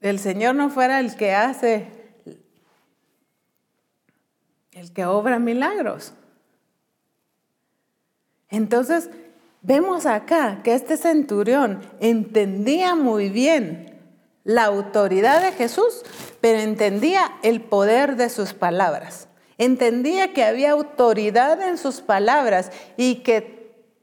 el 0.01 0.19
Señor 0.19 0.55
no 0.55 0.69
fuera 0.69 1.01
el 1.01 1.17
que 1.17 1.33
hace, 1.33 1.89
el 4.73 4.93
que 4.93 5.07
obra 5.07 5.39
milagros. 5.39 6.13
Entonces, 8.51 9.09
vemos 9.63 10.05
acá 10.05 10.61
que 10.63 10.75
este 10.75 10.99
centurión 10.99 11.81
entendía 12.01 12.95
muy 12.95 13.31
bien 13.31 13.94
la 14.45 14.65
autoridad 14.65 15.43
de 15.43 15.53
Jesús, 15.53 16.03
pero 16.41 16.61
entendía 16.61 17.33
el 17.43 17.63
poder 17.63 18.17
de 18.17 18.29
sus 18.29 18.53
palabras. 18.53 19.29
Entendía 19.57 20.33
que 20.33 20.45
había 20.45 20.73
autoridad 20.73 21.61
en 21.63 21.79
sus 21.79 22.01
palabras 22.01 22.71
y 22.97 23.17
que 23.17 23.55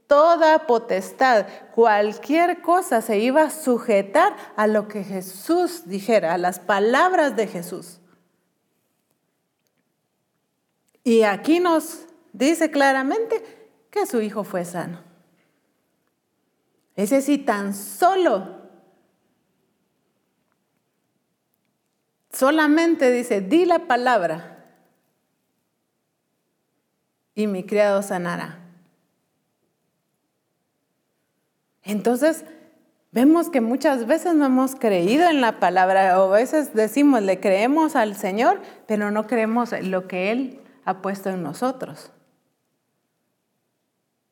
toda 0.08 0.68
potestad, 0.68 1.46
cualquier 1.74 2.62
cosa 2.62 3.02
se 3.02 3.20
iba 3.20 3.44
a 3.44 3.50
sujetar 3.50 4.36
a 4.58 4.68
lo 4.68 4.88
que 4.88 5.04
Jesús 5.06 5.84
dijera, 5.86 6.34
a 6.34 6.38
las 6.38 6.60
palabras 6.60 7.36
de 7.38 7.48
Jesús. 7.48 8.00
Y 11.04 11.24
aquí 11.24 11.60
nos 11.60 12.06
dice 12.34 12.72
claramente 12.72 13.42
que 13.90 14.06
su 14.06 14.22
hijo 14.22 14.44
fue 14.44 14.66
sano. 14.66 15.02
Ese 16.96 17.22
sí, 17.22 17.38
tan 17.38 17.74
solo 17.74 18.61
Solamente 22.34 23.12
dice, 23.12 23.42
di 23.42 23.66
la 23.66 23.88
palabra 23.88 24.58
y 27.36 27.48
mi 27.48 27.64
criado 27.64 28.02
sanará. 28.02 28.60
Entonces, 31.84 32.46
vemos 33.12 33.50
que 33.50 33.60
muchas 33.60 34.08
veces 34.08 34.34
no 34.36 34.46
hemos 34.46 34.76
creído 34.76 35.30
en 35.30 35.42
la 35.42 35.60
palabra, 35.60 36.22
o 36.22 36.34
a 36.34 36.38
veces 36.38 36.74
decimos, 36.74 37.22
le 37.22 37.40
creemos 37.40 37.96
al 37.96 38.16
Señor, 38.16 38.62
pero 38.88 39.12
no 39.12 39.28
creemos 39.28 39.72
lo 39.82 40.08
que 40.08 40.32
Él 40.32 40.62
ha 40.86 41.02
puesto 41.02 41.30
en 41.30 41.44
nosotros. 41.44 42.12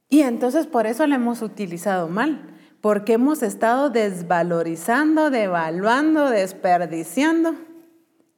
Y 0.08 0.22
entonces 0.22 0.68
por 0.68 0.88
eso 0.88 1.06
le 1.06 1.16
hemos 1.16 1.41
utilizado 1.41 2.08
mal, 2.08 2.56
porque 2.80 3.14
hemos 3.14 3.43
estado 3.43 3.89
desvalorizando, 3.89 5.30
devaluando, 5.30 6.30
desperdiciando 6.30 7.69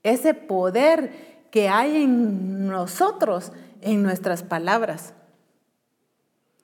ese 0.03 0.33
poder 0.33 1.47
que 1.51 1.69
hay 1.69 2.03
en 2.03 2.67
nosotros, 2.67 3.51
en 3.81 4.03
nuestras 4.03 4.43
palabras. 4.43 5.13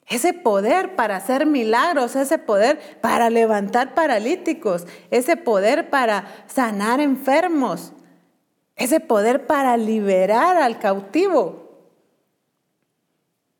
Ese 0.07 0.33
poder 0.33 0.95
para 0.95 1.17
hacer 1.17 1.45
milagros, 1.45 2.15
ese 2.15 2.37
poder 2.37 2.79
para 3.01 3.29
levantar 3.29 3.93
paralíticos, 3.93 4.87
ese 5.11 5.35
poder 5.35 5.89
para 5.89 6.25
sanar 6.47 7.01
enfermos, 7.01 7.91
ese 8.77 9.01
poder 9.01 9.47
para 9.47 9.75
liberar 9.75 10.55
al 10.57 10.79
cautivo, 10.79 11.67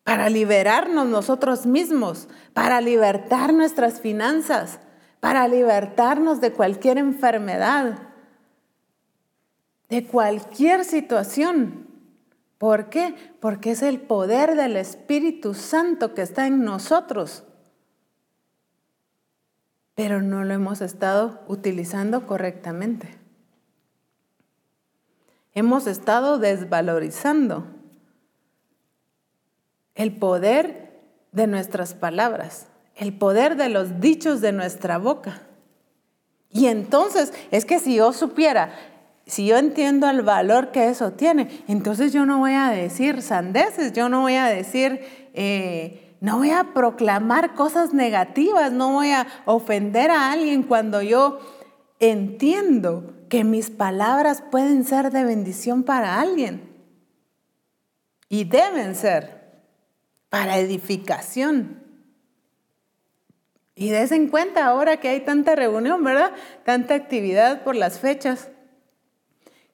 para 0.06 0.30
liberarnos 0.30 1.06
nosotros 1.08 1.66
mismos, 1.66 2.30
para 2.54 2.80
libertar 2.80 3.54
nuestras 3.54 4.00
finanzas, 4.00 4.80
para 5.20 5.50
libertarnos 5.50 6.40
de 6.40 6.54
cualquier 6.54 6.98
enfermedad 6.98 8.07
de 9.90 10.06
cualquier 10.06 10.84
situación. 10.84 11.88
¿Por 12.58 12.90
qué? 12.90 13.16
Porque 13.40 13.72
es 13.72 13.82
el 13.82 14.02
poder 14.02 14.56
del 14.56 14.76
Espíritu 14.78 15.54
Santo 15.54 16.14
que 16.14 16.24
está 16.24 16.48
en 16.48 16.64
nosotros. 16.64 17.44
Pero 19.96 20.22
no 20.22 20.44
lo 20.44 20.54
hemos 20.54 20.82
estado 20.82 21.42
utilizando 21.48 22.26
correctamente. 22.26 23.18
Hemos 25.54 25.88
estado 25.88 26.38
desvalorizando 26.38 27.66
el 29.96 30.16
poder 30.16 31.02
de 31.32 31.48
nuestras 31.48 31.94
palabras, 31.94 32.68
el 32.96 33.18
poder 33.18 33.56
de 33.56 33.70
los 33.70 34.00
dichos 34.00 34.42
de 34.42 34.52
nuestra 34.52 34.98
boca. 34.98 35.42
Y 36.50 36.68
entonces 36.68 37.34
es 37.52 37.66
que 37.66 37.80
si 37.80 37.96
yo 37.96 38.14
supiera 38.14 38.72
si 39.28 39.46
yo 39.46 39.58
entiendo 39.58 40.10
el 40.10 40.22
valor 40.22 40.72
que 40.72 40.88
eso 40.88 41.12
tiene, 41.12 41.64
entonces 41.68 42.14
yo 42.14 42.26
no 42.26 42.40
voy 42.40 42.54
a 42.54 42.70
decir 42.70 43.22
sandeces, 43.22 43.94
yo 43.94 44.10
no 44.10 44.22
voy 44.22 44.36
a 44.36 44.46
decir, 44.46 45.02
eh, 45.34 46.16
no 46.22 46.38
voy 46.38 46.52
a 46.52 46.74
proclamar 46.74 47.54
cosas 47.54 47.94
negativas, 47.94 48.72
no 48.72 48.94
voy 48.94 49.12
a 49.12 49.28
ofender 49.46 50.12
a 50.12 50.32
alguien 50.32 50.64
cuando 50.64 51.02
yo 51.02 51.40
entiendo 52.00 53.14
que 53.30 53.44
mis 53.44 53.70
palabras 53.70 54.42
pueden 54.50 54.86
ser 54.86 55.12
de 55.12 55.24
bendición 55.24 55.84
para 55.84 56.20
alguien. 56.20 56.76
Y 58.30 58.46
deben 58.46 58.96
ser 58.96 59.62
para 60.30 60.58
edificación. 60.58 61.84
Y 63.76 63.90
des 63.90 64.12
en 64.12 64.28
cuenta 64.30 64.66
ahora 64.66 64.98
que 64.98 65.10
hay 65.10 65.20
tanta 65.20 65.56
reunión, 65.56 66.04
¿verdad? 66.04 66.32
Tanta 66.66 66.96
actividad 66.96 67.64
por 67.64 67.76
las 67.76 68.00
fechas. 68.00 68.50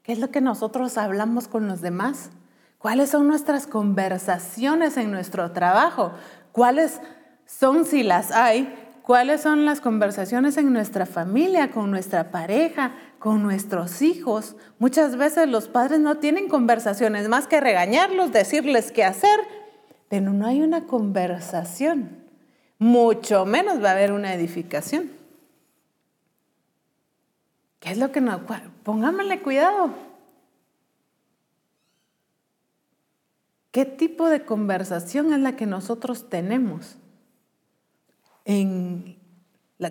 ¿Qué 0.04 0.12
es 0.12 0.20
lo 0.20 0.32
que 0.32 0.41
nosotros 0.41 0.97
hablamos 0.97 1.47
con 1.47 1.66
los 1.66 1.80
demás? 1.80 2.30
¿Cuáles 2.78 3.10
son 3.10 3.26
nuestras 3.26 3.68
conversaciones 3.68 4.97
en 4.97 5.12
nuestro 5.12 5.54
trabajo? 5.54 6.12
¿Cuáles 6.51 6.99
son, 7.45 7.86
si 7.86 8.04
las 8.04 8.32
hay, 8.32 8.76
cuáles 9.01 9.39
son 9.39 9.64
las 9.64 9.80
conversaciones 9.80 10.58
en 10.58 10.74
nuestra 10.74 11.06
familia, 11.06 11.72
con 11.72 11.89
nuestra 11.89 12.32
pareja, 12.32 12.91
con 13.18 13.43
nuestros 13.43 14.01
hijos? 14.01 14.58
Muchas 14.78 15.16
veces 15.16 15.47
los 15.47 15.70
padres 15.70 16.01
no 16.01 16.18
tienen 16.18 16.49
conversaciones 16.49 17.30
más 17.30 17.47
que 17.47 17.62
regañarlos, 17.62 18.34
decirles 18.34 18.91
qué 18.91 19.06
hacer, 19.06 19.39
pero 20.10 20.34
no 20.34 20.45
hay 20.45 20.62
una 20.62 20.84
conversación. 20.84 22.26
Mucho 22.78 23.45
menos 23.45 23.82
va 23.82 23.91
a 23.91 23.93
haber 23.93 24.12
una 24.12 24.34
edificación. 24.34 25.22
¿Qué 27.84 27.92
es 27.92 27.98
lo 27.98 28.14
que 28.14 28.22
nos... 28.22 28.40
Pongámosle 28.84 29.42
cuidado. 29.42 29.90
¿Qué 33.72 33.84
tipo 33.84 34.30
de 34.30 34.46
conversación 34.46 35.34
es 35.34 35.40
la 35.42 35.58
que 35.58 35.66
nosotros 35.66 36.30
tenemos 36.30 36.96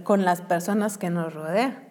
con 0.05 0.24
las 0.24 0.40
personas 0.40 0.97
que 0.97 1.11
nos 1.11 1.34
rodean? 1.34 1.86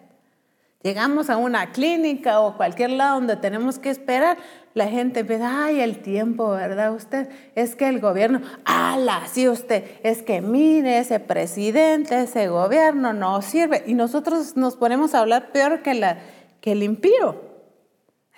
Llegamos 0.82 1.30
a 1.30 1.36
una 1.36 1.70
clínica 1.70 2.40
o 2.40 2.56
cualquier 2.56 2.90
lado 2.90 3.20
donde 3.20 3.36
tenemos 3.36 3.78
que 3.78 3.90
esperar, 3.90 4.38
la 4.74 4.88
gente 4.88 5.20
empieza, 5.20 5.64
ay, 5.64 5.80
el 5.80 6.00
tiempo, 6.00 6.50
¿verdad 6.50 6.94
usted? 6.94 7.28
Es 7.54 7.76
que 7.76 7.88
el 7.88 8.00
gobierno, 8.00 8.40
ala, 8.64 9.26
sí 9.30 9.48
usted, 9.48 9.84
es 10.02 10.22
que 10.22 10.40
mire, 10.40 10.98
ese 10.98 11.20
presidente, 11.20 12.22
ese 12.22 12.48
gobierno 12.48 13.12
no 13.12 13.42
sirve. 13.42 13.84
Y 13.86 13.94
nosotros 13.94 14.56
nos 14.56 14.76
ponemos 14.76 15.14
a 15.14 15.20
hablar 15.20 15.52
peor 15.52 15.82
que, 15.82 16.16
que 16.60 16.72
el 16.72 16.82
impío. 16.82 17.40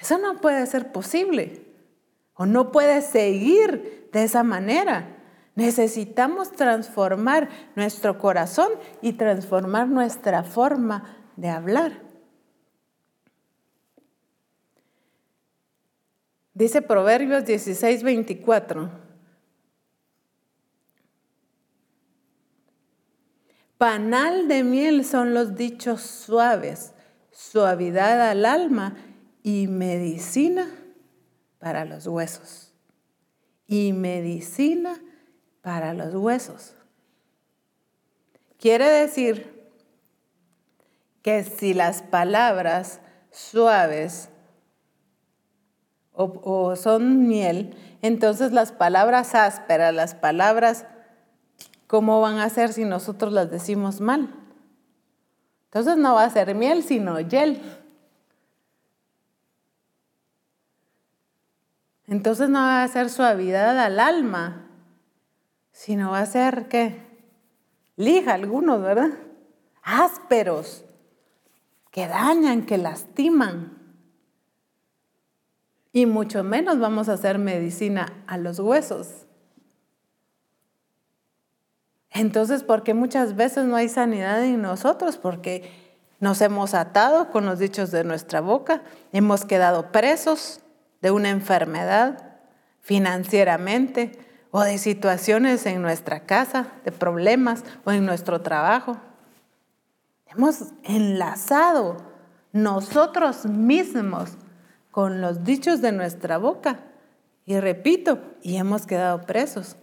Eso 0.01 0.19
no 0.19 0.41
puede 0.41 0.67
ser 0.67 0.91
posible. 0.91 1.63
O 2.35 2.47
no 2.47 2.73
puede 2.73 3.01
seguir 3.01 4.09
de 4.13 4.25
esa 4.25 4.43
manera. 4.43 5.15
Necesitamos 5.55 6.51
transformar 6.51 7.49
nuestro 7.77 8.19
corazón 8.19 8.71
y 9.03 9.13
transformar 9.13 9.87
nuestra 9.87 10.43
forma 10.43 11.17
de 11.37 11.49
hablar. 11.49 12.04
Dice 16.55 16.83
Proverbios 16.83 17.45
16, 17.45 18.05
24. 18.05 18.91
Panal 23.77 24.47
de 24.47 24.63
miel 24.63 25.05
son 25.05 25.35
los 25.35 25.57
dichos 25.57 26.01
suaves, 26.01 26.95
suavidad 27.33 28.31
al 28.31 28.45
alma 28.45 28.97
y 29.43 29.67
medicina 29.67 30.73
para 31.59 31.85
los 31.85 32.07
huesos. 32.07 32.71
y 33.67 33.95
medicina 33.95 35.03
para 35.63 35.95
los 35.95 36.15
huesos. 36.15 36.75
Quiere 38.59 38.89
decir 38.89 39.71
que 41.23 41.43
si 41.45 41.73
las 41.73 42.03
palabras 42.03 43.01
suaves 43.31 44.29
o, 46.15 46.77
son 46.77 47.27
miel, 47.27 47.77
entonces 48.01 48.53
las 48.53 48.73
palabras 48.73 49.35
ásperas, 49.35 49.93
las 49.93 50.15
palabras, 50.15 50.87
¿cómo 51.87 52.21
van 52.21 52.39
a 52.39 52.49
ser 52.49 52.73
si 52.73 52.85
nosotros 52.85 53.33
las 53.33 53.51
decimos 53.51 54.01
mal? 54.01 54.33
Entonces 55.65 55.97
no 55.97 56.15
va 56.15 56.25
a 56.25 56.31
ser 56.31 56.55
miel, 56.55 56.85
sino 56.85 57.19
hiel. 57.19 57.61
Entonces 62.07 62.49
no 62.49 62.61
va 62.61 62.85
a 62.85 62.89
ser 62.89 63.11
suavidad 63.11 63.79
al 63.79 63.99
alma, 63.99 64.69
sino 65.73 66.13
va 66.13 66.21
a 66.21 66.27
ser, 66.27 66.69
¿qué? 66.69 67.03
Lija 67.97 68.35
algunos, 68.35 68.83
¿verdad? 68.83 69.11
Ásperos, 69.83 70.85
que 71.91 72.07
dañan, 72.07 72.67
que 72.67 72.79
lastiman. 72.79 73.84
Y 75.95 76.07
mucho 76.07 76.43
menos 76.43 76.81
vamos 76.81 77.09
a 77.09 77.13
hacer 77.13 77.39
medicina 77.39 78.13
a 78.27 78.37
los 78.37 78.59
huesos. 78.59 79.27
Entonces, 82.11 82.65
¿por 82.65 82.83
qué 82.83 82.95
muchas 82.95 83.37
veces 83.37 83.65
no 83.65 83.77
hay 83.77 83.89
sanidad 83.89 84.43
en 84.43 84.61
nosotros? 84.61 85.19
Porque 85.19 85.71
nos 86.19 86.41
hemos 86.41 86.75
atado 86.75 87.31
con 87.31 87.47
los 87.47 87.61
dichos 87.61 87.93
de 87.93 88.03
nuestra 88.03 88.41
boca, 88.41 88.83
hemos 89.13 89.45
quedado 89.45 89.93
presos 89.93 90.63
de 91.01 91.13
una 91.13 91.31
enfermedad 91.31 92.39
financieramente 92.81 94.19
o 94.51 94.63
de 94.63 94.79
situaciones 94.79 95.65
en 95.65 95.81
nuestra 95.81 96.27
casa, 96.27 96.73
de 96.85 96.91
problemas 96.91 97.63
o 97.85 97.93
en 97.93 98.05
nuestro 98.05 98.41
trabajo. 98.41 98.97
Hemos 100.27 100.73
enlazado 100.83 101.99
nosotros 102.53 103.47
mismos 103.47 104.39
con 104.95 105.21
los 105.21 105.43
dichos 105.43 105.81
de 105.81 105.91
nuestra 105.91 106.39
boca. 106.39 106.79
Y 107.45 107.59
repito, 107.59 108.21
y 108.43 108.59
hemos 108.59 108.87
quedado 108.87 109.23
presos. 109.23 109.75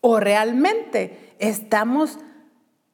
O 0.00 0.18
realmente 0.18 1.34
estamos 1.38 2.18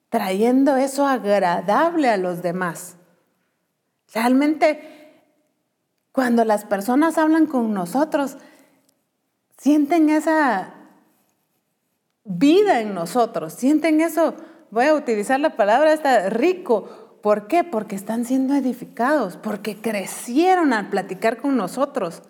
trayendo 0.09 0.77
eso 0.77 1.07
agradable 1.07 2.09
a 2.09 2.17
los 2.17 2.43
demás. 2.43 2.97
Realmente 4.13 5.23
cuando 6.11 6.45
las 6.45 6.65
personas 6.65 7.17
hablan 7.17 7.47
con 7.47 7.73
nosotros, 7.73 8.37
sienten 9.59 10.11
esa 10.11 10.75
vida 12.25 12.81
en 12.81 12.93
nosotros, 12.93 13.53
sienten 13.53 14.01
eso, 14.01 14.35
voy 14.73 14.87
a 14.87 14.95
utilizar 14.95 15.39
la 15.39 15.55
palabra 15.55 15.93
esta, 15.93 16.29
rico. 16.29 17.06
¿Por 17.27 17.49
qué? 17.49 17.65
Porque 17.65 17.97
están 17.97 18.25
siendo 18.25 18.55
edificados, 18.55 19.37
porque 19.37 19.77
crecieron 19.77 20.73
al 20.73 20.91
platicar 20.91 21.39
con 21.39 21.57
nosotros, 21.57 22.23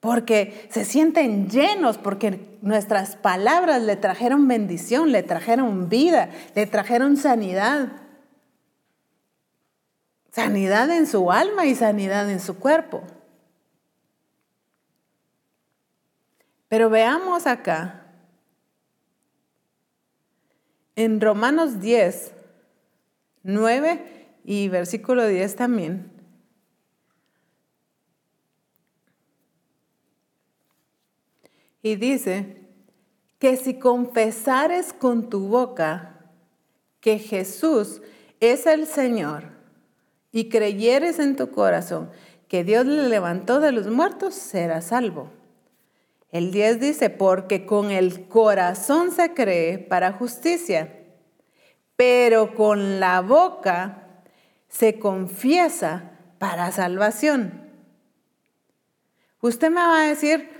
porque 0.00 0.66
se 0.68 0.84
sienten 0.84 1.48
llenos, 1.48 1.96
porque 1.96 2.58
nuestras 2.60 3.14
palabras 3.14 3.82
le 3.82 3.94
trajeron 3.94 4.48
bendición, 4.48 5.12
le 5.12 5.22
trajeron 5.22 5.88
vida, 5.88 6.28
le 6.56 6.66
trajeron 6.66 7.16
sanidad. 7.16 7.92
Sanidad 10.32 10.90
en 10.90 11.06
su 11.06 11.30
alma 11.30 11.64
y 11.66 11.76
sanidad 11.76 12.28
en 12.28 12.40
su 12.40 12.58
cuerpo. 12.58 13.04
Pero 16.66 16.90
veamos 16.90 17.46
acá, 17.46 18.06
en 20.96 21.20
Romanos 21.20 21.78
10, 21.78 22.32
9 23.44 24.21
y 24.44 24.68
versículo 24.68 25.26
10 25.26 25.56
también. 25.56 26.10
Y 31.82 31.96
dice 31.96 32.62
que 33.38 33.56
si 33.56 33.78
confesares 33.78 34.92
con 34.92 35.28
tu 35.28 35.48
boca 35.48 36.30
que 37.00 37.18
Jesús 37.18 38.00
es 38.38 38.66
el 38.66 38.86
Señor 38.86 39.44
y 40.30 40.48
creyeres 40.48 41.18
en 41.18 41.36
tu 41.36 41.50
corazón 41.50 42.10
que 42.46 42.64
Dios 42.64 42.86
le 42.86 43.08
levantó 43.08 43.60
de 43.60 43.72
los 43.72 43.88
muertos, 43.88 44.34
serás 44.34 44.86
salvo. 44.86 45.30
El 46.30 46.50
10 46.50 46.80
dice, 46.80 47.10
porque 47.10 47.66
con 47.66 47.90
el 47.90 48.28
corazón 48.28 49.10
se 49.10 49.34
cree 49.34 49.78
para 49.78 50.12
justicia, 50.12 51.00
pero 51.96 52.54
con 52.54 53.00
la 53.00 53.20
boca 53.20 54.01
se 54.72 54.98
confiesa 54.98 56.10
para 56.40 56.72
salvación. 56.72 57.70
Usted 59.40 59.70
me 59.70 59.76
va 59.76 60.02
a 60.02 60.08
decir, 60.08 60.50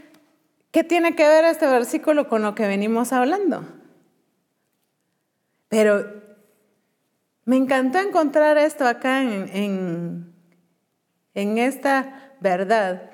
¿qué 0.70 0.84
tiene 0.84 1.16
que 1.16 1.26
ver 1.26 1.44
este 1.46 1.66
versículo 1.66 2.28
con 2.28 2.42
lo 2.42 2.54
que 2.54 2.68
venimos 2.68 3.12
hablando? 3.12 3.66
Pero 5.68 6.22
me 7.44 7.56
encantó 7.56 7.98
encontrar 7.98 8.56
esto 8.58 8.86
acá 8.86 9.20
en, 9.20 10.32
en 11.34 11.58
esta 11.58 12.36
verdad 12.40 13.12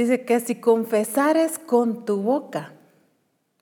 Dice 0.00 0.24
que 0.24 0.40
si 0.40 0.54
confesares 0.54 1.58
con 1.58 2.06
tu 2.06 2.22
boca. 2.22 2.72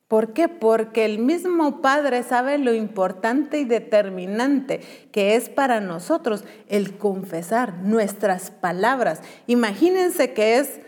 ¿Por 0.08 0.32
qué? 0.32 0.48
Porque 0.48 1.04
el 1.04 1.18
mismo 1.18 1.82
Padre 1.82 2.22
sabe 2.22 2.56
lo 2.56 2.72
importante 2.72 3.60
y 3.60 3.66
determinante 3.66 4.80
que 5.12 5.36
es 5.36 5.50
para 5.50 5.80
nosotros 5.80 6.44
el 6.68 6.96
confesar 6.96 7.74
nuestras 7.82 8.50
palabras. 8.50 9.20
Imagínense 9.46 10.32
que 10.32 10.58
es 10.58 10.80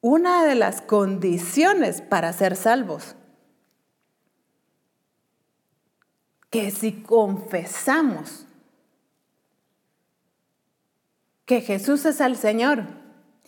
una 0.00 0.46
de 0.46 0.54
las 0.54 0.80
condiciones 0.80 2.00
para 2.00 2.32
ser 2.32 2.56
salvos. 2.56 3.16
Que 6.48 6.70
si 6.70 7.02
confesamos 7.02 8.46
que 11.44 11.60
Jesús 11.60 12.06
es 12.06 12.18
el 12.20 12.36
Señor, 12.36 12.84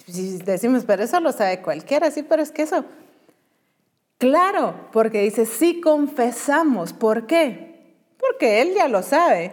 si 0.07 0.37
decimos, 0.39 0.85
pero 0.87 1.05
eso 1.05 1.21
lo 1.21 1.33
sabe 1.33 1.63
cualquiera, 1.63 2.11
sí, 2.11 2.23
pero 2.23 2.43
es 2.43 2.51
que 2.51 2.63
eso. 2.63 2.85
Claro, 4.25 4.89
porque 4.91 5.21
dice, 5.21 5.45
sí 5.45 5.83
confesamos. 5.83 6.95
¿Por 6.95 7.27
qué? 7.27 7.95
Porque 8.19 8.63
Él 8.63 8.73
ya 8.75 8.89
lo 8.89 9.03
sabe. 9.03 9.53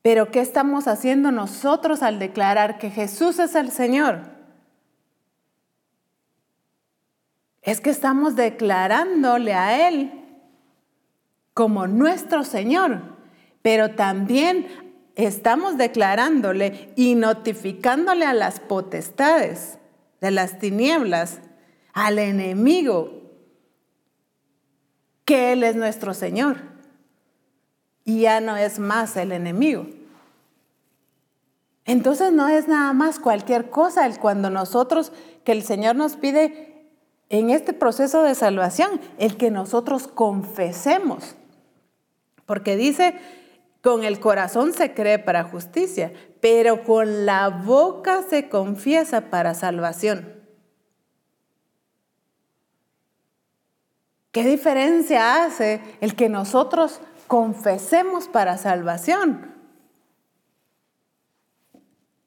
Pero 0.00 0.30
¿qué 0.30 0.38
estamos 0.38 0.86
haciendo 0.86 1.32
nosotros 1.32 2.04
al 2.04 2.20
declarar 2.20 2.78
que 2.78 2.88
Jesús 2.88 3.40
es 3.40 3.56
el 3.56 3.72
Señor? 3.72 4.20
Es 7.62 7.80
que 7.80 7.90
estamos 7.90 8.36
declarándole 8.36 9.54
a 9.54 9.88
Él 9.88 10.12
como 11.54 11.88
nuestro 11.88 12.44
Señor, 12.44 13.00
pero 13.62 13.96
también 13.96 14.68
estamos 15.16 15.78
declarándole 15.78 16.92
y 16.94 17.16
notificándole 17.16 18.24
a 18.24 18.34
las 18.34 18.60
potestades 18.60 19.80
de 20.20 20.30
las 20.30 20.60
tinieblas, 20.60 21.40
al 21.92 22.18
enemigo, 22.18 23.22
que 25.24 25.52
Él 25.52 25.62
es 25.62 25.76
nuestro 25.76 26.14
Señor. 26.14 26.58
Y 28.04 28.22
ya 28.22 28.40
no 28.40 28.56
es 28.56 28.78
más 28.78 29.16
el 29.16 29.32
enemigo. 29.32 29.86
Entonces 31.84 32.32
no 32.32 32.48
es 32.48 32.68
nada 32.68 32.92
más 32.92 33.18
cualquier 33.18 33.70
cosa 33.70 34.06
el 34.06 34.18
cuando 34.18 34.50
nosotros, 34.50 35.12
que 35.44 35.52
el 35.52 35.62
Señor 35.62 35.96
nos 35.96 36.16
pide 36.16 36.88
en 37.28 37.50
este 37.50 37.72
proceso 37.72 38.22
de 38.22 38.34
salvación, 38.34 39.00
el 39.18 39.36
que 39.36 39.50
nosotros 39.50 40.06
confesemos. 40.06 41.34
Porque 42.46 42.76
dice 42.76 43.14
con 43.82 44.04
el 44.04 44.20
corazón 44.20 44.72
se 44.72 44.94
cree 44.94 45.18
para 45.18 45.42
justicia, 45.42 46.12
pero 46.40 46.84
con 46.84 47.26
la 47.26 47.48
boca 47.48 48.22
se 48.28 48.48
confiesa 48.48 49.22
para 49.22 49.54
salvación. 49.54 50.41
¿Qué 54.32 54.44
diferencia 54.44 55.44
hace 55.44 55.82
el 56.00 56.16
que 56.16 56.30
nosotros 56.30 57.00
confesemos 57.26 58.28
para 58.28 58.56
salvación? 58.56 59.52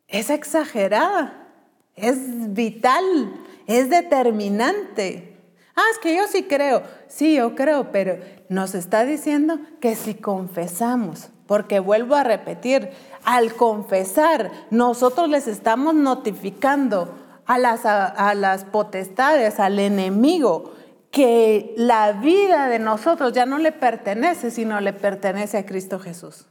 Es 0.08 0.30
exagerada, 0.30 1.47
es 1.95 2.53
vital, 2.53 3.34
es 3.66 3.89
determinante. 3.89 5.36
Ah, 5.76 5.82
es 5.91 5.97
que 5.97 6.16
yo 6.16 6.28
sí 6.28 6.43
creo. 6.43 6.84
Sí, 7.08 7.38
yo 7.38 7.56
creo, 7.56 7.91
pero 7.91 8.20
nos 8.49 8.76
está 8.76 9.03
diciendo 9.03 9.58
que 9.82 9.95
si 9.95 10.14
confesamos, 10.14 11.30
porque 11.47 11.80
vuelvo 11.80 12.14
a 12.14 12.24
repetir, 12.24 12.91
al 13.24 13.56
confesar, 13.56 14.51
nosotros 14.70 15.28
les 15.28 15.47
estamos 15.47 15.95
notificando 15.95 17.16
a 17.47 17.58
las, 17.58 17.86
a 17.86 18.34
las 18.36 18.64
potestades, 18.64 19.60
al 19.60 19.80
enemigo, 19.80 20.72
que 21.16 21.74
la 21.78 22.11
vida 22.11 22.68
de 22.68 22.78
nosotros 22.78 23.32
ya 23.32 23.45
no 23.45 23.57
le 23.57 23.72
pertenece, 23.72 24.51
sino 24.51 24.82
le 24.82 24.91
pertenece 24.91 25.57
a 25.57 25.66
Cristo 25.66 25.97
Jesús. 25.97 26.45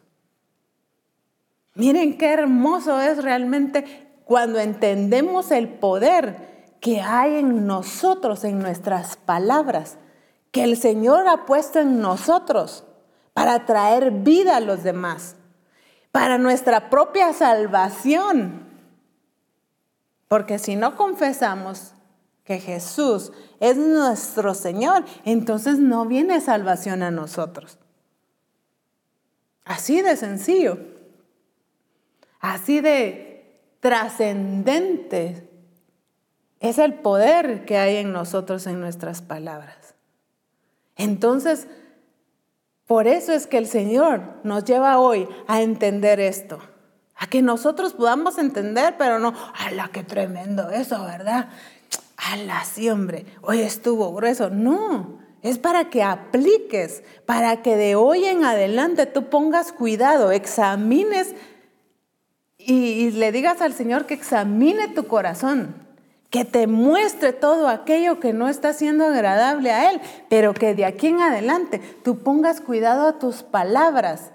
Miren 1.74 2.16
qué 2.16 2.32
hermoso 2.32 2.98
es 2.98 3.22
realmente 3.22 4.22
cuando 4.24 4.58
entendemos 4.58 5.50
el 5.50 5.68
poder 5.68 6.78
que 6.80 7.02
hay 7.02 7.34
en 7.34 7.66
nosotros, 7.66 8.42
en 8.44 8.58
nuestras 8.60 9.16
palabras, 9.16 9.98
que 10.50 10.64
el 10.64 10.78
Señor 10.78 11.28
ha 11.28 11.44
puesto 11.44 11.80
en 11.80 12.00
nosotros 12.00 12.84
para 13.34 13.66
traer 13.66 14.12
vida 14.12 14.56
a 14.56 14.60
los 14.60 14.82
demás, 14.82 15.36
para 16.10 16.38
nuestra 16.38 16.88
propia 16.88 17.34
salvación. 17.34 18.66
Porque 20.26 20.58
si 20.58 20.74
no 20.74 20.96
confesamos 20.96 21.93
que 22.44 22.60
Jesús 22.60 23.32
es 23.58 23.76
nuestro 23.76 24.54
Señor, 24.54 25.04
entonces 25.24 25.78
no 25.78 26.06
viene 26.06 26.40
salvación 26.40 27.02
a 27.02 27.10
nosotros. 27.10 27.78
Así 29.64 30.02
de 30.02 30.16
sencillo, 30.16 30.78
así 32.40 32.80
de 32.80 33.34
trascendente 33.80 35.48
es 36.60 36.78
el 36.78 36.94
poder 36.94 37.64
que 37.64 37.78
hay 37.78 37.96
en 37.96 38.12
nosotros 38.12 38.66
en 38.66 38.80
nuestras 38.80 39.22
palabras. 39.22 39.94
Entonces, 40.96 41.66
por 42.86 43.06
eso 43.06 43.32
es 43.32 43.46
que 43.46 43.58
el 43.58 43.66
Señor 43.66 44.22
nos 44.44 44.64
lleva 44.64 44.98
hoy 44.98 45.28
a 45.46 45.62
entender 45.62 46.20
esto. 46.20 46.60
A 47.16 47.26
que 47.26 47.42
nosotros 47.42 47.94
podamos 47.94 48.38
entender, 48.38 48.96
pero 48.98 49.18
no, 49.18 49.34
¡ala, 49.54 49.90
qué 49.92 50.02
tremendo 50.02 50.70
eso, 50.70 51.02
¿verdad? 51.04 51.48
¡Ala, 52.16 52.64
sí, 52.64 52.88
hombre! 52.90 53.26
Hoy 53.42 53.60
estuvo 53.60 54.12
grueso. 54.14 54.50
No, 54.50 55.18
es 55.42 55.58
para 55.58 55.90
que 55.90 56.02
apliques, 56.02 57.02
para 57.26 57.62
que 57.62 57.76
de 57.76 57.96
hoy 57.96 58.24
en 58.24 58.44
adelante 58.44 59.06
tú 59.06 59.28
pongas 59.30 59.72
cuidado, 59.72 60.30
examines 60.32 61.34
y, 62.58 62.74
y 62.74 63.10
le 63.10 63.32
digas 63.32 63.60
al 63.60 63.74
Señor 63.74 64.06
que 64.06 64.14
examine 64.14 64.88
tu 64.88 65.06
corazón 65.06 65.84
que 66.34 66.44
te 66.44 66.66
muestre 66.66 67.32
todo 67.32 67.68
aquello 67.68 68.18
que 68.18 68.32
no 68.32 68.48
está 68.48 68.72
siendo 68.72 69.04
agradable 69.04 69.70
a 69.70 69.92
Él, 69.92 70.00
pero 70.28 70.52
que 70.52 70.74
de 70.74 70.84
aquí 70.84 71.06
en 71.06 71.20
adelante 71.20 71.80
tú 72.02 72.24
pongas 72.24 72.60
cuidado 72.60 73.06
a 73.06 73.20
tus 73.20 73.44
palabras. 73.44 74.32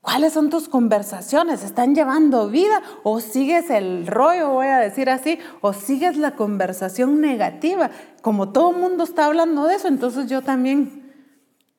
¿Cuáles 0.00 0.32
son 0.32 0.48
tus 0.48 0.68
conversaciones? 0.68 1.62
¿Están 1.62 1.94
llevando 1.94 2.48
vida 2.48 2.82
o 3.02 3.20
sigues 3.20 3.68
el 3.70 4.06
rollo, 4.06 4.50
voy 4.50 4.66
a 4.66 4.78
decir 4.78 5.10
así, 5.10 5.38
o 5.60 5.72
sigues 5.72 6.16
la 6.16 6.36
conversación 6.36 7.20
negativa? 7.20 7.90
Como 8.22 8.50
todo 8.50 8.70
el 8.70 8.78
mundo 8.78 9.04
está 9.04 9.26
hablando 9.26 9.66
de 9.66 9.76
eso, 9.76 9.88
entonces 9.88 10.26
yo 10.28 10.42
también 10.42 11.12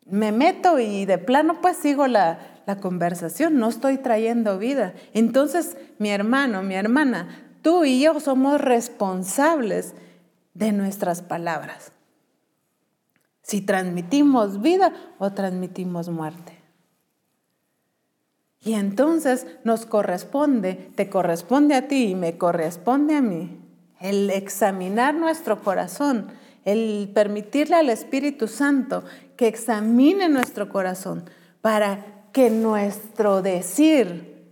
me 0.06 0.32
meto 0.32 0.78
y 0.80 1.06
de 1.06 1.18
plano 1.18 1.62
pues 1.62 1.78
sigo 1.78 2.06
la, 2.08 2.62
la 2.68 2.78
conversación, 2.78 3.58
no 3.58 3.70
estoy 3.70 3.98
trayendo 3.98 4.60
vida. 4.60 4.94
Entonces, 5.14 5.78
mi 5.98 6.10
hermano, 6.10 6.62
mi 6.62 6.76
hermana, 6.76 7.48
Tú 7.62 7.86
y 7.86 8.02
yo 8.02 8.20
somos 8.20 8.60
responsables 8.60 9.94
de 10.54 10.72
nuestras 10.72 11.22
palabras. 11.22 11.92
Si 13.44 13.62
transmitimos 13.62 14.62
vida 14.62 14.94
o 15.20 15.32
transmitimos 15.32 16.10
muerte. 16.10 16.61
Y 18.64 18.74
entonces 18.74 19.48
nos 19.64 19.86
corresponde, 19.86 20.92
te 20.96 21.10
corresponde 21.10 21.74
a 21.76 21.88
ti 21.88 22.10
y 22.10 22.16
me 22.16 22.38
corresponde 22.38 23.16
a 23.16 23.22
mí, 23.22 23.60
el 24.00 24.30
examinar 24.30 25.16
nuestro 25.16 25.64
corazón, 25.64 26.28
el 26.64 27.10
permitirle 27.14 27.76
al 27.76 27.90
Espíritu 27.90 28.48
Santo 28.48 29.04
que 29.36 29.48
examine 29.48 30.30
nuestro 30.30 30.70
corazón 30.70 31.28
para 31.62 32.06
que 32.32 32.52
nuestro 32.52 33.42
decir 33.42 34.46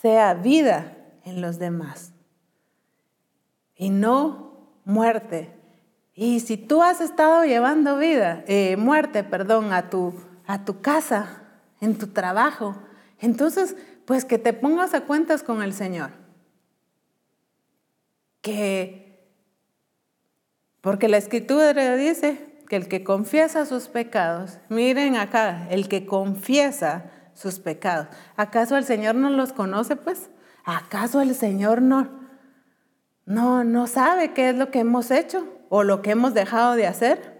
sea 0.00 0.34
vida 0.34 0.96
en 1.24 1.40
los 1.40 1.58
demás 1.58 2.12
y 3.74 3.90
no 3.90 4.70
muerte. 4.84 5.52
Y 6.14 6.38
si 6.40 6.56
tú 6.56 6.82
has 6.82 7.00
estado 7.00 7.44
llevando 7.44 7.98
vida, 7.98 8.44
eh, 8.46 8.76
muerte, 8.76 9.24
perdón, 9.24 9.72
a 9.72 9.90
tu, 9.90 10.14
a 10.46 10.64
tu 10.64 10.80
casa, 10.80 11.47
en 11.80 11.96
tu 11.96 12.08
trabajo, 12.08 12.76
entonces, 13.20 13.76
pues 14.04 14.24
que 14.24 14.38
te 14.38 14.52
pongas 14.52 14.94
a 14.94 15.02
cuentas 15.02 15.42
con 15.42 15.62
el 15.62 15.72
Señor. 15.72 16.10
Que, 18.40 19.28
porque 20.80 21.08
la 21.08 21.16
escritura 21.16 21.96
dice 21.96 22.62
que 22.68 22.76
el 22.76 22.88
que 22.88 23.02
confiesa 23.02 23.66
sus 23.66 23.88
pecados, 23.88 24.58
miren 24.68 25.16
acá, 25.16 25.66
el 25.70 25.88
que 25.88 26.06
confiesa 26.06 27.10
sus 27.34 27.58
pecados. 27.58 28.08
¿Acaso 28.36 28.76
el 28.76 28.84
Señor 28.84 29.14
no 29.14 29.30
los 29.30 29.52
conoce, 29.52 29.96
pues? 29.96 30.30
¿Acaso 30.64 31.20
el 31.20 31.34
Señor 31.34 31.82
no, 31.82 32.08
no, 33.24 33.64
no 33.64 33.86
sabe 33.86 34.32
qué 34.32 34.50
es 34.50 34.56
lo 34.56 34.70
que 34.70 34.80
hemos 34.80 35.10
hecho 35.10 35.46
o 35.70 35.82
lo 35.82 36.02
que 36.02 36.10
hemos 36.10 36.34
dejado 36.34 36.74
de 36.74 36.86
hacer? 36.86 37.37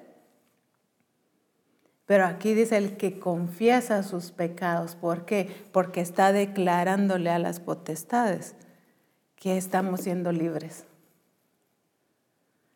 Pero 2.09 2.25
aquí 2.25 2.55
dice 2.55 2.79
el 2.79 2.97
que 2.97 3.21
confiesa 3.21 4.03
sus 4.03 4.33
pecados. 4.33 4.95
¿Por 4.95 5.27
qué? 5.27 5.55
Porque 5.73 6.01
está 6.01 6.33
declarándole 6.33 7.29
a 7.29 7.39
las 7.39 7.61
potestades 7.61 8.55
que 9.37 9.59
estamos 9.59 10.01
siendo 10.01 10.33
libres. 10.33 10.87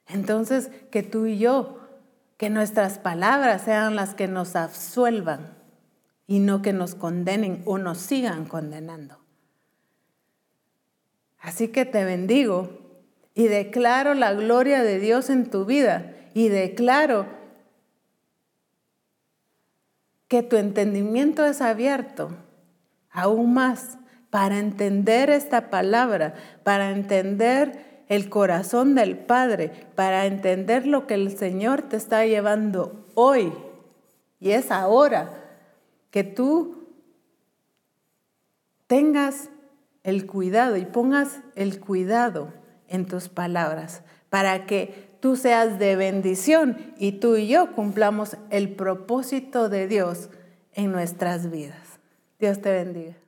Entonces, 0.06 0.70
que 0.90 1.02
tú 1.02 1.24
y 1.24 1.38
yo, 1.38 1.78
que 2.36 2.50
nuestras 2.50 2.98
palabras 2.98 3.62
sean 3.62 3.96
las 3.96 4.12
que 4.12 4.28
nos 4.28 4.54
absuelvan 4.54 5.56
y 6.26 6.40
no 6.40 6.60
que 6.60 6.74
nos 6.74 6.94
condenen 6.94 7.62
o 7.64 7.78
nos 7.78 7.96
sigan 7.96 8.44
condenando. 8.44 9.18
Así 11.38 11.68
que 11.68 11.86
te 11.86 12.04
bendigo 12.04 12.68
y 13.34 13.44
declaro 13.48 14.12
la 14.12 14.34
gloria 14.34 14.82
de 14.82 14.98
Dios 14.98 15.30
en 15.30 15.48
tu 15.48 15.64
vida 15.64 16.14
y 16.34 16.50
declaro 16.50 17.40
que 20.32 20.42
tu 20.42 20.56
entendimiento 20.56 21.44
es 21.44 21.60
abierto 21.60 22.30
aún 23.10 23.52
más 23.52 23.98
para 24.30 24.58
entender 24.58 25.28
esta 25.28 25.68
palabra, 25.68 26.32
para 26.64 26.88
entender 26.92 28.04
el 28.08 28.30
corazón 28.30 28.94
del 28.94 29.18
Padre, 29.18 29.70
para 29.94 30.24
entender 30.24 30.86
lo 30.86 31.06
que 31.06 31.12
el 31.12 31.36
Señor 31.36 31.82
te 31.82 31.98
está 31.98 32.24
llevando 32.24 33.04
hoy. 33.12 33.52
Y 34.40 34.52
es 34.52 34.70
ahora 34.70 35.28
que 36.10 36.24
tú 36.24 36.88
tengas 38.86 39.50
el 40.02 40.24
cuidado 40.24 40.78
y 40.78 40.86
pongas 40.86 41.42
el 41.56 41.78
cuidado 41.78 42.54
en 42.88 43.04
tus 43.04 43.28
palabras 43.28 44.00
para 44.30 44.64
que 44.64 45.11
tú 45.23 45.36
seas 45.36 45.78
de 45.78 45.94
bendición 45.94 46.77
y 46.99 47.12
tú 47.12 47.36
y 47.36 47.47
yo 47.47 47.74
cumplamos 47.77 48.36
el 48.51 48.74
propósito 48.74 49.69
de 49.69 49.86
Dios 49.86 50.31
en 50.74 50.90
nuestras 50.90 51.49
vidas. 51.49 52.01
Dios 52.40 52.61
te 52.61 52.73
bendiga. 52.73 53.22